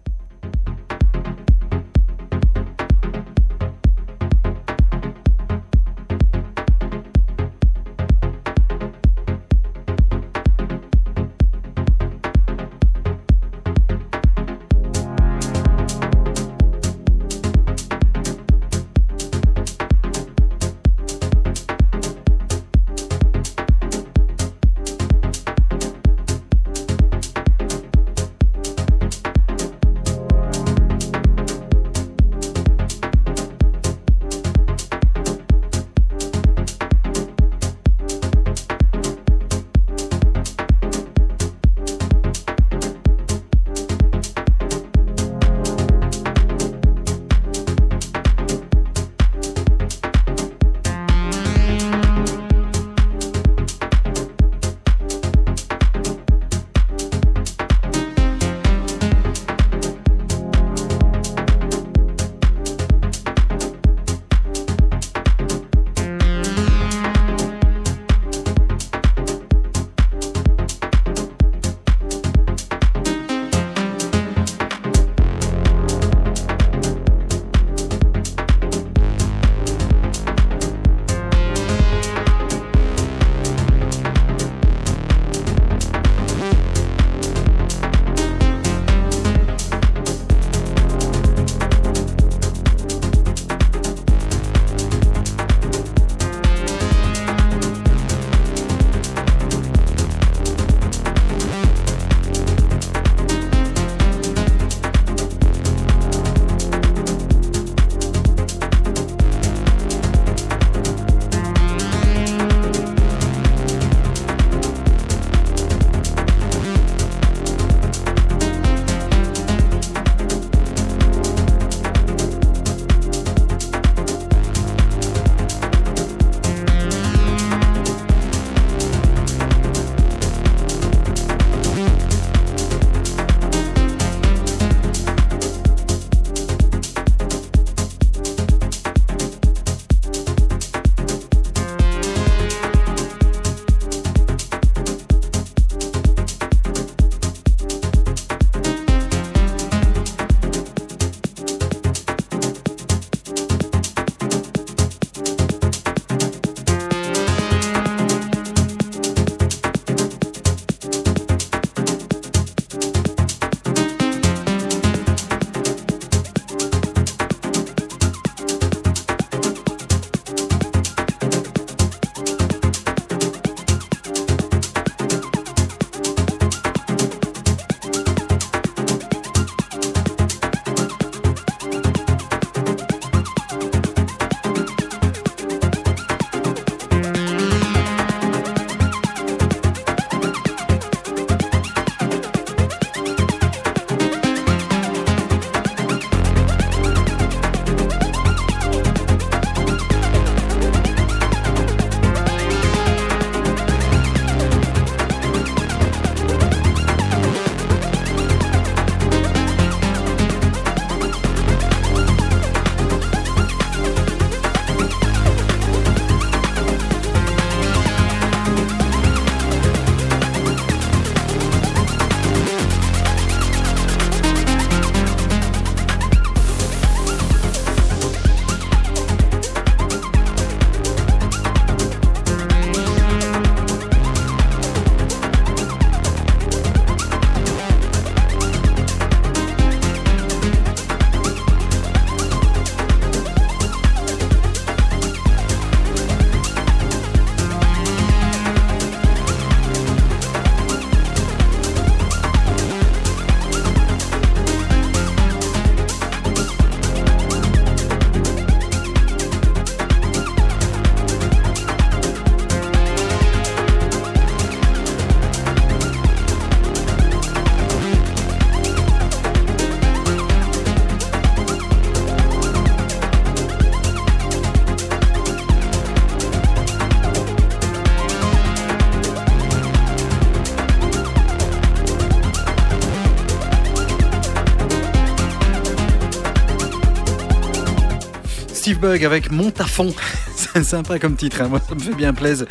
Bug 288.79 289.03
avec 289.03 289.29
fond. 289.67 289.93
C'est 290.35 290.63
sympa 290.63 290.99
comme 290.99 291.15
titre, 291.15 291.41
hein. 291.41 291.47
moi 291.49 291.59
ça 291.67 291.75
me 291.75 291.79
fait 291.79 291.93
bien 291.93 292.13
plaisir. 292.13 292.45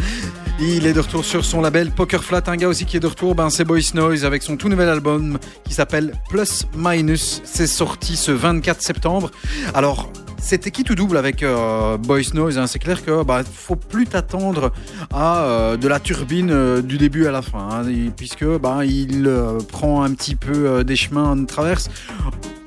Il 0.60 0.86
est 0.86 0.92
de 0.92 1.00
retour 1.00 1.24
sur 1.24 1.44
son 1.44 1.60
label 1.60 1.90
Poker 1.90 2.22
Flat. 2.22 2.42
Un 2.48 2.56
gars 2.56 2.68
aussi 2.68 2.84
qui 2.84 2.96
est 2.96 3.00
de 3.00 3.06
retour, 3.06 3.34
ben, 3.34 3.48
c'est 3.48 3.64
Boys 3.64 3.94
Noise 3.94 4.24
avec 4.24 4.42
son 4.42 4.56
tout 4.56 4.68
nouvel 4.68 4.88
album 4.88 5.38
qui 5.64 5.72
s'appelle 5.72 6.12
Plus 6.28 6.66
Minus. 6.76 7.40
C'est 7.44 7.66
sorti 7.66 8.16
ce 8.16 8.32
24 8.32 8.82
septembre. 8.82 9.30
Alors, 9.74 10.10
c'était 10.40 10.70
qui 10.70 10.84
tout 10.84 10.94
double 10.94 11.16
avec 11.16 11.42
euh, 11.42 11.96
Boys 11.96 12.32
Noise. 12.32 12.58
hein? 12.58 12.66
C'est 12.66 12.78
clair 12.78 13.04
que 13.04 13.22
bah, 13.22 13.42
faut 13.44 13.76
plus 13.76 14.06
t'attendre 14.06 14.72
à 15.12 15.42
euh, 15.42 15.76
de 15.76 15.88
la 15.88 16.00
turbine 16.00 16.50
euh, 16.50 16.80
du 16.80 16.96
début 16.96 17.26
à 17.26 17.30
la 17.30 17.42
fin, 17.42 17.68
hein, 17.70 18.10
puisque 18.16 18.46
bah, 18.46 18.84
il 18.84 19.26
euh, 19.26 19.58
prend 19.58 20.02
un 20.02 20.12
petit 20.14 20.36
peu 20.36 20.84
des 20.84 20.96
chemins 20.96 21.36
de 21.36 21.44
traverse 21.44 21.90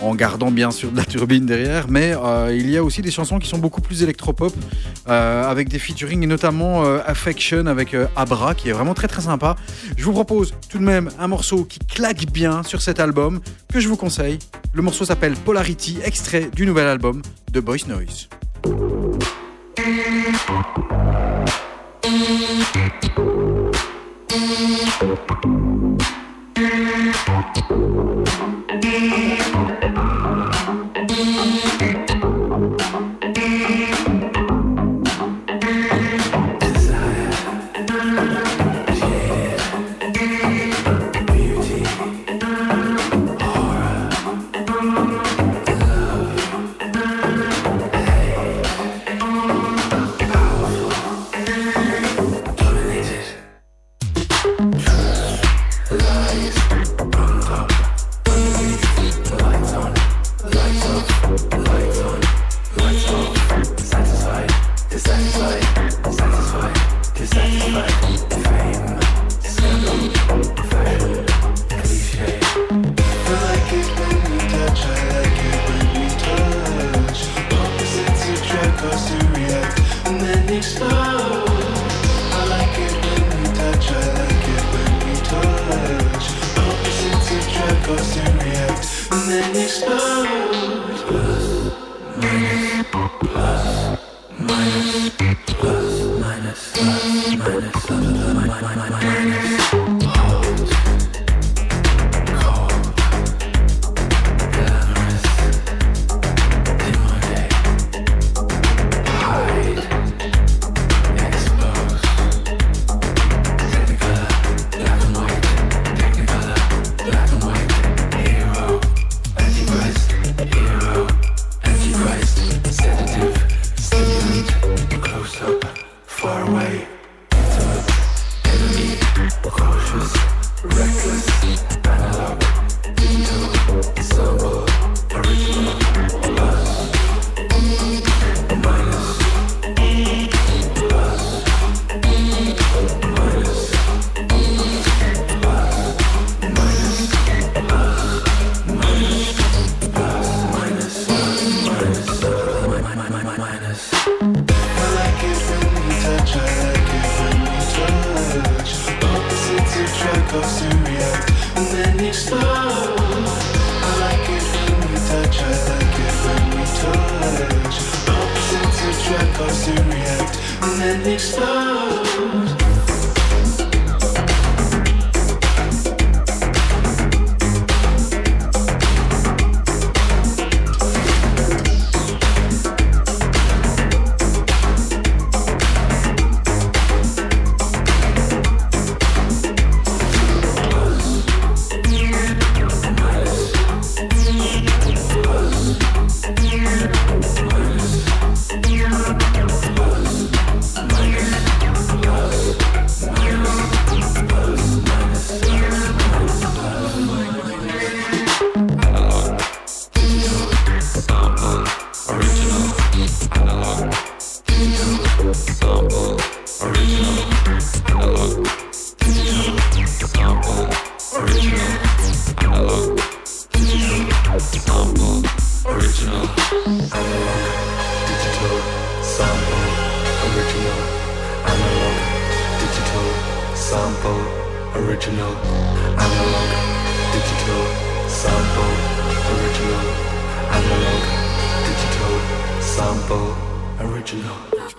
en 0.01 0.15
gardant 0.15 0.51
bien 0.51 0.71
sûr 0.71 0.91
de 0.91 0.97
la 0.97 1.05
turbine 1.05 1.45
derrière, 1.45 1.87
mais 1.89 2.13
euh, 2.15 2.55
il 2.55 2.69
y 2.69 2.77
a 2.77 2.83
aussi 2.83 3.01
des 3.01 3.11
chansons 3.11 3.39
qui 3.39 3.47
sont 3.47 3.57
beaucoup 3.57 3.81
plus 3.81 4.03
électropop, 4.03 4.53
euh, 5.07 5.43
avec 5.43 5.69
des 5.69 5.79
featuring 5.79 6.23
et 6.23 6.27
notamment 6.27 6.83
euh, 6.85 6.99
Affection 7.05 7.65
avec 7.67 7.95
Abra, 8.15 8.55
qui 8.55 8.69
est 8.69 8.71
vraiment 8.73 8.93
très 8.93 9.07
très 9.07 9.21
sympa. 9.21 9.55
Je 9.97 10.03
vous 10.03 10.11
propose 10.11 10.53
tout 10.69 10.77
de 10.77 10.83
même 10.83 11.09
un 11.19 11.27
morceau 11.27 11.63
qui 11.65 11.79
claque 11.79 12.31
bien 12.31 12.63
sur 12.63 12.81
cet 12.81 12.99
album, 12.99 13.39
que 13.71 13.79
je 13.79 13.87
vous 13.87 13.97
conseille. 13.97 14.39
Le 14.73 14.81
morceau 14.81 15.05
s'appelle 15.05 15.33
Polarity, 15.33 15.99
extrait 16.03 16.49
du 16.53 16.65
nouvel 16.65 16.87
album 16.87 17.21
de 17.51 17.59
Boys 17.59 17.87
Noise. 17.87 18.29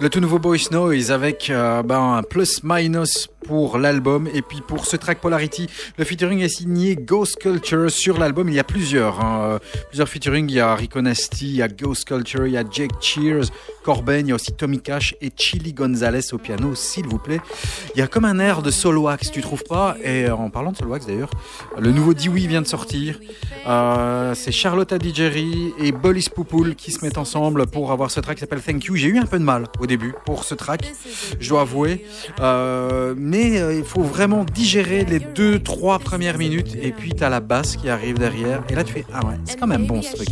Le 0.00 0.10
tout 0.10 0.20
nouveau 0.20 0.38
Boys 0.38 0.70
Noise 0.70 1.10
avec 1.10 1.48
euh, 1.50 1.82
ben, 1.82 2.14
un 2.14 2.22
plus 2.22 2.62
minus 2.64 3.28
pour 3.52 3.76
l'album. 3.76 4.30
Et 4.32 4.40
puis 4.40 4.62
pour 4.66 4.86
ce 4.86 4.96
track 4.96 5.20
Polarity, 5.20 5.68
le 5.98 6.04
featuring 6.04 6.40
est 6.40 6.48
signé 6.48 6.96
Ghost 6.96 7.36
Culture 7.36 7.90
sur 7.90 8.18
l'album. 8.18 8.48
Il 8.48 8.54
y 8.54 8.58
a 8.58 8.64
plusieurs, 8.64 9.22
hein, 9.22 9.42
euh, 9.42 9.58
plusieurs 9.90 10.08
featuring. 10.08 10.48
Il 10.48 10.54
y 10.54 10.60
a 10.60 10.74
Rico 10.74 11.02
Nasty, 11.02 11.48
il 11.48 11.56
y 11.56 11.62
a 11.62 11.68
Ghost 11.68 12.06
Culture, 12.06 12.46
il 12.46 12.54
y 12.54 12.56
a 12.56 12.64
Jake 12.66 12.92
Cheers, 13.02 13.50
Corben, 13.84 14.26
il 14.26 14.30
y 14.30 14.32
a 14.32 14.36
aussi 14.36 14.54
Tommy 14.54 14.80
Cash 14.80 15.14
et 15.20 15.30
Chili 15.36 15.74
Gonzalez 15.74 16.32
au 16.32 16.38
piano, 16.38 16.74
s'il 16.74 17.06
vous 17.06 17.18
plaît. 17.18 17.42
Il 17.94 17.98
y 17.98 18.02
a 18.02 18.06
comme 18.06 18.24
un 18.24 18.38
air 18.38 18.62
de 18.62 18.70
Solo 18.70 19.02
Wax, 19.02 19.30
tu 19.30 19.42
trouves 19.42 19.64
pas? 19.64 19.96
Et 20.02 20.30
en 20.30 20.48
parlant 20.48 20.72
de 20.72 20.78
Solo 20.78 20.92
Wax 20.92 21.04
d'ailleurs, 21.04 21.30
le 21.78 21.92
nouveau 21.92 22.14
Dewey 22.14 22.46
vient 22.46 22.62
de 22.62 22.66
sortir. 22.66 23.20
Euh, 23.66 24.34
c'est 24.34 24.50
Charlotte 24.50 24.90
Adigeri 24.90 25.74
et 25.78 25.92
Bolis 25.92 26.30
Poupoul 26.34 26.74
qui 26.74 26.90
se 26.90 27.04
mettent 27.04 27.18
ensemble 27.18 27.66
pour 27.66 27.92
avoir 27.92 28.10
ce 28.10 28.20
track 28.20 28.36
qui 28.36 28.40
s'appelle 28.40 28.62
Thank 28.62 28.86
You. 28.86 28.96
J'ai 28.96 29.08
eu 29.08 29.18
un 29.18 29.26
peu 29.26 29.38
de 29.38 29.44
mal 29.44 29.66
au 29.78 29.84
début 29.84 30.14
pour 30.24 30.44
ce 30.44 30.54
track, 30.54 30.90
je 31.38 31.48
dois 31.50 31.60
avouer. 31.60 32.06
Euh, 32.40 33.14
mais 33.16 33.41
euh, 33.42 33.74
il 33.74 33.84
faut 33.84 34.02
vraiment 34.02 34.44
digérer 34.44 35.04
les 35.04 35.18
deux, 35.18 35.58
trois 35.58 35.98
premières 35.98 36.38
minutes 36.38 36.76
et 36.80 36.92
puis 36.92 37.12
t'as 37.12 37.28
la 37.28 37.40
basse 37.40 37.76
qui 37.76 37.88
arrive 37.88 38.18
derrière. 38.18 38.62
Et 38.68 38.74
là 38.74 38.84
tu 38.84 38.92
fais, 38.92 39.04
ah 39.12 39.26
ouais, 39.26 39.34
c'est 39.44 39.58
quand 39.58 39.66
même 39.66 39.86
bon 39.86 40.02
ce 40.02 40.14
truc. 40.14 40.28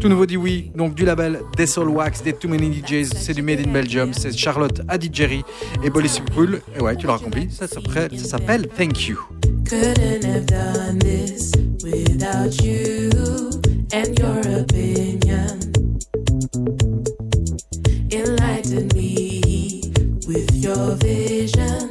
Tout 0.00 0.08
nouveau 0.08 0.26
Dewey, 0.26 0.70
donc 0.74 0.94
du 0.94 1.04
label 1.04 1.40
des 1.56 1.66
Soul 1.66 1.88
Wax, 1.88 2.22
des 2.22 2.32
Too 2.32 2.48
Many 2.48 2.82
DJs, 2.82 3.10
c'est 3.16 3.34
du 3.34 3.42
Made 3.42 3.60
in 3.66 3.70
Belgium, 3.70 4.12
c'est 4.12 4.36
Charlotte 4.36 4.80
Adigeri 4.88 5.42
et 5.82 5.90
Bolis 5.90 6.20
Poupoul. 6.24 6.60
Et 6.76 6.82
ouais, 6.82 6.96
tu 6.96 7.06
l'auras 7.06 7.18
compris, 7.18 7.48
ça 7.50 7.66
s'appelle 7.66 8.18
ça 8.18 8.24
s'appelle 8.24 8.66
Thank 8.68 9.08
You. 9.08 9.18
Couldn't 9.68 10.24
have 10.24 10.46
done 10.46 10.98
this 11.00 11.52
without 11.84 12.60
you 12.64 13.10
and 13.92 14.18
your 14.18 14.60
opinion. 14.60 15.58
Enlighten 18.10 18.88
me 18.94 19.82
with 20.26 20.50
your 20.54 20.96
vision. 20.96 21.90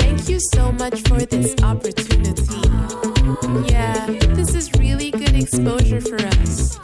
Thank 0.00 0.28
you 0.28 0.40
so 0.52 0.72
much 0.72 1.00
for 1.02 1.20
this 1.20 1.54
opportunity. 1.62 2.68
Yeah, 3.70 4.06
this 4.34 4.52
is 4.56 4.72
really 4.80 5.12
good 5.12 5.36
exposure 5.36 6.00
for 6.00 6.16
us. 6.16 6.83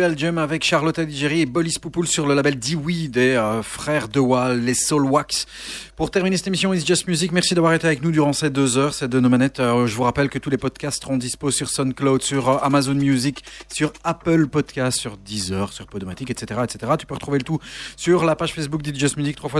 Belgium 0.00 0.38
avec 0.38 0.64
Charlotte 0.64 0.98
Adigéry 0.98 1.42
et 1.42 1.46
Bolis 1.46 1.78
Poupoul 1.78 2.06
sur 2.06 2.26
le 2.26 2.32
label 2.32 2.58
Dewey 2.58 3.08
des 3.08 3.34
euh, 3.34 3.62
frères 3.62 4.08
De 4.08 4.18
Wall, 4.18 4.60
les 4.60 4.72
Soul 4.72 5.04
Wax. 5.04 5.44
Pour 5.94 6.10
terminer 6.10 6.38
cette 6.38 6.46
émission 6.46 6.72
It's 6.72 6.86
Just 6.86 7.06
Music, 7.06 7.32
merci 7.32 7.54
d'avoir 7.54 7.74
été 7.74 7.86
avec 7.86 8.02
nous 8.02 8.10
durant 8.10 8.32
ces 8.32 8.48
deux 8.48 8.78
heures, 8.78 8.94
ces 8.94 9.08
deux 9.08 9.20
nos 9.20 9.28
manettes. 9.28 9.60
Euh, 9.60 9.86
je 9.86 9.94
vous 9.94 10.04
rappelle 10.04 10.30
que 10.30 10.38
tous 10.38 10.48
les 10.48 10.56
podcasts 10.56 11.02
seront 11.02 11.18
dispo 11.18 11.50
sur 11.50 11.68
SoundCloud, 11.68 12.22
sur 12.22 12.48
euh, 12.48 12.56
Amazon 12.62 12.94
Music, 12.94 13.44
sur 13.70 13.92
Apple 14.02 14.46
Podcast, 14.46 14.98
sur 14.98 15.18
Deezer, 15.18 15.70
sur 15.70 15.86
Podomatic, 15.86 16.30
etc., 16.30 16.62
etc. 16.64 16.92
Tu 16.98 17.04
peux 17.04 17.12
retrouver 17.12 17.36
le 17.36 17.44
tout 17.44 17.58
sur 17.98 18.24
la 18.24 18.36
page 18.36 18.54
Facebook 18.54 18.80
d'It's 18.80 18.98
Just 18.98 19.18
Music, 19.18 19.36
3 19.36 19.50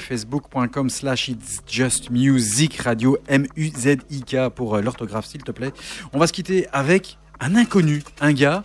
facebook.com 0.00 0.90
slash 0.90 1.28
It's 1.28 1.60
Just 1.68 2.10
Music, 2.10 2.78
radio 2.78 3.16
M-U-Z-I-K 3.28 4.48
pour 4.56 4.76
l'orthographe, 4.78 5.26
s'il 5.26 5.44
te 5.44 5.52
plaît. 5.52 5.72
On 6.12 6.18
va 6.18 6.26
se 6.26 6.32
quitter 6.32 6.66
avec 6.72 7.16
un 7.40 7.56
inconnu, 7.56 8.02
un 8.20 8.32
gars 8.32 8.64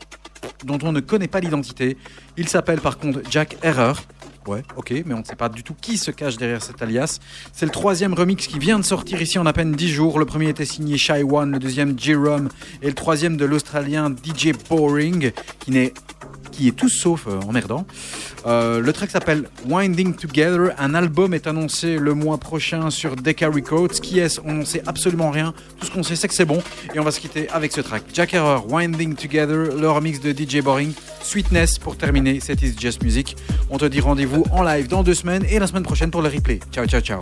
dont 0.63 0.79
on 0.83 0.91
ne 0.91 0.99
connaît 0.99 1.27
pas 1.27 1.39
l'identité. 1.39 1.97
Il 2.37 2.47
s'appelle 2.47 2.79
par 2.79 2.97
contre 2.97 3.21
Jack 3.29 3.57
Error. 3.63 3.99
Ouais, 4.47 4.63
ok, 4.77 4.93
mais 5.05 5.13
on 5.13 5.19
ne 5.19 5.23
sait 5.23 5.35
pas 5.35 5.49
du 5.49 5.63
tout 5.63 5.75
qui 5.79 5.97
se 5.97 6.09
cache 6.11 6.37
derrière 6.37 6.63
cet 6.63 6.81
alias. 6.81 7.19
C'est 7.53 7.65
le 7.65 7.71
troisième 7.71 8.13
remix 8.13 8.47
qui 8.47 8.57
vient 8.57 8.79
de 8.79 8.83
sortir 8.83 9.21
ici 9.21 9.37
en 9.37 9.45
à 9.45 9.53
peine 9.53 9.73
10 9.73 9.89
jours. 9.89 10.17
Le 10.17 10.25
premier 10.25 10.49
était 10.49 10.65
signé 10.65 10.97
Shy 10.97 11.23
One, 11.23 11.51
le 11.51 11.59
deuxième 11.59 11.99
Jerome 11.99 12.49
et 12.81 12.87
le 12.87 12.93
troisième 12.93 13.37
de 13.37 13.45
l'Australien 13.45 14.09
DJ 14.09 14.53
Boring, 14.67 15.31
qui 15.59 15.71
n'est 15.71 15.93
qui 16.59 16.67
est 16.67 16.71
tout 16.71 16.89
sauf 16.89 17.25
euh, 17.27 17.39
emmerdant. 17.47 17.85
Euh, 18.45 18.81
le 18.81 18.91
track 18.91 19.11
s'appelle 19.11 19.45
Winding 19.69 20.13
Together. 20.13 20.73
Un 20.77 20.93
album 20.93 21.33
est 21.33 21.47
annoncé 21.47 21.97
le 21.97 22.13
mois 22.13 22.37
prochain 22.37 22.89
sur 22.89 23.15
Decca 23.15 23.47
Records. 23.47 24.01
Qui 24.01 24.19
est-ce? 24.19 24.41
On 24.43 24.53
n'en 24.53 24.65
sait 24.65 24.83
absolument 24.85 25.31
rien. 25.31 25.53
Tout 25.79 25.85
ce 25.85 25.91
qu'on 25.91 26.03
sait, 26.03 26.17
c'est 26.17 26.27
que 26.27 26.33
c'est 26.33 26.43
bon. 26.43 26.61
Et 26.93 26.99
on 26.99 27.03
va 27.03 27.11
se 27.11 27.21
quitter 27.21 27.47
avec 27.49 27.71
ce 27.71 27.79
track. 27.79 28.03
Jack 28.13 28.33
Error, 28.33 28.69
Winding 28.69 29.15
Together, 29.15 29.73
le 29.79 29.89
remix 29.89 30.19
de 30.19 30.31
DJ 30.31 30.61
Boring, 30.61 30.91
Sweetness 31.21 31.79
pour 31.79 31.95
terminer. 31.95 32.39
C'est 32.41 32.61
Is 32.61 32.75
Just 32.77 33.03
Music. 33.03 33.37
On 33.69 33.77
te 33.77 33.85
dit 33.85 34.01
rendez-vous 34.01 34.43
en 34.51 34.61
live 34.61 34.89
dans 34.89 35.03
deux 35.03 35.13
semaines 35.13 35.45
et 35.49 35.59
la 35.59 35.67
semaine 35.67 35.83
prochaine 35.83 36.11
pour 36.11 36.21
le 36.21 36.27
replay. 36.27 36.59
Ciao, 36.73 36.85
ciao, 36.85 36.99
ciao. 36.99 37.21